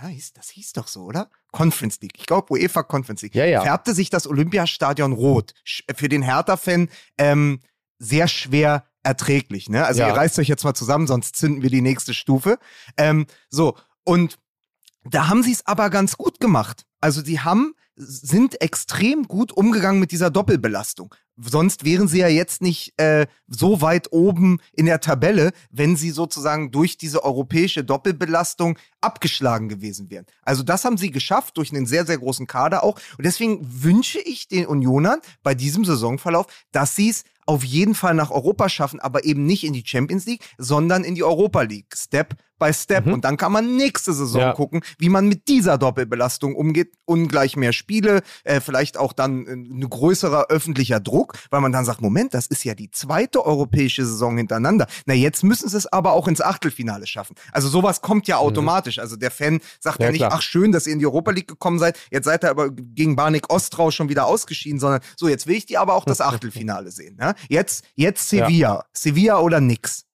Ja, 0.00 0.08
das 0.34 0.48
hieß 0.50 0.72
doch 0.72 0.88
so, 0.88 1.02
oder? 1.04 1.28
Conference 1.52 2.00
League. 2.00 2.14
Ich 2.16 2.26
glaube 2.26 2.52
UEFA 2.54 2.82
Conference 2.82 3.20
League. 3.22 3.34
Ja, 3.34 3.44
ja. 3.44 3.60
Färbte 3.62 3.92
sich 3.94 4.08
das 4.08 4.26
Olympiastadion 4.26 5.12
rot. 5.12 5.52
Sch- 5.66 5.82
Für 5.94 6.08
den 6.08 6.22
Hertha-Fan 6.22 6.88
ähm, 7.18 7.60
sehr 7.98 8.26
schwer 8.26 8.84
erträglich. 9.02 9.68
Ne? 9.68 9.84
Also 9.84 10.00
Ja. 10.00 10.08
ihr 10.08 10.14
reißt 10.14 10.38
euch 10.38 10.48
jetzt 10.48 10.64
mal 10.64 10.74
zusammen, 10.74 11.06
sonst 11.06 11.36
zünden 11.36 11.62
wir 11.62 11.70
die 11.70 11.82
nächste 11.82 12.14
Stufe. 12.14 12.58
Ähm, 12.96 13.26
so, 13.50 13.76
und 14.04 14.38
da 15.04 15.28
haben 15.28 15.42
sie 15.42 15.52
es 15.52 15.66
aber 15.66 15.90
ganz 15.90 16.16
gut 16.16 16.40
gemacht. 16.40 16.86
Also 17.00 17.22
sie 17.24 17.40
haben, 17.40 17.74
sind 17.96 18.60
extrem 18.60 19.26
gut 19.26 19.52
umgegangen 19.52 20.00
mit 20.00 20.12
dieser 20.12 20.30
Doppelbelastung. 20.30 21.14
Sonst 21.42 21.84
wären 21.84 22.06
sie 22.06 22.18
ja 22.18 22.28
jetzt 22.28 22.60
nicht 22.60 22.92
äh, 22.98 23.26
so 23.46 23.80
weit 23.80 24.12
oben 24.12 24.58
in 24.72 24.84
der 24.84 25.00
Tabelle, 25.00 25.52
wenn 25.70 25.96
sie 25.96 26.10
sozusagen 26.10 26.70
durch 26.70 26.98
diese 26.98 27.24
europäische 27.24 27.82
Doppelbelastung 27.82 28.78
abgeschlagen 29.00 29.70
gewesen 29.70 30.10
wären. 30.10 30.26
Also 30.42 30.62
das 30.62 30.84
haben 30.84 30.98
sie 30.98 31.10
geschafft 31.10 31.56
durch 31.56 31.72
einen 31.72 31.86
sehr, 31.86 32.04
sehr 32.04 32.18
großen 32.18 32.46
Kader 32.46 32.84
auch. 32.84 33.00
Und 33.16 33.24
deswegen 33.24 33.60
wünsche 33.82 34.20
ich 34.20 34.48
den 34.48 34.66
Unionern 34.66 35.20
bei 35.42 35.54
diesem 35.54 35.86
Saisonverlauf, 35.86 36.46
dass 36.72 36.94
sie 36.94 37.08
es 37.08 37.24
auf 37.46 37.64
jeden 37.64 37.94
Fall 37.94 38.14
nach 38.14 38.30
Europa 38.30 38.68
schaffen, 38.68 39.00
aber 39.00 39.24
eben 39.24 39.46
nicht 39.46 39.64
in 39.64 39.72
die 39.72 39.82
Champions 39.84 40.26
League, 40.26 40.44
sondern 40.58 41.04
in 41.04 41.14
die 41.14 41.24
Europa 41.24 41.62
League. 41.62 41.96
Step 41.96 42.34
by 42.60 42.72
Step. 42.72 43.06
Mhm. 43.06 43.14
Und 43.14 43.24
dann 43.24 43.36
kann 43.36 43.50
man 43.50 43.76
nächste 43.76 44.12
Saison 44.12 44.40
Ja. 44.40 44.52
gucken, 44.52 44.82
wie 44.98 45.08
man 45.08 45.26
mit 45.26 45.48
dieser 45.48 45.78
Doppelbelastung 45.78 46.54
umgeht. 46.54 46.92
Ungleich 47.06 47.56
mehr 47.56 47.72
Spiele, 47.72 48.22
äh, 48.44 48.60
vielleicht 48.60 48.96
auch 48.98 49.12
dann 49.12 49.46
äh, 49.48 49.52
ein 49.54 49.90
größerer 49.90 50.46
öffentlicher 50.50 51.00
Druck, 51.00 51.34
weil 51.50 51.60
man 51.60 51.72
dann 51.72 51.84
sagt, 51.84 52.00
Moment, 52.00 52.34
das 52.34 52.46
ist 52.46 52.62
ja 52.62 52.74
die 52.74 52.92
zweite 52.92 53.44
europäische 53.44 54.06
Saison 54.06 54.36
hintereinander. 54.36 54.86
Na, 55.06 55.14
jetzt 55.14 55.42
müssen 55.42 55.68
sie 55.68 55.76
es 55.76 55.86
aber 55.92 56.12
auch 56.12 56.28
ins 56.28 56.40
Achtelfinale 56.40 57.08
schaffen. 57.08 57.34
Also 57.50 57.68
sowas 57.68 58.00
kommt 58.02 58.28
ja 58.28 58.36
automatisch. 58.36 59.00
Also 59.00 59.16
der 59.16 59.32
Fan 59.32 59.60
sagt 59.80 60.00
ja, 60.00 60.06
Mhm. 60.06 60.10
Ja, 60.10 60.12
nicht, 60.12 60.18
klar. 60.20 60.32
ach 60.34 60.42
schön, 60.42 60.70
dass 60.70 60.86
ihr 60.86 60.92
in 60.92 60.98
die 61.00 61.06
Europa 61.06 61.30
League 61.32 61.48
gekommen 61.48 61.78
seid, 61.78 61.98
jetzt 62.10 62.26
seid 62.26 62.44
ihr 62.44 62.50
aber 62.50 62.70
gegen 62.70 63.16
Barnik 63.16 63.50
Ostrau 63.52 63.90
schon 63.90 64.08
wieder 64.10 64.26
ausgeschieden, 64.26 64.78
sondern 64.78 65.00
so, 65.16 65.26
jetzt 65.28 65.46
will 65.46 65.56
ich 65.56 65.64
die 65.66 65.78
aber 65.78 65.94
auch 65.94 66.04
das 66.04 66.20
Achtelfinale 66.20 66.90
sehen. 66.90 67.16
Ja? 67.20 67.34
Jetzt, 67.48 67.84
jetzt 67.94 68.28
Sevilla. 68.28 68.84
Sevilla 68.92 69.38
oder 69.40 69.60
nix. 69.60 70.04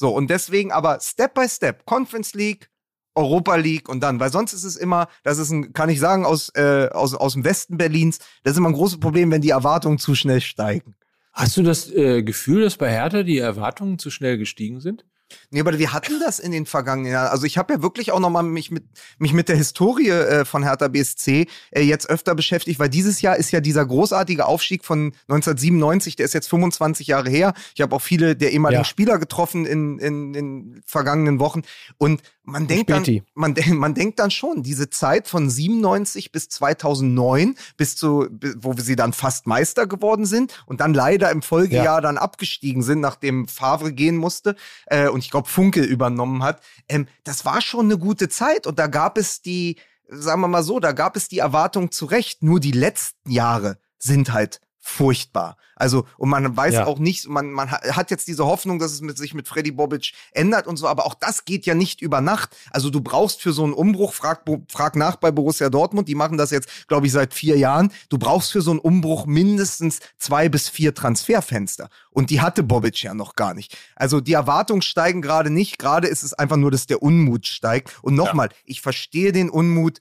So, 0.00 0.08
und 0.08 0.30
deswegen 0.30 0.72
aber 0.72 0.98
Step 1.02 1.34
by 1.34 1.46
Step, 1.46 1.84
Conference 1.84 2.32
League, 2.32 2.70
Europa 3.14 3.56
League 3.56 3.86
und 3.86 4.00
dann, 4.00 4.18
weil 4.18 4.32
sonst 4.32 4.54
ist 4.54 4.64
es 4.64 4.76
immer, 4.76 5.08
das 5.24 5.36
ist 5.36 5.50
ein, 5.50 5.74
kann 5.74 5.90
ich 5.90 6.00
sagen, 6.00 6.24
aus, 6.24 6.48
äh, 6.54 6.88
aus, 6.90 7.14
aus 7.14 7.34
dem 7.34 7.44
Westen 7.44 7.76
Berlins, 7.76 8.18
das 8.42 8.52
ist 8.52 8.56
immer 8.56 8.70
ein 8.70 8.74
großes 8.74 8.98
Problem, 8.98 9.30
wenn 9.30 9.42
die 9.42 9.50
Erwartungen 9.50 9.98
zu 9.98 10.14
schnell 10.14 10.40
steigen. 10.40 10.94
Hast 11.34 11.58
du 11.58 11.62
das 11.62 11.90
äh, 11.90 12.22
Gefühl, 12.22 12.62
dass 12.62 12.78
bei 12.78 12.90
Hertha 12.90 13.24
die 13.24 13.36
Erwartungen 13.36 13.98
zu 13.98 14.10
schnell 14.10 14.38
gestiegen 14.38 14.80
sind? 14.80 15.04
Nee, 15.50 15.60
aber 15.60 15.78
wir 15.78 15.92
hatten 15.92 16.20
das 16.20 16.38
in 16.38 16.52
den 16.52 16.66
vergangenen 16.66 17.12
Jahren. 17.12 17.28
Also 17.28 17.46
ich 17.46 17.58
habe 17.58 17.74
ja 17.74 17.82
wirklich 17.82 18.12
auch 18.12 18.20
nochmal 18.20 18.42
mich 18.42 18.70
mit, 18.70 18.84
mich 19.18 19.32
mit 19.32 19.48
der 19.48 19.56
Historie 19.56 20.08
äh, 20.10 20.44
von 20.44 20.62
Hertha 20.62 20.88
BSC 20.88 21.46
äh, 21.70 21.80
jetzt 21.82 22.08
öfter 22.08 22.34
beschäftigt, 22.34 22.78
weil 22.78 22.88
dieses 22.88 23.20
Jahr 23.20 23.36
ist 23.36 23.50
ja 23.50 23.60
dieser 23.60 23.84
großartige 23.84 24.46
Aufstieg 24.46 24.84
von 24.84 25.12
1997, 25.28 26.16
der 26.16 26.26
ist 26.26 26.34
jetzt 26.34 26.48
25 26.48 27.06
Jahre 27.06 27.30
her. 27.30 27.54
Ich 27.74 27.80
habe 27.80 27.94
auch 27.94 28.02
viele 28.02 28.36
der 28.36 28.52
ehemaligen 28.52 28.80
Ja. 28.80 28.84
Spieler 28.84 29.18
getroffen 29.18 29.66
in, 29.66 29.98
in 29.98 30.32
den 30.32 30.82
vergangenen 30.86 31.40
Wochen. 31.40 31.62
Und 31.98 32.22
man 32.50 32.66
denkt, 32.66 32.90
dann, 32.90 33.04
man, 33.34 33.54
man 33.72 33.94
denkt 33.94 34.18
dann 34.18 34.30
schon, 34.30 34.62
diese 34.62 34.90
Zeit 34.90 35.28
von 35.28 35.48
97 35.48 36.32
bis 36.32 36.48
2009, 36.48 37.56
bis 37.76 37.96
zu, 37.96 38.28
wo 38.56 38.74
sie 38.76 38.96
dann 38.96 39.12
fast 39.12 39.46
Meister 39.46 39.86
geworden 39.86 40.26
sind 40.26 40.62
und 40.66 40.80
dann 40.80 40.94
leider 40.94 41.30
im 41.30 41.42
Folgejahr 41.42 42.00
dann 42.00 42.18
abgestiegen 42.18 42.82
sind, 42.82 43.00
nachdem 43.00 43.48
Favre 43.48 43.92
gehen 43.92 44.16
musste 44.16 44.56
äh, 44.86 45.08
und 45.08 45.20
ich 45.20 45.30
glaube 45.30 45.48
Funkel 45.48 45.84
übernommen 45.84 46.42
hat. 46.42 46.62
Ähm, 46.88 47.06
das 47.24 47.44
war 47.44 47.60
schon 47.60 47.86
eine 47.86 47.98
gute 47.98 48.28
Zeit 48.28 48.66
und 48.66 48.78
da 48.78 48.86
gab 48.86 49.18
es 49.18 49.42
die, 49.42 49.76
sagen 50.08 50.40
wir 50.40 50.48
mal 50.48 50.62
so, 50.62 50.80
da 50.80 50.92
gab 50.92 51.16
es 51.16 51.28
die 51.28 51.38
Erwartung 51.38 51.90
zu 51.90 52.06
Recht. 52.06 52.42
Nur 52.42 52.60
die 52.60 52.72
letzten 52.72 53.30
Jahre 53.30 53.78
sind 53.98 54.32
halt 54.32 54.60
furchtbar. 54.90 55.56
Also, 55.76 56.06
und 56.18 56.28
man 56.28 56.54
weiß 56.56 56.74
Ja. 56.74 56.86
auch 56.86 56.98
nicht, 56.98 57.26
man, 57.28 57.50
man 57.52 57.70
ha- 57.70 57.80
hat 57.96 58.10
jetzt 58.10 58.28
diese 58.28 58.44
Hoffnung, 58.44 58.78
dass 58.78 58.92
es 58.92 59.00
mit 59.00 59.16
sich 59.16 59.32
mit 59.32 59.48
Freddy 59.48 59.70
Bobic 59.70 60.12
ändert 60.32 60.66
und 60.66 60.76
so, 60.76 60.86
aber 60.88 61.06
auch 61.06 61.14
das 61.14 61.44
geht 61.46 61.64
ja 61.64 61.74
nicht 61.74 62.02
über 62.02 62.20
Nacht. 62.20 62.54
Also 62.70 62.90
du 62.90 63.00
brauchst 63.00 63.40
für 63.40 63.52
so 63.52 63.64
einen 63.64 63.72
Umbruch, 63.72 64.12
frag, 64.12 64.42
frag 64.68 64.96
nach 64.96 65.16
bei 65.16 65.30
Borussia 65.30 65.70
Dortmund, 65.70 66.08
die 66.08 66.14
machen 66.14 66.36
das 66.36 66.50
jetzt, 66.50 66.86
glaube 66.88 67.06
ich, 67.06 67.12
seit 67.12 67.32
vier 67.32 67.56
Jahren. 67.56 67.92
Du 68.10 68.18
brauchst 68.18 68.52
für 68.52 68.60
so 68.60 68.72
einen 68.72 68.80
Umbruch 68.80 69.24
mindestens 69.26 70.00
zwei 70.18 70.48
bis 70.50 70.68
vier 70.68 70.92
Transferfenster. 70.94 71.88
Und 72.10 72.28
die 72.30 72.40
hatte 72.42 72.62
Bobic 72.62 73.02
ja 73.02 73.14
noch 73.14 73.34
gar 73.34 73.54
nicht. 73.54 73.78
Also 73.96 74.20
die 74.20 74.32
Erwartungen 74.34 74.82
steigen 74.82 75.22
gerade 75.22 75.48
nicht. 75.50 75.78
Gerade 75.78 76.08
ist 76.08 76.22
es 76.24 76.34
einfach 76.34 76.56
nur, 76.56 76.70
dass 76.70 76.86
der 76.86 77.02
Unmut 77.02 77.46
steigt. 77.46 77.96
Und 78.02 78.14
nochmal, 78.16 78.50
ich 78.64 78.80
verstehe 78.82 79.32
den 79.32 79.48
Unmut, 79.48 79.98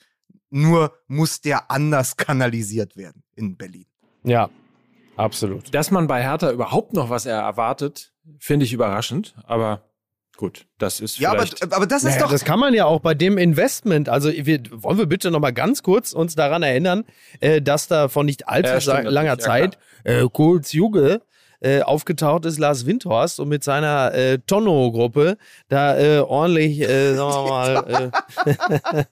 nur 0.50 0.94
muss 1.08 1.42
der 1.42 1.70
anders 1.72 2.18
kanalisiert 2.18 2.98
werden 2.98 3.24
in 3.36 3.56
Berlin. 3.56 3.86
Ja, 4.24 4.50
absolut. 5.20 5.74
Dass 5.74 5.92
man 5.92 6.08
bei 6.08 6.24
Hertha 6.24 6.52
überhaupt 6.52 6.94
noch 6.94 7.10
was 7.10 7.26
erwartet, 7.26 8.12
finde 8.40 8.66
ich 8.66 8.74
überraschend. 8.74 9.36
Aber 9.46 9.82
gut, 10.38 10.66
das 10.78 11.00
ist 11.00 11.20
Ja, 11.20 11.32
aber, 11.32 11.42
vielleicht... 11.46 11.74
aber 11.74 11.86
das 11.86 12.04
ist 12.04 12.12
Naja, 12.16 12.24
doch. 12.24 12.32
das 12.32 12.46
kann 12.46 12.60
man 12.60 12.74
ja 12.74 12.86
auch 12.86 13.02
bei 13.02 13.14
dem 13.14 13.38
Investment. 13.38 14.10
Also 14.10 14.32
wir, 14.32 14.62
wollen 14.72 14.98
wir 14.98 15.06
bitte 15.06 15.32
noch 15.32 15.40
mal 15.40 15.52
ganz 15.52 15.84
kurz 15.84 16.14
uns 16.14 16.36
daran 16.36 16.64
erinnern, 16.64 17.04
äh, 17.40 17.62
dass 17.62 17.88
da 17.88 18.08
vor 18.08 18.24
nicht 18.24 18.48
allzu 18.48 18.90
Ja, 18.90 19.00
langer 19.02 19.36
natürlich, 19.36 19.40
ja, 19.40 19.72
Zeit 19.72 19.78
äh, 20.04 20.26
Kurz 20.32 20.72
Juge 20.72 21.22
äh, 21.62 21.82
aufgetaucht 21.82 22.46
ist 22.46 22.60
Lars 22.60 22.86
Windhorst 22.86 23.40
und 23.40 23.50
mit 23.50 23.64
seiner 23.64 24.14
äh, 24.14 24.40
Tonno-Gruppe 24.46 25.38
da 25.68 25.98
äh, 25.98 26.20
ordentlich, 26.20 26.82
äh, 26.82 27.16
sagen 27.16 27.34
wir 27.34 27.50
mal, 27.50 28.12
äh, 28.46 29.04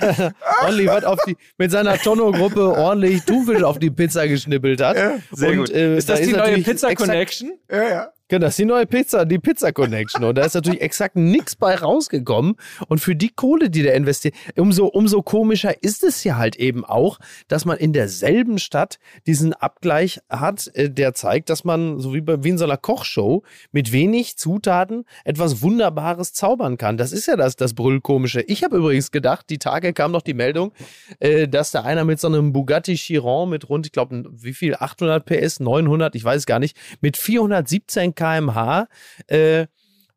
ordentlich 0.62 0.88
was 0.88 1.04
auf 1.04 1.18
die, 1.26 1.36
mit 1.58 1.70
seiner 1.70 1.98
Tonno-Gruppe 1.98 2.76
ordentlich 2.76 3.24
Thunfisch 3.24 3.62
auf 3.62 3.78
die 3.78 3.90
Pizza 3.90 4.26
geschnippelt 4.28 4.80
hat. 4.80 4.96
Sehr 5.32 5.50
und, 5.50 5.56
gut. 5.58 5.70
Äh, 5.70 5.96
ist 5.96 6.08
das 6.08 6.20
da 6.20 6.24
die 6.26 6.32
neue 6.32 6.40
natürlich 6.40 6.64
Pizza 6.66 6.90
exakt- 6.90 7.10
Connection? 7.10 7.52
ja, 7.70 7.88
ja. 7.88 8.12
Genau, 8.30 8.46
das 8.46 8.52
ist 8.52 8.60
die 8.60 8.64
neue 8.64 8.86
Pizza, 8.86 9.24
die 9.24 9.40
Pizza 9.40 9.72
Connection. 9.72 10.22
Und 10.22 10.38
da 10.38 10.44
ist 10.44 10.54
natürlich 10.54 10.80
exakt 10.82 11.16
nichts 11.16 11.56
bei 11.56 11.74
rausgekommen. 11.74 12.54
Und 12.86 13.00
für 13.00 13.16
die 13.16 13.30
Kohle, 13.30 13.70
die 13.70 13.82
der 13.82 13.96
investiert, 13.96 14.36
umso, 14.56 14.86
umso 14.86 15.20
komischer 15.20 15.82
ist 15.82 16.04
es 16.04 16.22
ja 16.22 16.36
halt 16.36 16.54
eben 16.54 16.84
auch, 16.84 17.18
dass 17.48 17.64
man 17.64 17.76
in 17.78 17.92
derselben 17.92 18.60
Stadt 18.60 19.00
diesen 19.26 19.52
Abgleich 19.52 20.20
hat, 20.28 20.70
äh, 20.74 20.88
der 20.88 21.12
zeigt, 21.12 21.50
dass 21.50 21.64
man, 21.64 21.98
so 21.98 22.14
wie, 22.14 22.20
bei, 22.20 22.44
wie 22.44 22.50
in 22.50 22.58
so 22.58 22.66
einer 22.66 22.76
Kochshow, 22.76 23.42
mit 23.72 23.90
wenig 23.90 24.36
Zutaten 24.36 25.06
etwas 25.24 25.60
Wunderbares 25.60 26.32
zaubern 26.32 26.76
kann. 26.78 26.98
Das 26.98 27.10
ist 27.10 27.26
ja 27.26 27.34
das, 27.34 27.56
das 27.56 27.74
Brüllkomische. 27.74 28.42
Ich 28.42 28.62
habe 28.62 28.76
übrigens 28.76 29.10
gedacht, 29.10 29.46
die 29.50 29.58
Tage 29.58 29.92
kam 29.92 30.12
noch 30.12 30.22
die 30.22 30.34
Meldung, 30.34 30.70
äh, 31.18 31.48
dass 31.48 31.72
da 31.72 31.82
einer 31.82 32.04
mit 32.04 32.20
so 32.20 32.28
einem 32.28 32.52
Bugatti 32.52 32.94
Chiron 32.94 33.50
mit 33.50 33.68
rund, 33.68 33.86
ich 33.86 33.92
glaube, 33.92 34.22
wie 34.30 34.54
viel, 34.54 34.76
800 34.76 35.24
PS, 35.24 35.58
900, 35.58 36.14
ich 36.14 36.22
weiß 36.22 36.46
gar 36.46 36.60
nicht, 36.60 36.76
mit 37.00 37.16
417 37.16 38.14
km/h 38.20 38.86
äh, 39.28 39.66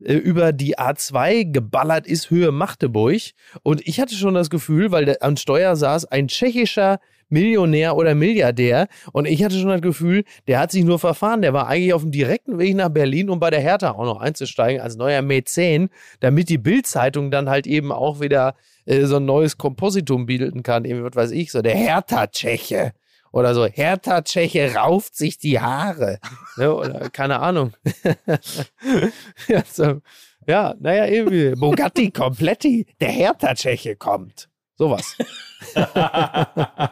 äh, 0.03 0.13
über 0.15 0.51
die 0.51 0.77
A2 0.77 1.51
geballert 1.51 2.07
ist, 2.07 2.29
Höhe 2.29 2.51
Magdeburg. 2.51 3.21
Und 3.63 3.87
ich 3.87 3.99
hatte 3.99 4.15
schon 4.15 4.33
das 4.33 4.49
Gefühl, 4.49 4.91
weil 4.91 5.05
der 5.05 5.23
an 5.23 5.37
Steuer 5.37 5.75
saß 5.75 6.05
ein 6.05 6.27
tschechischer 6.27 6.99
Millionär 7.29 7.95
oder 7.95 8.13
Milliardär. 8.13 8.87
Und 9.11 9.25
ich 9.25 9.43
hatte 9.43 9.57
schon 9.57 9.69
das 9.69 9.81
Gefühl, 9.81 10.23
der 10.47 10.59
hat 10.59 10.71
sich 10.71 10.83
nur 10.83 10.99
verfahren. 10.99 11.41
Der 11.41 11.53
war 11.53 11.67
eigentlich 11.67 11.93
auf 11.93 12.01
dem 12.01 12.11
direkten 12.11 12.59
Weg 12.59 12.75
nach 12.75 12.89
Berlin, 12.89 13.29
um 13.29 13.39
bei 13.39 13.49
der 13.49 13.61
Hertha 13.61 13.91
auch 13.91 14.05
noch 14.05 14.19
einzusteigen 14.19 14.81
als 14.81 14.97
neuer 14.97 15.21
Mäzen, 15.21 15.89
damit 16.19 16.49
die 16.49 16.57
Bild-Zeitung 16.57 17.31
dann 17.31 17.49
halt 17.49 17.65
eben 17.65 17.91
auch 17.91 18.19
wieder 18.19 18.55
äh, 18.85 19.05
so 19.05 19.15
ein 19.15 19.25
neues 19.25 19.57
Kompositum 19.57 20.25
bilden 20.25 20.63
kann. 20.63 20.85
Irgendwie, 20.85 21.05
was 21.05 21.15
weiß 21.15 21.31
ich, 21.31 21.51
so 21.51 21.61
der 21.61 21.75
Hertha-Tscheche. 21.75 22.93
Oder 23.33 23.55
so, 23.55 23.65
Hertha 23.65 24.21
Tscheche 24.21 24.75
rauft 24.75 25.17
sich 25.17 25.39
die 25.39 25.59
Haare. 25.59 26.19
Ne? 26.55 26.73
Oder 26.73 27.09
keine 27.09 27.39
Ahnung. 27.39 27.73
ja, 29.47 29.63
so, 29.69 30.01
ja, 30.47 30.75
naja, 30.79 31.07
irgendwie. 31.07 31.55
Bugatti 31.55 32.11
Kompletti, 32.11 32.85
der 33.01 33.09
Hertha 33.09 33.55
Tscheche 33.55 33.95
kommt. 33.95 34.49
Sowas. 34.75 35.17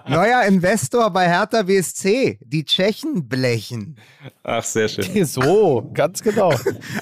Neuer 0.08 0.44
Investor 0.48 1.12
bei 1.12 1.28
Hertha 1.28 1.62
BSC. 1.62 2.40
Die 2.42 2.66
Tschechen 2.66 3.28
blechen. 3.28 3.98
Ach, 4.42 4.64
sehr 4.64 4.88
schön. 4.88 5.26
So, 5.26 5.92
ganz 5.94 6.24
genau. 6.24 6.54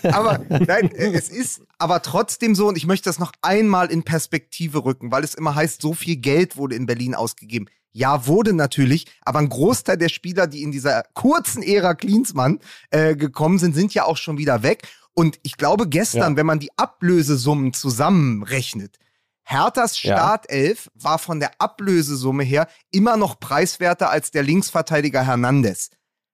aber 0.03 0.39
nein, 0.49 0.91
es 0.93 1.29
ist 1.29 1.61
aber 1.77 2.01
trotzdem 2.01 2.55
so, 2.55 2.67
und 2.67 2.77
ich 2.77 2.85
möchte 2.85 3.09
das 3.09 3.19
noch 3.19 3.31
einmal 3.41 3.89
in 3.89 4.03
Perspektive 4.03 4.83
rücken, 4.83 5.11
weil 5.11 5.23
es 5.23 5.33
immer 5.33 5.55
heißt, 5.55 5.81
so 5.81 5.93
viel 5.93 6.17
Geld 6.17 6.57
wurde 6.57 6.75
in 6.75 6.85
Berlin 6.85 7.15
ausgegeben. 7.15 7.67
Ja, 7.91 8.27
wurde 8.27 8.53
natürlich, 8.53 9.07
aber 9.21 9.39
ein 9.39 9.49
Großteil 9.49 9.97
der 9.97 10.09
Spieler, 10.09 10.47
die 10.47 10.63
in 10.63 10.71
dieser 10.71 11.03
kurzen 11.13 11.63
Ära 11.63 11.95
Klinsmann 11.95 12.59
äh, 12.91 13.15
gekommen 13.15 13.57
sind, 13.57 13.73
sind 13.73 13.93
ja 13.93 14.05
auch 14.05 14.17
schon 14.17 14.37
wieder 14.37 14.61
weg. 14.63 14.87
Und 15.13 15.39
ich 15.43 15.57
glaube, 15.57 15.89
gestern, 15.89 16.33
ja. 16.33 16.37
wenn 16.37 16.45
man 16.45 16.59
die 16.59 16.71
Ablösesummen 16.77 17.73
zusammenrechnet, 17.73 18.97
Herthas 19.43 19.97
Startelf 19.97 20.85
ja. 20.85 21.03
war 21.03 21.19
von 21.19 21.39
der 21.39 21.59
Ablösesumme 21.59 22.43
her 22.43 22.67
immer 22.91 23.17
noch 23.17 23.39
preiswerter 23.39 24.11
als 24.11 24.29
der 24.29 24.43
Linksverteidiger 24.43 25.25
Hernandez. 25.25 25.89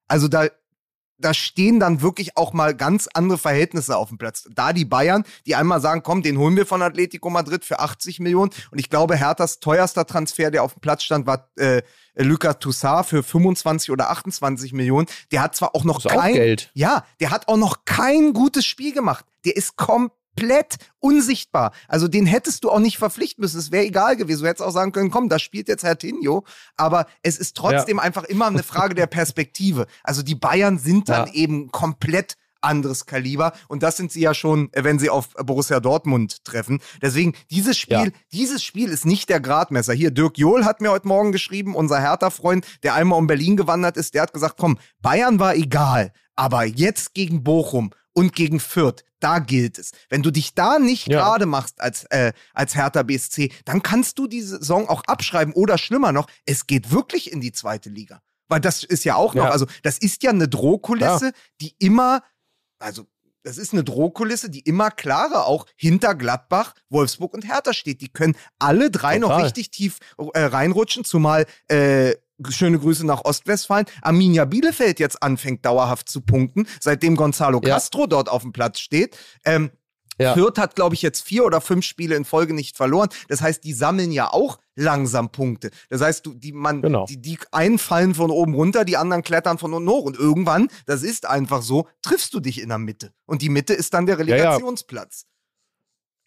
Also 0.08 0.28
da 0.28 0.48
da 1.18 1.34
stehen 1.34 1.80
dann 1.80 2.02
wirklich 2.02 2.38
auch 2.38 2.54
mal 2.54 2.76
ganz 2.76 3.08
andere 3.14 3.38
Verhältnisse 3.38 3.98
auf 3.98 4.10
dem 4.10 4.18
Platz. 4.18 4.48
Da 4.54 4.74
die 4.74 4.86
Bayern, 4.86 5.24
die 5.46 5.56
einmal 5.56 5.82
sagen, 5.82 6.04
komm, 6.04 6.22
den 6.22 6.38
holen 6.38 6.56
wir 6.56 6.66
von 6.66 6.82
Atletico 6.82 7.30
Madrid 7.30 7.64
für 7.64 7.80
80 7.80 8.20
Millionen. 8.20 8.52
Und 8.72 8.80
ich 8.80 8.90
glaube, 8.90 9.16
Herthas 9.16 9.60
teuerster 9.60 10.06
Transfer, 10.06 10.52
der 10.52 10.64
auf 10.64 10.74
dem 10.74 10.82
Platz 10.82 11.04
stand, 11.04 11.26
war 11.26 11.50
äh, 11.58 11.82
Lucas 12.16 12.60
Toussaint 12.60 13.06
für 13.06 13.24
25 13.24 13.92
oder 13.92 14.10
28 14.10 14.74
Millionen. 14.74 15.08
Der 15.32 15.42
hat 15.42 15.56
zwar 15.56 15.76
auch 15.76 15.84
noch 15.84 16.04
kein 16.04 16.20
auch 16.20 16.34
Geld. 16.34 16.72
Ja, 16.74 17.06
der 17.20 17.32
hat 17.32 17.48
auch 17.48 17.58
noch 17.58 17.86
kein 17.86 18.34
gutes 18.34 18.66
Spiel 18.66 18.94
gemacht. 18.94 19.26
Der 19.46 19.56
ist 19.56 19.76
komplett 19.76 20.25
komplett 20.36 20.76
unsichtbar. 21.00 21.72
Also 21.88 22.08
den 22.08 22.26
hättest 22.26 22.64
du 22.64 22.72
auch 22.72 22.80
nicht 22.80 22.98
verpflichten 22.98 23.42
müssen. 23.42 23.60
Es 23.60 23.72
wäre 23.72 23.86
egal 23.86 24.16
gewesen. 24.16 24.44
Du 24.44 24.50
hättest 24.50 24.66
auch 24.68 24.72
sagen 24.72 24.92
können, 24.92 25.12
komm, 25.12 25.30
da 25.30 25.40
spielt 25.40 25.68
jetzt 25.68 25.84
Herr 25.84 25.98
Tinio. 25.98 26.44
Aber 26.78 27.08
es 27.22 27.38
ist 27.38 27.56
trotzdem 27.56 27.98
ja. 27.98 28.04
einfach 28.04 28.24
immer 28.24 28.48
eine 28.48 28.64
Frage 28.64 28.96
der 28.96 29.08
Perspektive. 29.08 29.88
Also 30.04 30.24
die 30.24 30.36
Bayern 30.36 30.78
sind 30.78 31.10
dann 31.10 31.28
ja. 31.28 31.34
eben 31.34 31.72
komplett 31.72 32.36
anderes 32.62 33.06
Kaliber. 33.06 33.54
Und 33.68 33.84
das 33.84 33.96
sind 33.96 34.12
sie 34.12 34.22
ja 34.22 34.34
schon, 34.34 34.70
wenn 34.74 34.98
sie 34.98 35.12
auf 35.12 35.30
Borussia 35.36 35.80
Dortmund 35.80 36.44
treffen. 36.44 36.80
Deswegen, 37.02 37.34
dieses 37.52 37.78
Spiel, 37.78 37.98
ja. 37.98 38.20
dieses 38.34 38.64
Spiel 38.64 38.90
ist 38.90 39.06
nicht 39.06 39.30
der 39.30 39.40
Gradmesser. 39.40 39.94
Hier, 39.94 40.10
Dirk 40.10 40.40
Johl 40.40 40.66
hat 40.66 40.82
mir 40.82 40.90
heute 40.90 41.08
Morgen 41.08 41.32
geschrieben, 41.32 41.76
unser 41.76 42.02
Hertha-Freund, 42.02 42.66
der 42.82 42.96
einmal 42.96 43.20
um 43.20 43.28
Berlin 43.28 43.56
gewandert 43.56 43.98
ist, 43.98 44.16
der 44.16 44.24
hat 44.24 44.34
gesagt, 44.34 44.56
komm, 44.58 44.80
Bayern 45.00 45.40
war 45.40 45.56
egal. 45.56 46.12
Aber 46.36 46.66
jetzt 46.66 47.14
gegen 47.14 47.44
Bochum 47.44 47.92
und 48.14 48.34
gegen 48.34 48.60
Fürth, 48.60 49.04
da 49.26 49.40
gilt 49.40 49.80
es. 49.80 49.90
Wenn 50.08 50.22
du 50.22 50.30
dich 50.30 50.54
da 50.54 50.78
nicht 50.78 51.08
ja. 51.08 51.18
gerade 51.18 51.48
machst 51.48 51.82
als, 51.82 52.04
äh, 52.12 52.32
als 52.54 52.76
Hertha 52.76 53.02
BSC, 53.02 53.52
dann 53.66 53.82
kannst 53.82 54.20
du 54.20 54.28
die 54.28 54.44
Saison 54.44 54.88
auch 54.88 55.04
abschreiben 55.06 55.52
oder 55.56 55.80
schlimmer 55.80 56.12
noch, 56.12 56.28
es 56.46 56.68
geht 56.68 56.92
wirklich 56.92 57.32
in 57.32 57.42
die 57.42 57.52
zweite 57.52 57.90
Liga. 57.90 58.22
Weil 58.50 58.62
das 58.62 58.84
ist 58.84 59.04
ja 59.04 59.16
auch 59.16 59.34
noch, 59.34 59.46
ja. 59.46 59.50
also 59.50 59.66
das 59.82 59.98
ist 59.98 60.22
ja 60.22 60.30
eine 60.30 60.48
Drohkulisse, 60.48 61.26
ja. 61.26 61.32
die 61.60 61.76
immer, 61.80 62.22
also 62.78 63.08
das 63.42 63.58
ist 63.58 63.74
eine 63.74 63.84
Drohkulisse, 63.84 64.52
die 64.52 64.60
immer 64.60 64.92
klarer 64.92 65.48
auch 65.48 65.66
hinter 65.76 66.14
Gladbach, 66.14 66.76
Wolfsburg 66.90 67.34
und 67.34 67.48
Hertha 67.48 67.74
steht. 67.74 68.02
Die 68.02 68.10
können 68.10 68.36
alle 68.60 68.92
drei 68.92 69.20
Total. 69.20 69.38
noch 69.38 69.44
richtig 69.44 69.72
tief 69.72 69.98
äh, 70.34 70.40
reinrutschen, 70.40 71.04
zumal 71.04 71.48
äh, 71.68 72.14
schöne 72.50 72.80
Grüße 72.80 73.06
nach 73.06 73.24
Ostwestfalen, 73.26 73.86
Arminia 74.02 74.46
Bielefeld 74.46 75.00
jetzt 75.00 75.22
anfängt 75.24 75.66
dauerhaft 75.66 76.10
zu 76.10 76.22
punkten, 76.22 76.68
seitdem 76.80 77.16
Gonzalo 77.16 77.62
ja. 77.64 77.76
Castro 77.76 78.08
dort 78.08 78.30
auf 78.30 78.42
dem 78.42 78.52
Platz 78.52 78.80
steht. 78.80 79.18
Ähm, 79.46 79.72
ja. 80.20 80.34
Fürth 80.34 80.58
hat, 80.58 80.76
glaube 80.76 80.96
ich, 80.96 81.02
jetzt 81.02 81.22
vier 81.22 81.46
oder 81.46 81.60
fünf 81.60 81.86
Spiele 81.86 82.16
in 82.16 82.26
Folge 82.26 82.54
nicht 82.54 82.78
verloren. 82.78 83.10
Das 83.28 83.42
heißt, 83.42 83.64
die 83.64 83.74
sammeln 83.74 84.12
ja 84.12 84.32
auch 84.32 84.60
langsam 84.76 85.30
Punkte. 85.32 85.72
Das 85.90 86.02
heißt, 86.02 86.26
du, 86.26 86.34
die, 86.34 86.54
man, 86.54 86.82
genau. 86.82 87.06
die, 87.06 87.22
die 87.22 87.38
einen 87.52 87.78
fallen 87.78 88.16
von 88.16 88.32
oben 88.32 88.54
runter, 88.54 88.86
die 88.86 88.98
anderen 88.98 89.24
klettern 89.24 89.58
von 89.58 89.74
unten 89.74 89.90
hoch. 89.90 90.06
Und 90.06 90.18
irgendwann, 90.18 90.70
das 90.86 91.04
ist 91.04 91.26
einfach 91.26 91.62
so, 91.62 91.88
triffst 92.02 92.34
du 92.34 92.40
dich 92.40 92.62
in 92.62 92.70
der 92.70 92.78
Mitte. 92.78 93.12
Und 93.26 93.42
die 93.42 93.50
Mitte 93.50 93.74
ist 93.74 93.94
dann 93.94 94.06
der 94.06 94.20
Relegationsplatz. 94.20 95.26
Ja, 95.26 95.35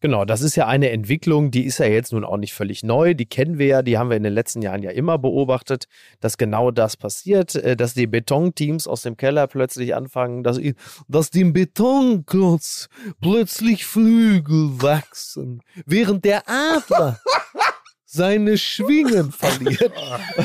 Genau, 0.01 0.25
das 0.25 0.43
ist 0.43 0.55
ja 0.55 0.69
eine 0.69 0.91
Entwicklung, 0.91 1.51
die 1.51 1.65
ist 1.65 1.79
ja 1.79 1.87
jetzt 1.87 2.13
nun 2.13 2.25
auch 2.25 2.37
nicht 2.37 2.55
völlig 2.55 2.85
neu. 2.85 3.15
Die 3.15 3.27
kennen 3.27 3.59
wir 3.59 3.67
ja, 3.67 3.83
die 3.83 3.99
haben 3.99 4.11
wir 4.11 4.17
in 4.17 4.23
den 4.23 4.33
letzten 4.33 4.63
Jahren 4.63 4.83
ja 4.85 4.93
immer 4.93 5.19
beobachtet, 5.19 5.87
dass 6.21 6.39
genau 6.39 6.71
das 6.71 6.97
passiert, 6.97 7.57
äh, 7.57 7.77
dass 7.77 7.95
die 7.95 8.07
Betonteams 8.07 8.87
aus 8.87 9.03
dem 9.03 9.17
Keller 9.17 9.49
plötzlich 9.49 9.97
anfangen, 9.97 10.45
dass, 10.45 10.61
dass 11.09 11.31
dem 11.31 11.53
Betonklotz 11.53 12.89
plötzlich 13.21 13.87
Flügel 13.87 14.81
wachsen, 14.81 15.63
während 15.85 16.25
der 16.25 16.49
Adler 16.49 17.21
seine 18.05 18.57
Schwingen 18.57 19.33
verliert. 19.33 19.93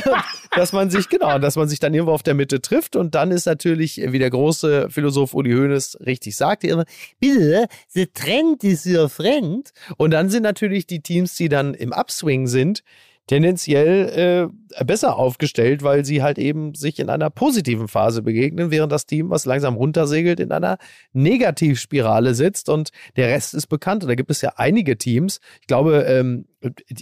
dass 0.55 0.73
man 0.73 0.89
sich, 0.89 1.09
genau, 1.09 1.39
dass 1.39 1.55
man 1.55 1.67
sich 1.67 1.79
dann 1.79 1.93
irgendwo 1.93 2.13
auf 2.13 2.23
der 2.23 2.33
Mitte 2.33 2.61
trifft 2.61 2.95
und 2.95 3.15
dann 3.15 3.31
ist 3.31 3.45
natürlich, 3.45 4.01
wie 4.03 4.19
der 4.19 4.29
große 4.29 4.89
Philosoph 4.89 5.33
Uli 5.33 5.51
Hoeneß 5.53 5.99
richtig 6.05 6.35
sagte, 6.35 6.67
immer, 6.67 6.85
bitte, 7.19 7.67
the 7.89 8.07
trend 8.07 8.63
is 8.63 8.85
your 8.85 9.09
friend. 9.09 9.71
Und 9.97 10.11
dann 10.11 10.29
sind 10.29 10.43
natürlich 10.43 10.87
die 10.87 11.01
Teams, 11.01 11.35
die 11.35 11.49
dann 11.49 11.73
im 11.73 11.91
Upswing 11.91 12.47
sind, 12.47 12.83
tendenziell 13.27 14.49
äh, 14.79 14.83
besser 14.83 15.17
aufgestellt, 15.17 15.81
weil 15.81 16.03
sie 16.03 16.21
halt 16.21 16.37
eben 16.37 16.75
sich 16.75 16.99
in 16.99 17.09
einer 17.09 17.29
positiven 17.29 17.87
Phase 17.87 18.21
begegnen, 18.21 18.69
während 18.69 18.91
das 18.91 19.05
Team, 19.05 19.29
was 19.29 19.45
langsam 19.45 19.75
runtersegelt, 19.75 20.39
in 20.39 20.51
einer 20.51 20.77
Negativspirale 21.13 22.35
sitzt 22.35 22.67
und 22.67 22.89
der 23.15 23.29
Rest 23.29 23.53
ist 23.53 23.67
bekannt. 23.67 24.03
Und 24.03 24.09
da 24.09 24.15
gibt 24.15 24.31
es 24.31 24.41
ja 24.41 24.53
einige 24.57 24.97
Teams. 24.97 25.39
Ich 25.61 25.67
glaube, 25.67 26.03
ähm, 26.03 26.45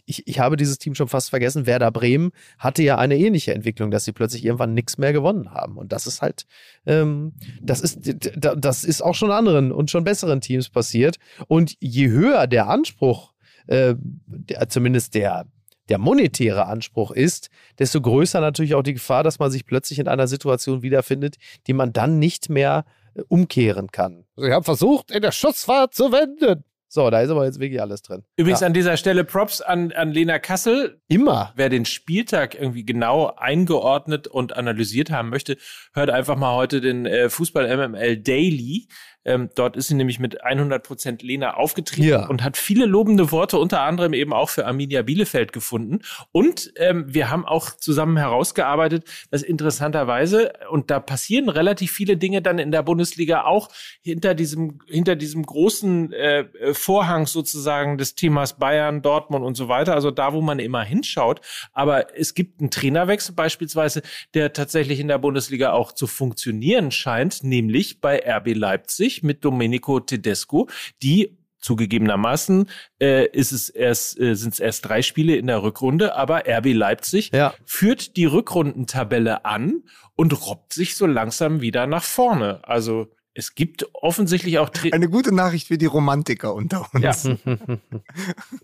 ich, 0.05 0.27
ich 0.27 0.39
habe 0.39 0.57
dieses 0.57 0.77
Team 0.77 0.93
schon 0.93 1.07
fast 1.07 1.31
vergessen. 1.31 1.65
Werder 1.65 1.91
Bremen 1.91 2.31
hatte 2.59 2.83
ja 2.83 2.97
eine 2.97 3.17
ähnliche 3.17 3.53
Entwicklung, 3.53 3.89
dass 3.89 4.05
sie 4.05 4.11
plötzlich 4.11 4.45
irgendwann 4.45 4.73
nichts 4.75 4.99
mehr 4.99 5.13
gewonnen 5.13 5.51
haben. 5.51 5.77
Und 5.77 5.91
das 5.91 6.05
ist 6.05 6.21
halt, 6.21 6.45
ähm, 6.85 7.33
das 7.61 7.81
ist, 7.81 7.99
das 8.25 8.83
ist 8.83 9.01
auch 9.01 9.15
schon 9.15 9.31
anderen 9.31 9.71
und 9.71 9.89
schon 9.89 10.03
besseren 10.03 10.41
Teams 10.41 10.69
passiert. 10.69 11.17
Und 11.47 11.75
je 11.79 12.09
höher 12.09 12.45
der 12.45 12.69
Anspruch, 12.69 13.33
äh, 13.67 13.95
der, 13.97 14.69
zumindest 14.69 15.15
der 15.15 15.45
der 15.91 15.97
monetäre 15.97 16.67
Anspruch 16.67 17.11
ist, 17.11 17.49
desto 17.77 17.99
größer 17.99 18.39
natürlich 18.39 18.75
auch 18.75 18.81
die 18.81 18.93
Gefahr, 18.93 19.23
dass 19.23 19.39
man 19.39 19.51
sich 19.51 19.65
plötzlich 19.65 19.99
in 19.99 20.07
einer 20.07 20.27
Situation 20.27 20.83
wiederfindet, 20.83 21.35
die 21.67 21.73
man 21.73 21.91
dann 21.91 22.17
nicht 22.17 22.49
mehr 22.49 22.85
äh, 23.13 23.23
umkehren 23.27 23.91
kann. 23.91 24.23
Also 24.37 24.47
ich 24.47 24.53
habe 24.53 24.63
versucht, 24.63 25.11
in 25.11 25.21
der 25.21 25.33
Schussfahrt 25.33 25.93
zu 25.93 26.13
wenden. 26.13 26.63
So, 26.87 27.09
da 27.09 27.21
ist 27.21 27.29
aber 27.29 27.45
jetzt 27.45 27.59
wirklich 27.59 27.81
alles 27.81 28.01
drin. 28.01 28.23
Übrigens 28.37 28.61
ja. 28.61 28.67
an 28.67 28.73
dieser 28.73 28.95
Stelle 28.95 29.23
Props 29.25 29.61
an, 29.61 29.91
an 29.91 30.11
Lena 30.11 30.39
Kassel. 30.39 31.01
Immer. 31.09 31.51
Wer 31.55 31.69
den 31.69 31.85
Spieltag 31.85 32.55
irgendwie 32.55 32.85
genau 32.85 33.33
eingeordnet 33.35 34.27
und 34.27 34.55
analysiert 34.55 35.09
haben 35.09 35.29
möchte, 35.29 35.57
hört 35.93 36.09
einfach 36.09 36.37
mal 36.37 36.55
heute 36.55 36.79
den 36.79 37.05
äh, 37.05 37.29
Fußball 37.29 37.65
MML 37.77 38.17
Daily. 38.17 38.87
Ähm, 39.23 39.49
dort 39.55 39.77
ist 39.77 39.87
sie 39.87 39.95
nämlich 39.95 40.19
mit 40.19 40.43
100% 40.43 41.25
Lena 41.25 41.53
aufgetreten 41.53 42.07
ja. 42.07 42.27
und 42.27 42.43
hat 42.43 42.57
viele 42.57 42.85
lobende 42.85 43.31
Worte, 43.31 43.59
unter 43.59 43.81
anderem 43.81 44.13
eben 44.13 44.33
auch 44.33 44.49
für 44.49 44.65
Arminia 44.65 45.03
Bielefeld 45.03 45.53
gefunden. 45.53 45.99
Und 46.31 46.73
ähm, 46.77 47.05
wir 47.07 47.29
haben 47.29 47.45
auch 47.45 47.71
zusammen 47.77 48.17
herausgearbeitet, 48.17 49.05
dass 49.29 49.43
interessanterweise, 49.43 50.53
und 50.69 50.89
da 50.89 50.99
passieren 50.99 51.49
relativ 51.49 51.91
viele 51.91 52.17
Dinge 52.17 52.41
dann 52.41 52.57
in 52.57 52.71
der 52.71 52.83
Bundesliga 52.83 53.43
auch 53.43 53.69
hinter 54.01 54.33
diesem, 54.33 54.79
hinter 54.87 55.15
diesem 55.15 55.45
großen 55.45 56.13
äh, 56.13 56.73
Vorhang 56.73 57.27
sozusagen 57.27 57.97
des 57.97 58.15
Themas 58.15 58.57
Bayern, 58.57 59.01
Dortmund 59.01 59.45
und 59.45 59.55
so 59.55 59.67
weiter, 59.67 59.93
also 59.93 60.09
da, 60.09 60.33
wo 60.33 60.41
man 60.41 60.59
immer 60.59 60.83
hinschaut. 60.83 61.41
Aber 61.73 62.17
es 62.17 62.33
gibt 62.33 62.59
einen 62.59 62.71
Trainerwechsel 62.71 63.35
beispielsweise, 63.35 64.01
der 64.33 64.53
tatsächlich 64.53 64.99
in 64.99 65.07
der 65.07 65.19
Bundesliga 65.19 65.73
auch 65.73 65.91
zu 65.91 66.07
funktionieren 66.07 66.91
scheint, 66.91 67.43
nämlich 67.43 68.01
bei 68.01 68.21
RB 68.25 68.55
Leipzig 68.55 69.10
mit 69.23 69.43
Domenico 69.45 69.99
Tedesco, 69.99 70.67
die 71.03 71.37
zugegebenermaßen 71.61 72.69
äh, 72.99 73.27
ist 73.27 73.51
es 73.51 73.69
erst 73.69 74.19
äh, 74.19 74.35
sind 74.35 74.53
es 74.53 74.59
erst 74.59 74.85
drei 74.85 75.01
Spiele 75.01 75.35
in 75.35 75.47
der 75.47 75.63
Rückrunde, 75.63 76.15
aber 76.15 76.43
RB 76.47 76.73
Leipzig 76.73 77.31
ja. 77.33 77.53
führt 77.65 78.17
die 78.17 78.25
Rückrundentabelle 78.25 79.45
an 79.45 79.83
und 80.15 80.45
robbt 80.47 80.73
sich 80.73 80.95
so 80.95 81.05
langsam 81.05 81.61
wieder 81.61 81.87
nach 81.87 82.03
vorne. 82.03 82.61
Also 82.63 83.13
es 83.33 83.55
gibt 83.55 83.85
offensichtlich 83.93 84.59
auch 84.59 84.69
Tra 84.69 84.89
eine 84.91 85.09
gute 85.09 85.33
Nachricht 85.33 85.67
für 85.67 85.77
die 85.77 85.85
Romantiker 85.85 86.53
unter 86.53 86.93
uns. 86.93 87.23
Ja. 87.23 87.37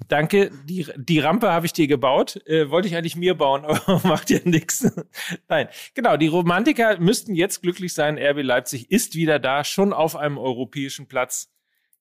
Danke, 0.08 0.52
die, 0.66 0.88
die 0.98 1.20
Rampe 1.20 1.52
habe 1.52 1.66
ich 1.66 1.74
dir 1.74 1.88
gebaut. 1.88 2.42
Äh, 2.46 2.70
wollte 2.70 2.88
ich 2.88 2.96
eigentlich 2.96 3.16
mir 3.16 3.36
bauen, 3.36 3.64
aber 3.66 4.02
macht 4.08 4.30
ja 4.30 4.40
nichts. 4.44 4.90
Nein, 5.48 5.70
genau, 5.94 6.18
die 6.18 6.28
Romantiker 6.28 7.00
müssten 7.00 7.34
jetzt 7.34 7.62
glücklich 7.62 7.94
sein. 7.94 8.18
RB 8.18 8.44
Leipzig 8.44 8.92
ist 8.92 9.16
wieder 9.16 9.40
da, 9.40 9.64
schon 9.64 9.94
auf 9.94 10.16
einem 10.16 10.38
europäischen 10.38 11.08
Platz. 11.08 11.50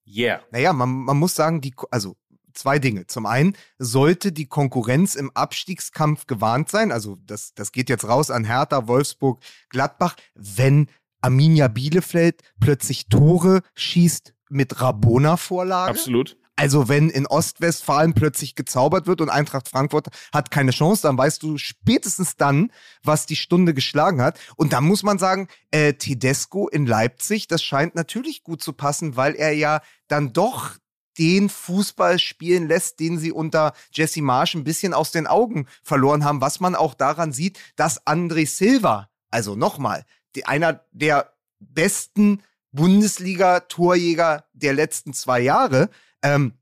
Yeah. 0.07 0.43
Naja, 0.51 0.73
man, 0.73 0.89
man 0.91 1.17
muss 1.17 1.35
sagen, 1.35 1.61
die, 1.61 1.75
also 1.91 2.17
zwei 2.53 2.79
Dinge. 2.79 3.07
Zum 3.07 3.27
einen 3.27 3.57
sollte 3.79 4.33
die 4.33 4.47
Konkurrenz 4.47 5.15
im 5.15 5.31
Abstiegskampf 5.35 6.27
gewarnt 6.27 6.69
sein. 6.71 6.91
Also 6.91 7.17
das, 7.27 7.55
das 7.55 7.71
geht 7.71 7.89
jetzt 7.89 8.09
raus 8.09 8.31
an 8.31 8.45
Hertha, 8.45 8.89
Wolfsburg, 8.89 9.43
Gladbach. 9.69 10.17
Wenn 10.35 10.89
Arminia 11.27 11.67
Bielefeld 11.67 12.41
plötzlich 12.61 13.09
Tore 13.09 13.63
schießt 13.75 14.33
mit 14.49 14.81
Rabona-Vorlage. 14.81 15.91
Absolut. 15.91 16.37
Also 16.55 16.89
wenn 16.89 17.11
in 17.11 17.27
Ostwestfalen 17.27 18.15
plötzlich 18.15 18.55
gezaubert 18.55 19.09
wird 19.09 19.21
und 19.21 19.29
Eintracht 19.29 19.69
Frankfurt 19.69 20.07
hat 20.33 20.53
keine 20.53 20.71
Chance, 20.71 21.03
dann 21.03 21.19
weißt 21.19 21.43
du 21.43 21.59
spätestens 21.59 22.37
dann, 22.37 22.71
was 23.03 23.27
die 23.27 23.35
Stunde 23.35 23.75
geschlagen 23.75 24.23
hat. 24.23 24.39
Und 24.55 24.73
da 24.73 24.81
muss 24.81 25.03
man 25.03 25.19
sagen, 25.19 25.49
äh, 25.73 25.95
Tedesco 25.95 26.69
in 26.69 26.87
Leipzig, 26.87 27.49
das 27.49 27.61
scheint 27.61 27.97
natürlich 27.97 28.45
gut 28.45 28.63
zu 28.63 28.73
passen, 28.73 29.17
weil 29.17 29.35
er 29.35 29.51
ja 29.51 29.81
dann 30.07 30.33
doch 30.33 30.77
den 31.19 31.49
Fußball 31.49 32.21
spielen 32.21 32.69
lässt, 32.69 33.01
den 33.01 33.19
sie 33.19 33.33
unter 33.33 33.73
Jesse 33.93 34.23
Marsch 34.23 34.55
ein 34.55 34.65
bisschen 34.65 34.95
aus 34.95 35.11
den 35.11 35.27
Augen 35.27 35.67
verloren 35.83 36.25
haben, 36.25 36.41
was 36.41 36.61
man 36.61 36.77
auch 36.77 36.95
daran 36.95 37.33
sieht, 37.33 37.59
dass 37.75 38.07
André 38.07 38.47
Silva, 38.47 39.09
also 39.31 39.57
nochmal, 39.57 40.05
einer 40.45 40.85
der 40.93 41.33
besten 41.59 42.43
Bundesliga-Torjäger 42.73 44.45
der 44.53 44.75
letzten 44.75 45.13
zwei 45.15 45.41
Jahre, 45.41 45.89
ähm, 46.23 46.53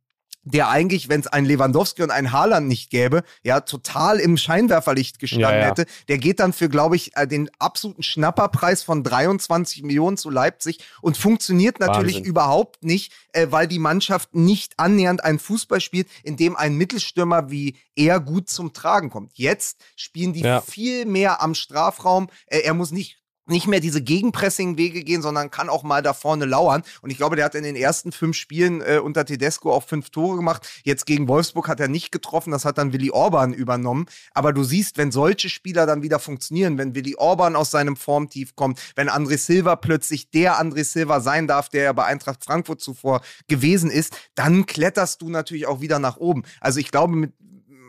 der 0.45 0.69
eigentlich, 0.69 1.09
wenn 1.09 1.21
es 1.21 1.27
einen 1.27 1.47
Lewandowski 1.47 2.03
und 2.03 2.11
einen 2.11 2.31
Haaland 2.31 2.69
nicht 2.69 2.91
gäbe, 2.91 3.23
ja, 3.43 3.61
total 3.61 4.21
im 4.21 4.37
Scheinwerferlicht 4.37 5.19
gestanden 5.19 5.51
ja, 5.51 5.61
ja. 5.61 5.67
hätte. 5.67 5.87
Der 6.09 6.19
geht 6.19 6.39
dann 6.39 6.53
für, 6.53 6.69
glaube 6.69 6.97
ich, 6.97 7.17
äh, 7.17 7.27
den 7.27 7.51
absoluten 7.59 8.03
Schnapperpreis 8.03 8.83
von 8.83 9.03
23 9.03 9.83
Millionen 9.83 10.17
zu 10.19 10.29
Leipzig 10.29 10.81
und 11.01 11.17
funktioniert 11.17 11.81
natürlich 11.81 12.17
Wahnsinn. 12.17 12.31
überhaupt 12.31 12.85
nicht, 12.85 13.13
äh, 13.33 13.47
weil 13.51 13.67
die 13.67 13.79
Mannschaft 13.79 14.35
nicht 14.35 14.75
annähernd 14.79 15.25
einen 15.25 15.39
Fußball 15.39 15.81
spielt, 15.81 16.09
in 16.23 16.37
dem 16.37 16.57
ein 16.57 16.75
Mittelstürmer 16.77 17.51
wie 17.51 17.77
er 17.97 18.21
gut 18.21 18.51
zum 18.51 18.75
Tragen 18.75 19.09
kommt. 19.09 19.33
Jetzt 19.39 19.81
spielen 19.97 20.35
die 20.35 20.41
ja. 20.41 20.61
viel 20.61 21.07
mehr 21.07 21.41
am 21.41 21.55
Strafraum. 21.55 22.29
Äh, 22.47 22.61
er 22.61 22.75
muss 22.75 22.91
nicht 22.91 23.24
nicht 23.47 23.67
mehr 23.67 23.81
diese 23.81 24.03
Gegenpressing-Wege 24.03 25.05
gehen, 25.05 25.23
sondern 25.23 25.51
kann 25.51 25.69
auch 25.69 25.83
mal 25.83 26.03
da 26.03 26.15
vorne 26.15 26.45
lauern. 26.45 26.83
Und 27.03 27.11
ich 27.11 27.17
glaube, 27.17 27.37
der 27.37 27.45
hat 27.45 27.55
in 27.55 27.65
den 27.65 27.77
ersten 27.77 28.13
fünf 28.13 28.37
Spielen 28.37 28.81
äh, 28.81 29.01
unter 29.03 29.25
Tedesco 29.25 29.73
auch 29.73 29.85
fünf 29.85 30.11
Tore 30.11 30.37
gemacht. 30.37 30.67
Jetzt 30.85 31.07
gegen 31.07 31.29
Wolfsburg 31.29 31.69
hat 31.69 31.81
er 31.81 31.89
nicht 31.89 32.11
getroffen, 32.11 32.51
das 32.51 32.65
hat 32.65 32.79
dann 32.79 32.93
Willi 32.93 33.11
Orban 33.11 33.53
übernommen. 33.53 34.07
Aber 34.33 34.53
du 34.53 34.65
siehst, 34.65 34.97
wenn 34.97 35.13
solche 35.13 35.49
Spieler 35.49 35.87
dann 35.87 36.03
wieder 36.03 36.19
funktionieren, 36.19 36.79
wenn 36.79 36.95
Willi 36.95 37.17
Orban 37.17 37.57
aus 37.57 37.71
seinem 37.71 37.97
Formtief 37.97 38.57
kommt, 38.57 38.81
wenn 38.97 39.11
André 39.11 39.39
Silva 39.39 39.77
plötzlich 39.77 40.31
der 40.31 40.61
André 40.61 40.85
Silva 40.85 41.21
sein 41.21 41.47
darf, 41.47 41.69
der 41.69 41.85
ja 41.85 41.93
bei 41.93 42.05
Eintracht 42.05 42.45
Frankfurt 42.45 42.81
zuvor 42.81 43.21
gewesen 43.49 43.91
ist, 43.91 44.17
dann 44.35 44.67
kletterst 44.67 45.23
du 45.23 45.29
natürlich 45.29 45.67
auch 45.67 45.81
wieder 45.81 45.99
nach 45.99 46.17
oben. 46.17 46.45
Also 46.61 46.81
ich 46.81 46.91
glaube, 46.91 47.15
mit, 47.15 47.33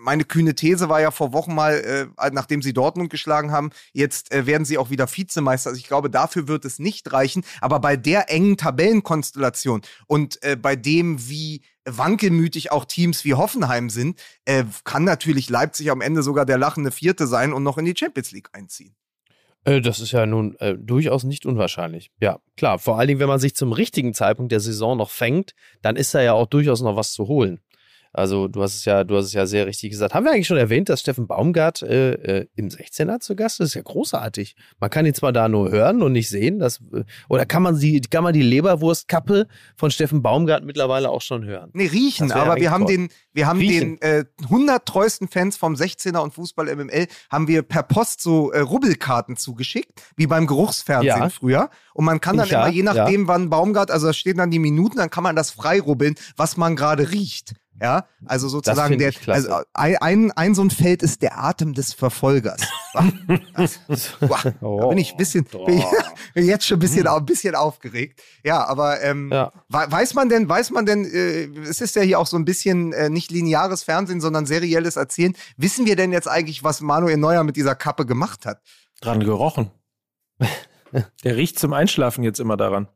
meine 0.06 0.24
kühne 0.24 0.56
These 0.56 0.88
war 0.88 1.02
ja 1.02 1.12
vor 1.12 1.34
Wochen 1.34 1.54
mal, 1.54 1.74
äh, 2.18 2.30
nachdem 2.32 2.62
sie 2.62 2.74
Dortmund 2.74 3.10
geschlagen 3.10 3.52
haben, 3.52 3.72
jetzt 3.92 4.32
äh, 4.32 4.46
werden 4.46 4.64
sie 4.64 4.78
auch 4.78 4.90
wieder 4.90 5.08
Vizemeister. 5.08 5.72
Also 5.72 5.80
ich 5.80 5.88
glaube, 5.88 6.10
dafür 6.10 6.48
wird 6.48 6.64
es 6.64 6.80
nicht 6.80 7.12
reichen. 7.12 7.44
Aber 7.60 7.80
bei 7.80 7.98
der 7.98 8.30
engen 8.32 8.56
Tabellenkonstellation 8.56 9.82
und 10.08 10.42
äh, 10.44 10.56
bei 10.56 10.76
dem, 10.76 11.28
wie 11.28 11.62
wankelmütig 11.86 12.72
auch 12.72 12.86
Teams 12.86 13.26
wie 13.26 13.34
Hoffenheim 13.34 13.90
sind, 13.90 14.20
äh, 14.46 14.64
kann 14.84 15.04
natürlich 15.04 15.50
Leipzig 15.50 15.92
am 15.92 16.02
Ende 16.02 16.24
sogar 16.24 16.46
der 16.46 16.58
lachende 16.58 16.92
Vierte 16.92 17.28
sein 17.28 17.52
und 17.52 17.64
noch 17.64 17.78
in 17.78 17.86
die 17.86 17.96
Champions 17.98 18.32
League 18.32 18.50
einziehen. 18.54 18.96
Äh, 19.66 19.82
das 19.82 20.00
ist 20.00 20.12
ja 20.12 20.26
nun 20.26 20.56
äh, 20.60 20.76
durchaus 20.78 21.24
nicht 21.24 21.46
unwahrscheinlich. 21.46 22.12
Ja, 22.22 22.40
klar. 22.56 22.80
Vor 22.80 22.98
allen 22.98 23.08
Dingen, 23.08 23.20
wenn 23.20 23.28
man 23.28 23.40
sich 23.40 23.56
zum 23.56 23.74
richtigen 23.74 24.14
Zeitpunkt 24.14 24.52
der 24.52 24.60
Saison 24.60 24.98
noch 24.98 25.10
fängt, 25.10 25.54
dann 25.82 25.96
ist 25.96 26.14
da 26.14 26.22
ja 26.22 26.34
auch 26.34 26.46
durchaus 26.46 26.82
noch 26.82 26.96
was 26.96 27.14
zu 27.14 27.28
holen. 27.28 27.60
Also 28.16 28.48
du 28.48 28.64
hast 28.64 28.76
es 28.76 28.86
ja, 28.86 29.04
du 29.04 29.18
hast 29.18 29.26
es 29.26 29.34
ja 29.34 29.46
sehr 29.46 29.68
richtig 29.68 29.92
gesagt. 29.92 30.14
Haben 30.14 30.26
wir 30.26 30.32
eigentlich 30.32 30.48
schon 30.48 30.58
erwähnt, 30.58 30.88
dass 30.88 31.02
Steffen 31.02 31.28
Baumgart 31.28 31.82
äh, 31.82 32.14
äh, 32.14 32.48
im 32.56 32.70
16er 32.70 33.20
zu 33.20 33.36
Gast 33.36 33.56
ist? 33.56 33.60
Das 33.60 33.68
ist 33.70 33.74
ja 33.76 33.82
großartig. 33.82 34.56
Man 34.80 34.90
kann 34.90 35.06
ihn 35.06 35.14
zwar 35.14 35.34
da 35.34 35.50
nur 35.50 35.70
hören 35.70 36.02
und 36.02 36.14
nicht 36.14 36.30
sehen, 36.30 36.60
dass, 36.60 36.80
äh, 36.94 37.04
oder 37.28 37.46
kann 37.46 37.62
man 37.62 37.76
sie, 37.76 38.00
kann 38.00 38.24
man 38.24 38.34
die 38.34 38.42
Leberwurstkappe 38.42 39.48
von 39.76 39.92
Steffen 39.92 40.22
Baumgart 40.22 40.64
mittlerweile 40.64 41.10
auch 41.10 41.22
schon 41.22 41.44
hören? 41.44 41.72
Nee, 41.74 41.88
riechen, 41.88 42.32
aber 42.32 42.56
wir 42.56 42.72
haben 42.72 42.88
den, 42.88 43.10
wir 43.34 43.48
haben 43.48 43.60
riechen. 43.60 43.98
den 43.98 44.02
äh, 44.02 44.26
100 44.44 44.86
treuesten 44.86 45.28
Fans 45.28 45.58
vom 45.58 45.74
16er 45.74 46.20
und 46.20 46.34
Fußball 46.34 46.74
MML 46.74 47.08
haben 47.30 47.50
wir 47.50 47.64
per 47.64 47.84
Post 47.84 48.22
so 48.22 48.52
äh, 48.52 48.60
Rubbelkarten 48.60 49.36
zugeschickt, 49.36 49.92
wie 50.16 50.28
beim 50.28 50.48
Geruchsfernsehen 50.48 51.18
ja. 51.18 51.30
früher. 51.30 51.70
Und 51.94 52.06
man 52.06 52.22
kann 52.22 52.38
dann 52.38 52.48
ja, 52.48 52.66
immer, 52.66 52.74
je 52.74 52.84
nachdem, 52.84 53.28
wann 53.28 53.50
Baumgart, 53.50 53.92
also 53.92 54.08
da 54.08 54.14
stehen 54.14 54.38
dann 54.38 54.52
die 54.52 54.60
Minuten, 54.60 54.98
dann 54.98 55.10
kann 55.10 55.24
man 55.24 55.36
das 55.36 55.52
frei 55.52 55.82
rubbeln, 55.82 56.16
was 56.38 56.56
man 56.56 56.78
gerade 56.78 57.12
riecht. 57.12 57.56
Ja, 57.82 58.06
also 58.26 58.48
sozusagen 58.48 58.98
der, 58.98 59.12
also 59.28 59.62
ein, 59.74 60.32
ein 60.32 60.56
so 60.56 60.62
ein 60.62 60.70
Feld 60.70 61.04
ist 61.04 61.22
der 61.22 61.44
Atem 61.44 61.74
des 61.74 61.94
Verfolgers. 61.94 62.62
Boah, 62.94 64.54
oh, 64.62 64.80
da 64.80 64.88
bin 64.88 64.98
ich 64.98 65.12
ein 65.12 65.18
bisschen, 65.18 65.44
bin 65.44 65.84
ich 66.36 66.36
jetzt 66.46 66.66
schon 66.66 66.78
ein 66.78 66.80
bisschen, 66.80 67.06
ein 67.06 67.26
bisschen 67.26 67.54
aufgeregt. 67.54 68.22
Ja, 68.46 68.66
aber 68.66 69.02
ähm, 69.04 69.30
ja. 69.30 69.52
weiß 69.68 70.14
man 70.14 70.30
denn, 70.30 70.48
weiß 70.48 70.72
man 70.72 70.86
denn, 70.86 71.04
äh, 71.04 71.48
es 71.68 71.82
ist 71.82 71.98
ja 71.98 72.02
hier 72.02 72.20
auch 72.20 72.28
so 72.28 72.38
ein 72.38 72.46
bisschen 72.46 72.94
äh, 72.94 73.10
nicht 73.10 73.30
lineares 73.30 73.84
Fernsehen, 73.84 74.22
sondern 74.22 74.46
serielles 74.46 74.96
Erzählen. 74.96 75.36
Wissen 75.58 75.86
wir 75.86 75.98
denn 75.98 76.14
jetzt 76.14 76.30
eigentlich, 76.30 76.64
was 76.64 76.80
Manuel 76.80 77.18
Neuer 77.18 77.44
mit 77.44 77.58
dieser 77.58 77.76
Kappe 77.76 78.06
gemacht 78.06 78.46
hat? 78.46 78.62
Dran 79.02 79.20
gerochen. 79.20 79.72
Der 81.26 81.36
riecht 81.36 81.60
zum 81.60 81.74
Einschlafen 81.74 82.24
jetzt 82.24 82.40
immer 82.40 82.56
daran. 82.56 82.88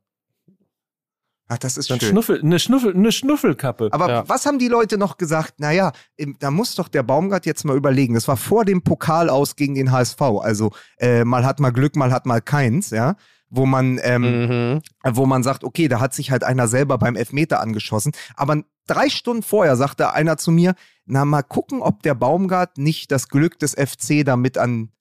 Ach, 1.52 1.58
das 1.58 1.78
ist 1.78 1.90
Dann 1.90 2.00
schön. 2.00 2.10
Schnuffel, 2.10 2.42
eine, 2.42 2.60
Schnuffel, 2.60 2.96
eine 2.96 3.12
Schnuffelkappe. 3.12 3.90
Aber 3.92 4.10
ja. 4.10 4.30
was 4.30 4.46
haben 4.46 4.60
die 4.60 4.68
Leute 4.68 5.00
noch 5.00 5.18
gesagt? 5.18 5.60
Naja, 5.60 5.92
da 6.40 6.52
muss 6.52 6.76
doch 6.76 6.88
der 6.88 7.02
Baumgart 7.02 7.48
jetzt 7.48 7.66
mal 7.66 7.76
überlegen. 7.76 8.14
Das 8.14 8.28
war 8.28 8.38
vor 8.38 8.66
dem 8.66 8.84
Pokal 8.84 9.32
aus 9.32 9.56
gegen 9.56 9.74
den 9.74 9.92
HSV. 9.92 10.22
Also 10.22 10.72
äh, 11.00 11.26
mal 11.26 11.46
hat 11.46 11.60
mal 11.60 11.72
Glück, 11.72 11.96
mal 11.96 12.12
hat 12.12 12.28
mal 12.28 12.40
keins, 12.40 12.92
ja. 12.92 13.16
Wo 13.50 13.66
man, 13.66 14.00
ähm, 14.04 14.76
mhm. 14.76 14.82
wo 15.04 15.26
man 15.26 15.42
sagt, 15.42 15.64
okay, 15.64 15.88
da 15.88 16.00
hat 16.00 16.14
sich 16.14 16.30
halt 16.30 16.44
einer 16.44 16.68
selber 16.68 17.00
beim 17.00 17.16
Elfmeter 17.16 17.60
angeschossen. 17.62 18.12
Aber 18.36 18.62
drei 18.86 19.10
Stunden 19.10 19.42
vorher 19.42 19.76
sagte 19.76 20.14
einer 20.14 20.38
zu 20.38 20.52
mir, 20.52 20.76
na 21.08 21.26
mal 21.26 21.42
gucken, 21.42 21.82
ob 21.82 22.04
der 22.04 22.14
Baumgart 22.14 22.78
nicht 22.78 23.12
das 23.12 23.28
Glück 23.28 23.58
des 23.58 23.74
FC 23.74 24.24
damit 24.24 24.60
an 24.60 24.92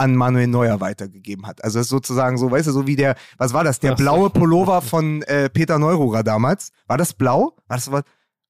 an 0.00 0.16
Manuel 0.16 0.46
Neuer 0.46 0.80
weitergegeben 0.80 1.46
hat. 1.46 1.62
Also 1.62 1.78
es 1.78 1.86
ist 1.86 1.90
sozusagen 1.90 2.38
so, 2.38 2.50
weißt 2.50 2.68
du, 2.68 2.72
so 2.72 2.86
wie 2.86 2.96
der, 2.96 3.16
was 3.36 3.52
war 3.52 3.64
das, 3.64 3.80
der 3.80 3.94
blaue 3.94 4.30
Pullover 4.30 4.80
von 4.80 5.22
äh, 5.22 5.50
Peter 5.50 5.78
Neururer 5.78 6.22
damals. 6.22 6.70
War 6.86 6.96
das 6.96 7.12
blau? 7.12 7.54
War 7.68 7.76
das 7.76 7.92
was? 7.92 8.02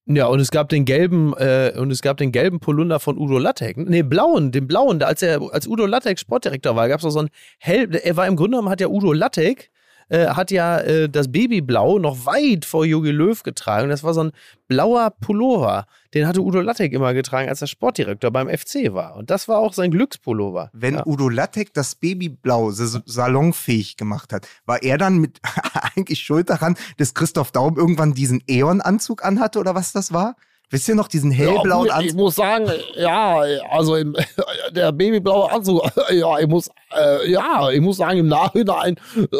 Ja, 0.05 0.27
und 0.27 0.39
es 0.39 0.49
gab 0.49 0.69
den 0.69 0.85
gelben, 0.85 1.33
äh, 1.37 1.73
und 1.77 1.91
es 1.91 2.01
gab 2.01 2.17
den 2.17 2.31
gelben 2.31 2.59
Polunder 2.59 2.99
von 2.99 3.17
Udo 3.17 3.37
Lattek. 3.37 3.77
Nee, 3.77 4.01
blauen, 4.01 4.51
den 4.51 4.67
blauen, 4.67 5.03
als 5.03 5.21
er, 5.21 5.41
als 5.51 5.67
Udo 5.67 5.85
Lattek 5.85 6.19
Sportdirektor 6.19 6.75
war, 6.75 6.87
gab 6.87 6.99
es 6.99 7.03
noch 7.03 7.11
so 7.11 7.19
ein 7.19 7.29
hell, 7.59 7.93
er 7.95 8.17
war 8.17 8.27
im 8.27 8.35
Grunde 8.35 8.51
genommen, 8.51 8.69
hat 8.69 8.81
ja 8.81 8.87
Udo 8.87 9.13
Lattek 9.13 9.70
äh, 10.11 10.27
hat 10.27 10.51
ja 10.51 10.79
äh, 10.79 11.09
das 11.09 11.31
Babyblau 11.31 11.97
noch 11.97 12.25
weit 12.25 12.65
vor 12.65 12.85
Jogi 12.85 13.11
Löw 13.11 13.41
getragen. 13.41 13.89
Das 13.89 14.03
war 14.03 14.13
so 14.13 14.25
ein 14.25 14.31
blauer 14.67 15.09
Pullover. 15.21 15.85
Den 16.13 16.27
hatte 16.27 16.41
Udo 16.41 16.59
Lattek 16.59 16.91
immer 16.91 17.13
getragen, 17.13 17.47
als 17.47 17.61
er 17.61 17.67
Sportdirektor 17.67 18.29
beim 18.29 18.49
FC 18.49 18.93
war. 18.93 19.15
Und 19.15 19.29
das 19.29 19.47
war 19.47 19.59
auch 19.59 19.73
sein 19.73 19.89
Glückspullover. 19.89 20.69
Wenn 20.73 20.95
ja. 20.95 21.05
Udo 21.05 21.29
Lattek 21.29 21.73
das 21.73 21.95
Babyblau 21.95 22.71
salonfähig 22.71 23.95
gemacht 23.95 24.33
hat, 24.33 24.47
war 24.65 24.83
er 24.83 24.97
dann 24.97 25.19
mit 25.19 25.39
eigentlich 25.95 26.19
schuld 26.19 26.49
daran, 26.49 26.75
dass 26.97 27.13
Christoph 27.13 27.51
Daum 27.51 27.77
irgendwann 27.77 28.13
diesen 28.13 28.43
Eon-Anzug 28.47 29.23
anhatte 29.23 29.59
oder 29.59 29.75
was 29.75 29.93
das 29.93 30.11
war? 30.11 30.35
Wisst 30.69 30.87
ihr 30.87 30.95
noch 30.95 31.09
diesen 31.09 31.31
hellblauen 31.31 31.87
ja, 31.87 31.95
Anzug? 31.95 32.09
Ich 32.09 32.15
muss 32.15 32.35
sagen, 32.35 32.69
ja, 32.95 33.39
also 33.69 33.95
im, 33.95 34.15
der 34.71 34.91
babyblaue 34.91 35.51
Anzug, 35.51 35.83
ja, 36.11 36.39
ich 36.39 36.47
muss, 36.47 36.69
äh, 36.97 37.29
ja, 37.29 37.69
ich 37.69 37.81
muss 37.81 37.97
sagen, 37.97 38.19
im 38.19 38.27
Nachhinein, 38.27 38.97
äh, 39.17 39.37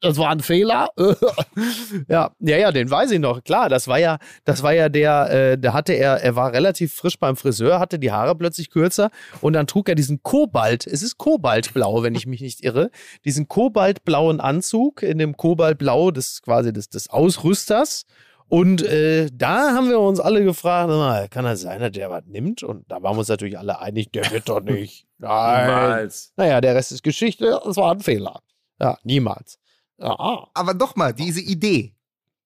das 0.00 0.18
war 0.18 0.30
ein 0.30 0.40
Fehler. 0.40 0.88
ja, 2.08 2.30
ja, 2.38 2.56
ja, 2.56 2.72
den 2.72 2.90
weiß 2.90 3.10
ich 3.12 3.18
noch. 3.18 3.42
Klar, 3.42 3.68
das 3.68 3.88
war 3.88 3.98
ja, 3.98 4.18
das 4.44 4.62
war 4.62 4.72
ja 4.72 4.88
der, 4.88 5.30
äh, 5.30 5.58
da 5.58 5.72
hatte 5.72 5.94
er, 5.94 6.22
er 6.22 6.36
war 6.36 6.52
relativ 6.52 6.94
frisch 6.94 7.18
beim 7.18 7.36
Friseur, 7.36 7.78
hatte 7.78 7.98
die 7.98 8.12
Haare 8.12 8.34
plötzlich 8.36 8.70
kürzer 8.70 9.10
und 9.40 9.54
dann 9.54 9.66
trug 9.66 9.88
er 9.88 9.94
diesen 9.94 10.22
Kobalt, 10.22 10.86
es 10.86 11.02
ist 11.02 11.18
Kobaltblau, 11.18 12.02
wenn 12.02 12.14
ich 12.14 12.26
mich 12.26 12.40
nicht 12.40 12.62
irre, 12.62 12.90
diesen 13.24 13.48
kobaltblauen 13.48 14.40
Anzug 14.40 15.02
in 15.02 15.18
dem 15.18 15.36
Kobaltblau 15.36 16.10
des 16.10 16.42
quasi 16.42 16.72
des, 16.72 16.88
des 16.88 17.08
Ausrüsters. 17.08 18.04
Und 18.48 18.82
äh, 18.82 19.28
da 19.32 19.74
haben 19.74 19.88
wir 19.88 19.98
uns 19.98 20.20
alle 20.20 20.44
gefragt, 20.44 20.88
na, 20.88 21.26
kann 21.26 21.44
das 21.44 21.62
sein, 21.62 21.80
dass 21.80 21.90
der 21.90 22.10
was 22.10 22.22
nimmt? 22.26 22.62
Und 22.62 22.84
da 22.88 23.02
waren 23.02 23.16
wir 23.16 23.20
uns 23.20 23.28
natürlich 23.28 23.58
alle 23.58 23.80
einig, 23.80 24.12
der 24.12 24.30
wird 24.30 24.48
doch 24.48 24.60
nicht. 24.60 25.06
Nein. 25.18 25.66
Niemals. 25.66 26.32
Naja, 26.36 26.60
der 26.60 26.76
Rest 26.76 26.92
ist 26.92 27.02
Geschichte, 27.02 27.60
das 27.64 27.76
war 27.76 27.90
ein 27.90 28.00
Fehler. 28.00 28.40
Ja, 28.80 28.98
niemals. 29.02 29.58
Ja. 29.98 30.48
Aber 30.54 30.74
doch 30.74 30.96
mal, 30.96 31.12
diese 31.12 31.40
Idee 31.40 31.94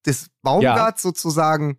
des 0.05 0.29
Baumgarts 0.41 1.03
ja. 1.03 1.09
sozusagen, 1.09 1.77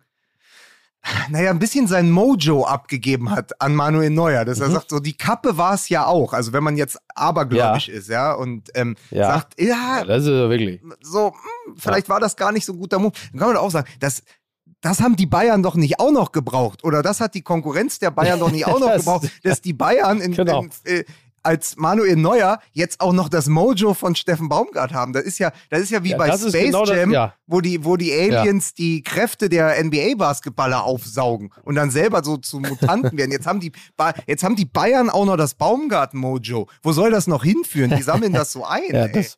naja, 1.29 1.49
ein 1.49 1.59
bisschen 1.59 1.87
sein 1.87 2.09
Mojo 2.09 2.63
abgegeben 2.65 3.29
hat 3.31 3.59
an 3.61 3.75
Manuel 3.75 4.09
Neuer. 4.09 4.45
Dass 4.45 4.59
mhm. 4.59 4.65
er 4.65 4.71
sagt, 4.71 4.89
so 4.89 4.99
die 4.99 5.17
Kappe 5.17 5.57
war 5.57 5.73
es 5.73 5.89
ja 5.89 6.05
auch. 6.05 6.33
Also 6.33 6.53
wenn 6.53 6.63
man 6.63 6.77
jetzt 6.77 6.97
abergläubisch 7.15 7.89
ja. 7.89 7.93
ist, 7.93 8.09
ja, 8.09 8.33
und 8.33 8.69
ähm, 8.75 8.95
sagt, 9.11 9.59
ja, 9.61 10.05
das 10.05 10.23
ist 10.23 10.29
wirklich. 10.29 10.81
So, 11.01 11.27
mh, 11.27 11.33
hm, 11.65 11.77
vielleicht 11.77 12.07
war 12.07 12.19
das 12.19 12.35
gar 12.35 12.51
nicht 12.51 12.65
so 12.65 12.73
ein 12.73 12.79
guter 12.79 12.99
Move. 12.99 13.13
Dann 13.31 13.39
kann 13.39 13.49
man 13.49 13.57
auch 13.57 13.71
sagen, 13.71 13.89
dass 13.99 14.23
das 14.83 14.99
haben 14.99 15.15
die 15.15 15.25
Bayern 15.25 15.63
doch 15.63 15.75
nicht 15.75 15.99
auch 15.99 16.11
noch 16.11 16.33
gebraucht. 16.33 16.83
Oder 16.83 17.01
das 17.01 17.21
hat 17.21 17.35
die 17.35 17.41
Konkurrenz 17.41 17.99
der 17.99 18.11
Bayern 18.11 18.39
doch 18.39 18.51
nicht 18.51 18.67
auch 18.67 18.79
noch 18.79 18.93
gebraucht, 18.97 19.29
dass 19.43 19.61
die 19.61 19.73
Bayern 19.73 20.19
in, 20.19 20.33
Genau. 20.35 20.63
in, 20.63 20.71
äh, 20.83 21.05
als 21.43 21.75
Manuel 21.77 22.15
Neuer 22.15 22.59
jetzt 22.71 23.01
auch 23.01 23.13
noch 23.13 23.29
das 23.29 23.47
Mojo 23.47 23.93
von 23.93 24.15
Steffen 24.15 24.49
Baumgart 24.49 24.93
haben. 24.93 25.13
Das 25.13 25.23
ist 25.23 25.39
ja, 25.39 25.51
das 25.69 25.81
ist 25.81 25.91
ja 25.91 26.03
wie 26.03 26.11
Ja, 26.11 26.17
bei 26.17 26.27
das 26.27 26.41
Space 26.41 26.65
genau 26.65 26.85
das- 26.85 26.95
Jam, 26.97 27.11
ja. 27.11 27.33
wo 27.47 27.61
die, 27.61 27.83
wo 27.85 27.97
die 27.97 28.11
Aliens 28.13 28.73
die 28.73 29.03
Kräfte 29.03 29.49
der 29.49 29.77
NBA-Basketballer 29.83 30.83
aufsaugen 30.83 31.51
und 31.63 31.75
dann 31.75 31.91
selber 31.91 32.23
so 32.23 32.37
zu 32.37 32.59
Mutanten 32.59 33.17
werden. 33.17 33.31
Jetzt 33.31 33.45
haben 33.45 33.59
die, 33.59 33.71
Ba- 33.97 34.13
jetzt 34.27 34.43
haben 34.43 34.55
die 34.55 34.65
Bayern 34.65 35.09
auch 35.09 35.25
noch 35.25 35.37
das 35.37 35.55
Baumgart-Mojo. 35.55 36.67
Wo 36.81 36.91
soll 36.91 37.11
das 37.11 37.27
noch 37.27 37.43
hinführen? 37.43 37.93
Die 37.95 38.01
sammeln 38.03 38.33
das 38.33 38.51
so 38.51 38.63
ein. 38.65 38.81
Ja, 38.91 39.05
ey. 39.05 39.11
das, 39.11 39.37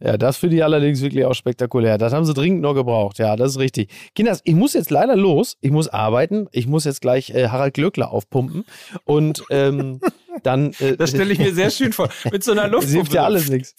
ja, 0.00 0.18
das 0.18 0.36
finde 0.36 0.56
ich 0.56 0.64
allerdings 0.64 1.00
wirklich 1.00 1.24
auch 1.24 1.34
spektakulär. 1.34 1.96
Das 1.98 2.12
haben 2.12 2.24
sie 2.26 2.34
dringend 2.34 2.60
noch 2.60 2.74
gebraucht. 2.74 3.18
Ja, 3.18 3.36
das 3.36 3.52
ist 3.52 3.58
richtig. 3.58 3.90
Kinders, 4.14 4.40
ich 4.44 4.54
muss 4.54 4.74
jetzt 4.74 4.90
leider 4.90 5.16
los. 5.16 5.56
Ich 5.60 5.70
muss 5.70 5.88
arbeiten. 5.88 6.48
Ich 6.52 6.66
muss 6.66 6.84
jetzt 6.84 7.00
gleich 7.00 7.30
äh, 7.30 7.48
Harald 7.48 7.74
Glöckler 7.74 8.10
aufpumpen. 8.10 8.64
Und 9.04 9.44
ähm, 9.50 10.00
dann. 10.42 10.72
Äh, 10.80 10.96
Das 10.96 11.10
stelle 11.10 11.32
ich 11.32 11.38
mir 11.38 11.54
sehr 11.54 11.70
schön 11.70 11.92
vor. 11.92 12.08
Mit 12.30 12.42
so 12.44 12.52
einer 12.52 12.62
Das 12.68 12.72
Luftpumpe. 12.72 12.96
hilft 12.98 13.12
ja 13.14 13.24
alles 13.24 13.48
nichts. 13.48 13.74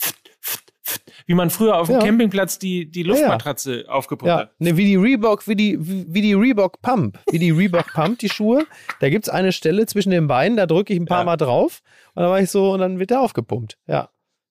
Wie 1.27 1.33
man 1.33 1.49
früher 1.49 1.77
auf 1.77 1.87
dem 1.87 1.95
Ja. 1.99 2.05
Campingplatz 2.05 2.59
die, 2.59 2.89
die 2.89 3.01
Luftmatratze 3.01 3.85
aufgepumpt 3.87 4.27
Ja, 4.27 4.37
hat. 4.41 4.51
ne, 4.59 4.77
wie 4.77 4.85
die 4.85 4.95
Reebok, 4.95 5.47
wie 5.47 5.55
die, 5.55 5.77
wie 5.79 6.05
wie 6.07 6.21
die 6.21 6.33
Reebok 6.33 6.81
Pump. 6.83 7.17
Wie 7.31 7.39
die 7.39 7.49
Reebok 7.49 7.91
Pump, 7.93 8.19
die 8.19 8.29
Schuhe. 8.29 8.65
Da 8.99 9.09
gibt 9.09 9.25
es 9.25 9.29
eine 9.33 9.51
Stelle 9.51 9.87
zwischen 9.87 10.11
den 10.11 10.27
Beinen, 10.27 10.55
da 10.57 10.67
drücke 10.67 10.93
ich 10.93 10.99
ein 10.99 11.05
paar 11.05 11.19
Ja. 11.21 11.23
Mal 11.25 11.37
drauf. 11.37 11.81
Und 12.13 12.21
dann 12.21 12.29
war 12.31 12.39
ich 12.39 12.51
so, 12.51 12.73
und 12.73 12.79
dann 12.79 12.99
wird 12.99 13.09
der 13.09 13.21
aufgepumpt. 13.21 13.77
Ja, 13.87 14.09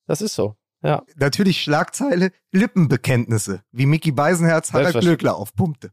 das 0.08 0.20
ist 0.20 0.34
so. 0.34 0.56
Ja. 0.82 1.04
Natürlich 1.16 1.62
Schlagzeile, 1.62 2.30
Lippenbekenntnisse, 2.52 3.62
wie 3.70 3.86
Mickey 3.86 4.10
Beisenherz 4.10 4.72
Harald. 4.72 4.98
Glöckler 5.00 5.36
aufpumpte. 5.36 5.90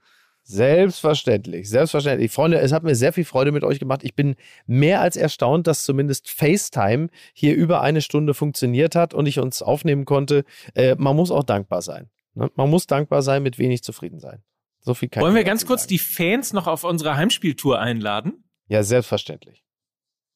Selbstverständlich, 0.51 1.69
selbstverständlich. 1.69 2.29
Freunde, 2.29 2.59
es 2.59 2.73
hat 2.73 2.83
mir 2.83 2.93
sehr 2.93 3.13
viel 3.13 3.23
Freude 3.23 3.53
mit 3.53 3.63
euch 3.63 3.79
gemacht. 3.79 4.01
Ich 4.03 4.15
bin 4.15 4.35
mehr 4.67 4.99
als 4.99 5.15
erstaunt, 5.15 5.65
dass 5.65 5.85
zumindest 5.85 6.29
FaceTime 6.29 7.07
hier 7.33 7.55
über 7.55 7.81
eine 7.81 8.01
Stunde 8.01 8.33
funktioniert 8.33 8.93
hat 8.95 9.13
und 9.13 9.27
ich 9.27 9.39
uns 9.39 9.61
aufnehmen 9.61 10.03
konnte. 10.03 10.43
Äh, 10.75 10.95
man 10.97 11.15
muss 11.15 11.31
auch 11.31 11.43
dankbar 11.43 11.81
sein. 11.81 12.09
Ne? 12.33 12.51
Man 12.55 12.69
muss 12.69 12.85
dankbar 12.85 13.21
sein, 13.21 13.43
mit 13.43 13.59
wenig 13.59 13.81
zufrieden 13.81 14.19
sein. 14.19 14.43
So 14.81 14.93
viel 14.93 15.07
kann 15.07 15.23
Wollen 15.23 15.35
wir 15.35 15.45
ganz 15.45 15.65
kurz 15.65 15.83
sagen. 15.83 15.89
die 15.89 15.99
Fans 15.99 16.51
noch 16.51 16.67
auf 16.67 16.83
unsere 16.83 17.15
Heimspieltour 17.15 17.79
einladen? 17.79 18.43
Ja, 18.67 18.83
selbstverständlich. 18.83 19.63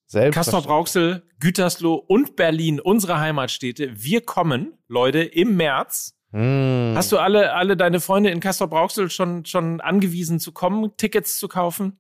Kastrop 0.07 0.31
Selbstverständlich. 0.31 0.69
Rauxel, 0.69 1.23
Gütersloh 1.39 1.95
und 1.95 2.35
Berlin, 2.37 2.79
unsere 2.79 3.19
Heimatstädte. 3.19 3.91
Wir 3.95 4.21
kommen, 4.21 4.77
Leute, 4.87 5.23
im 5.23 5.57
März. 5.57 6.14
Hm. 6.35 6.91
Hast 6.95 7.13
du 7.13 7.17
alle, 7.17 7.53
alle 7.53 7.77
deine 7.77 8.01
Freunde 8.01 8.29
in 8.29 8.41
Kastrop 8.41 8.73
Rauxel 8.73 9.09
schon, 9.09 9.45
schon 9.45 9.79
angewiesen 9.79 10.41
zu 10.41 10.51
kommen, 10.51 10.91
Tickets 10.97 11.39
zu 11.39 11.47
kaufen? 11.47 11.97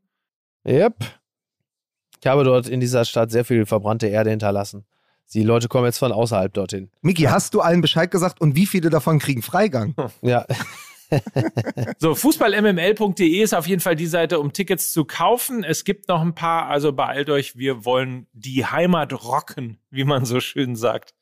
Yep. 0.67 0.95
Ich 2.19 2.27
habe 2.27 2.43
dort 2.43 2.67
in 2.67 2.81
dieser 2.81 3.05
Stadt 3.05 3.31
sehr 3.31 3.45
viel 3.45 3.65
verbrannte 3.65 4.07
Erde 4.07 4.31
hinterlassen. 4.31 4.85
Die 5.33 5.43
Leute 5.43 5.69
kommen 5.69 5.85
jetzt 5.85 5.99
von 5.99 6.11
außerhalb 6.11 6.53
dorthin. 6.53 6.91
Miki, 7.01 7.23
hast 7.23 7.53
du 7.53 7.61
allen 7.61 7.79
Bescheid 7.79 8.11
gesagt 8.11 8.41
und 8.41 8.57
wie 8.57 8.65
viele 8.65 8.89
davon 8.89 9.19
kriegen 9.19 9.41
Freigang? 9.41 9.95
Ja, 10.21 10.45
So, 11.99 12.15
fußballmml.de 12.15 13.41
ist 13.41 13.53
auf 13.53 13.67
jeden 13.67 13.81
Fall 13.81 13.95
die 13.95 14.07
Seite, 14.07 14.39
um 14.39 14.51
Tickets 14.51 14.91
zu 14.91 15.05
kaufen. 15.05 15.63
Es 15.63 15.83
gibt 15.83 16.09
noch 16.09 16.21
ein 16.21 16.35
paar, 16.35 16.67
also 16.67 16.91
beeilt 16.91 17.29
euch, 17.29 17.57
wir 17.57 17.85
wollen 17.85 18.27
die 18.33 18.65
Heimat 18.65 19.13
rocken, 19.13 19.77
wie 19.89 20.03
man 20.03 20.25
so 20.25 20.39
schön 20.39 20.75
sagt. 20.75 21.13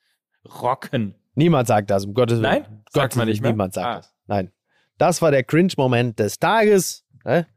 Rocken. 0.45 1.16
Niemand 1.36 1.68
sagt 1.68 1.90
das, 1.90 2.06
um 2.06 2.14
Gottes 2.14 2.40
Willen. 2.42 2.52
Nein? 2.52 2.66
Um 2.66 2.84
Sagt 2.92 3.16
man 3.16 3.28
nicht 3.28 3.42
mehr? 3.42 3.52
Niemand 3.52 3.74
sagt 3.74 3.88
Ah. 3.88 3.96
das. 3.98 4.14
Nein. 4.28 4.52
Das 4.98 5.22
war 5.22 5.32
der 5.32 5.44
Cringe-Moment 5.44 6.20
des 6.20 6.38
Tages. 6.40 7.04
Ne? 7.26 7.48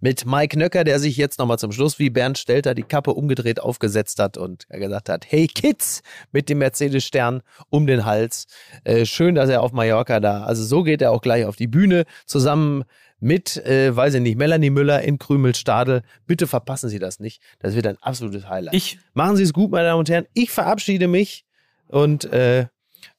Mit 0.00 0.24
Mike 0.26 0.56
Nöcker, 0.58 0.84
der 0.84 1.00
sich 1.00 1.16
jetzt 1.16 1.38
nochmal 1.38 1.58
zum 1.58 1.72
Schluss 1.72 1.98
wie 1.98 2.08
Bernd 2.10 2.38
Stelter 2.38 2.74
die 2.74 2.82
Kappe 2.84 3.12
umgedreht 3.12 3.58
aufgesetzt 3.58 4.20
hat 4.20 4.36
und 4.36 4.68
gesagt 4.68 5.08
hat, 5.08 5.24
hey 5.28 5.46
Kids, 5.48 6.02
mit 6.30 6.48
dem 6.48 6.58
Mercedes-Stern 6.58 7.42
um 7.70 7.86
den 7.86 8.04
Hals. 8.04 8.46
Äh, 8.84 9.04
schön, 9.04 9.34
dass 9.34 9.48
er 9.50 9.62
auf 9.62 9.72
Mallorca 9.72 10.20
da, 10.20 10.44
also 10.44 10.62
so 10.62 10.82
geht 10.84 11.02
er 11.02 11.10
auch 11.10 11.22
gleich 11.22 11.44
auf 11.44 11.56
die 11.56 11.66
Bühne, 11.66 12.04
zusammen 12.26 12.84
mit, 13.18 13.56
äh, 13.66 13.94
weiß 13.96 14.14
ich 14.14 14.20
nicht, 14.20 14.36
Melanie 14.36 14.70
Müller 14.70 15.02
in 15.02 15.18
Krümelstadel. 15.18 16.02
Bitte 16.26 16.46
verpassen 16.46 16.88
Sie 16.90 16.98
das 17.00 17.18
nicht. 17.18 17.42
Das 17.58 17.74
wird 17.74 17.86
ein 17.86 17.96
absolutes 18.00 18.48
Highlight. 18.48 18.74
Ich, 18.74 18.98
Machen 19.14 19.36
Sie 19.36 19.42
es 19.42 19.52
gut, 19.52 19.70
meine 19.72 19.86
Damen 19.88 20.00
und 20.00 20.10
Herren. 20.10 20.26
Ich 20.34 20.50
verabschiede 20.52 21.08
mich 21.08 21.44
und 21.88 22.26
äh, 22.26 22.66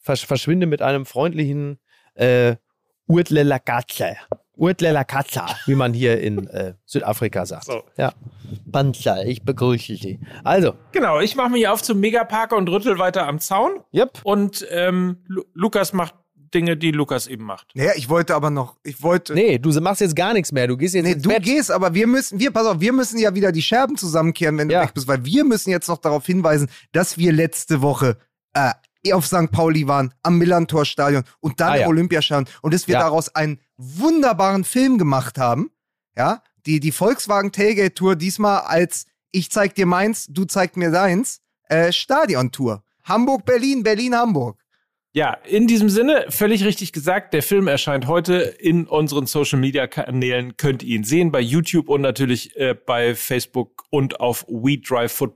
versch 0.05 0.25
verschwinde 0.25 0.67
mit 0.67 0.81
einem 0.81 1.05
freundlichen 1.05 1.79
äh, 2.13 2.55
Urtle 3.07 3.43
la 3.43 3.59
Katze. 3.59 4.15
Urtle 4.55 4.91
la 4.93 5.03
Katze, 5.03 5.41
wie 5.65 5.75
man 5.75 5.93
hier 5.93 6.21
in 6.21 6.47
äh, 6.47 6.75
Südafrika 6.85 7.45
sagt. 7.45 7.65
So. 7.65 7.83
Ja. 7.97 8.13
Panzer, 8.71 9.25
ich 9.25 9.43
begrüße 9.43 9.95
Sie. 9.95 10.19
Also, 10.43 10.75
genau, 10.91 11.19
ich 11.19 11.35
mache 11.35 11.49
mich 11.49 11.67
auf 11.67 11.83
zum 11.83 11.99
Megapark 11.99 12.53
und 12.53 12.69
rüttel 12.69 12.97
weiter 12.97 13.27
am 13.27 13.39
Zaun. 13.39 13.81
yep. 13.93 14.19
Und 14.23 14.65
ähm, 14.69 15.17
Lu 15.27 15.43
Lukas 15.53 15.91
macht 15.91 16.15
Dinge, 16.53 16.77
die 16.77 16.91
Lukas 16.91 17.27
eben 17.27 17.43
macht. 17.43 17.67
Naja, 17.75 17.91
ich 17.95 18.07
wollte 18.07 18.33
aber 18.33 18.49
noch, 18.49 18.77
ich 18.83 19.01
wollte. 19.03 19.33
Nee, 19.33 19.57
du 19.59 19.69
machst 19.81 19.99
jetzt 19.99 20.15
gar 20.15 20.31
nichts 20.33 20.53
mehr. 20.53 20.67
Du 20.67 20.77
gehst 20.77 20.93
jetzt 20.95 21.03
Nee, 21.03 21.11
ins 21.13 21.23
du 21.23 21.29
Bett. 21.29 21.43
gehst, 21.43 21.69
aber 21.69 21.93
wir 21.93 22.07
müssen, 22.07 22.39
wir, 22.39 22.51
pass 22.51 22.65
auf, 22.65 22.79
wir 22.79 22.93
müssen 22.93 23.17
ja 23.19 23.35
wieder 23.35 23.51
die 23.51 23.61
Scherben 23.63 23.97
zusammenkehren, 23.97 24.57
wenn 24.57 24.69
du 24.69 24.75
Ja. 24.75 24.83
weg 24.83 24.93
bist, 24.93 25.07
weil 25.09 25.25
wir 25.25 25.43
müssen 25.43 25.69
jetzt 25.71 25.89
noch 25.89 25.97
darauf 25.97 26.25
hinweisen, 26.25 26.69
dass 26.93 27.17
wir 27.17 27.33
letzte 27.33 27.81
Woche 27.81 28.17
äh, 28.53 28.71
auf 29.13 29.25
St. 29.27 29.51
Pauli 29.51 29.87
waren, 29.87 30.13
am 30.23 30.37
Millantor-Stadion 30.37 31.23
und 31.39 31.59
dann 31.59 31.73
Ah, 31.73 31.75
ja. 31.77 31.83
im 31.83 31.89
Olympiastadion 31.89 32.47
und 32.61 32.73
dass 32.73 32.87
wir 32.87 32.93
Ja. 32.93 32.99
daraus 33.01 33.33
einen 33.35 33.59
wunderbaren 33.77 34.63
Film 34.63 34.97
gemacht 34.97 35.37
haben. 35.37 35.71
Ja, 36.17 36.41
die, 36.65 36.79
die 36.79 36.91
Volkswagen 36.91 37.51
Tailgate 37.51 37.93
Tour 37.93 38.15
diesmal 38.15 38.61
als 38.61 39.05
ich 39.31 39.51
zeig 39.51 39.75
dir 39.75 39.85
meins, 39.85 40.27
du 40.29 40.45
zeig 40.45 40.77
mir 40.77 40.91
deins, 40.91 41.41
äh, 41.67 41.91
Stadion-Tour. 41.91 42.83
Hamburg, 43.03 43.43
Berlin, 43.45 43.83
Berlin, 43.83 44.15
Hamburg. 44.15 44.57
Ja, 45.13 45.33
in 45.45 45.67
diesem 45.67 45.89
Sinne, 45.89 46.25
völlig 46.29 46.63
richtig 46.65 46.91
gesagt, 46.93 47.33
der 47.33 47.43
Film 47.43 47.67
erscheint 47.67 48.07
heute 48.07 48.35
in 48.35 48.85
unseren 48.87 49.27
Social 49.27 49.59
Media 49.59 49.87
Kanälen. 49.87 50.57
Könnt 50.57 50.83
ihr 50.83 50.95
ihn 50.95 51.03
sehen 51.03 51.31
bei 51.31 51.39
YouTube 51.41 51.87
und 51.89 52.01
natürlich 52.01 52.55
äh, 52.57 52.73
bei 52.75 53.13
Facebook 53.15 53.83
und 53.91 54.19
auf 54.19 54.45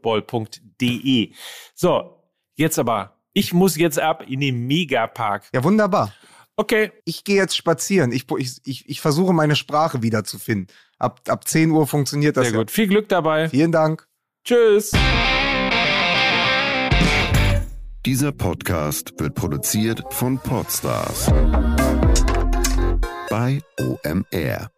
wedrivefootball.de. 0.09 1.33
So, 1.75 2.23
jetzt 2.55 2.79
aber, 2.79 3.18
ich 3.39 3.53
muss 3.53 3.77
jetzt 3.77 3.97
ab 3.97 4.25
in 4.27 4.41
den 4.41 4.67
Megapark. 4.67 5.45
Ja, 5.53 5.63
wunderbar. 5.63 6.13
Okay, 6.57 6.91
ich 7.05 7.23
gehe 7.23 7.37
jetzt 7.37 7.55
spazieren. 7.55 8.11
Ich, 8.11 8.25
ich, 8.37 8.57
ich, 8.65 8.89
ich 8.89 8.99
versuche 8.99 9.31
meine 9.31 9.55
Sprache 9.55 10.03
wiederzufinden. 10.03 10.67
Ab, 10.97 11.21
ab 11.29 11.47
10 11.47 11.71
Uhr 11.71 11.87
funktioniert 11.87 12.35
das. 12.35 12.47
sehr 12.47 12.53
ja. 12.53 12.59
gut. 12.59 12.69
Viel 12.69 12.87
Glück 12.87 13.07
dabei. 13.07 13.47
Vielen 13.47 13.71
Dank. 13.71 14.05
Tschüss. 14.43 14.91
Dieser 18.05 18.33
Podcast 18.33 19.13
wird 19.17 19.35
produziert 19.35 20.03
von 20.09 20.37
Podstars 20.37 21.31
bei 23.29 23.61
OMR. 23.79 24.69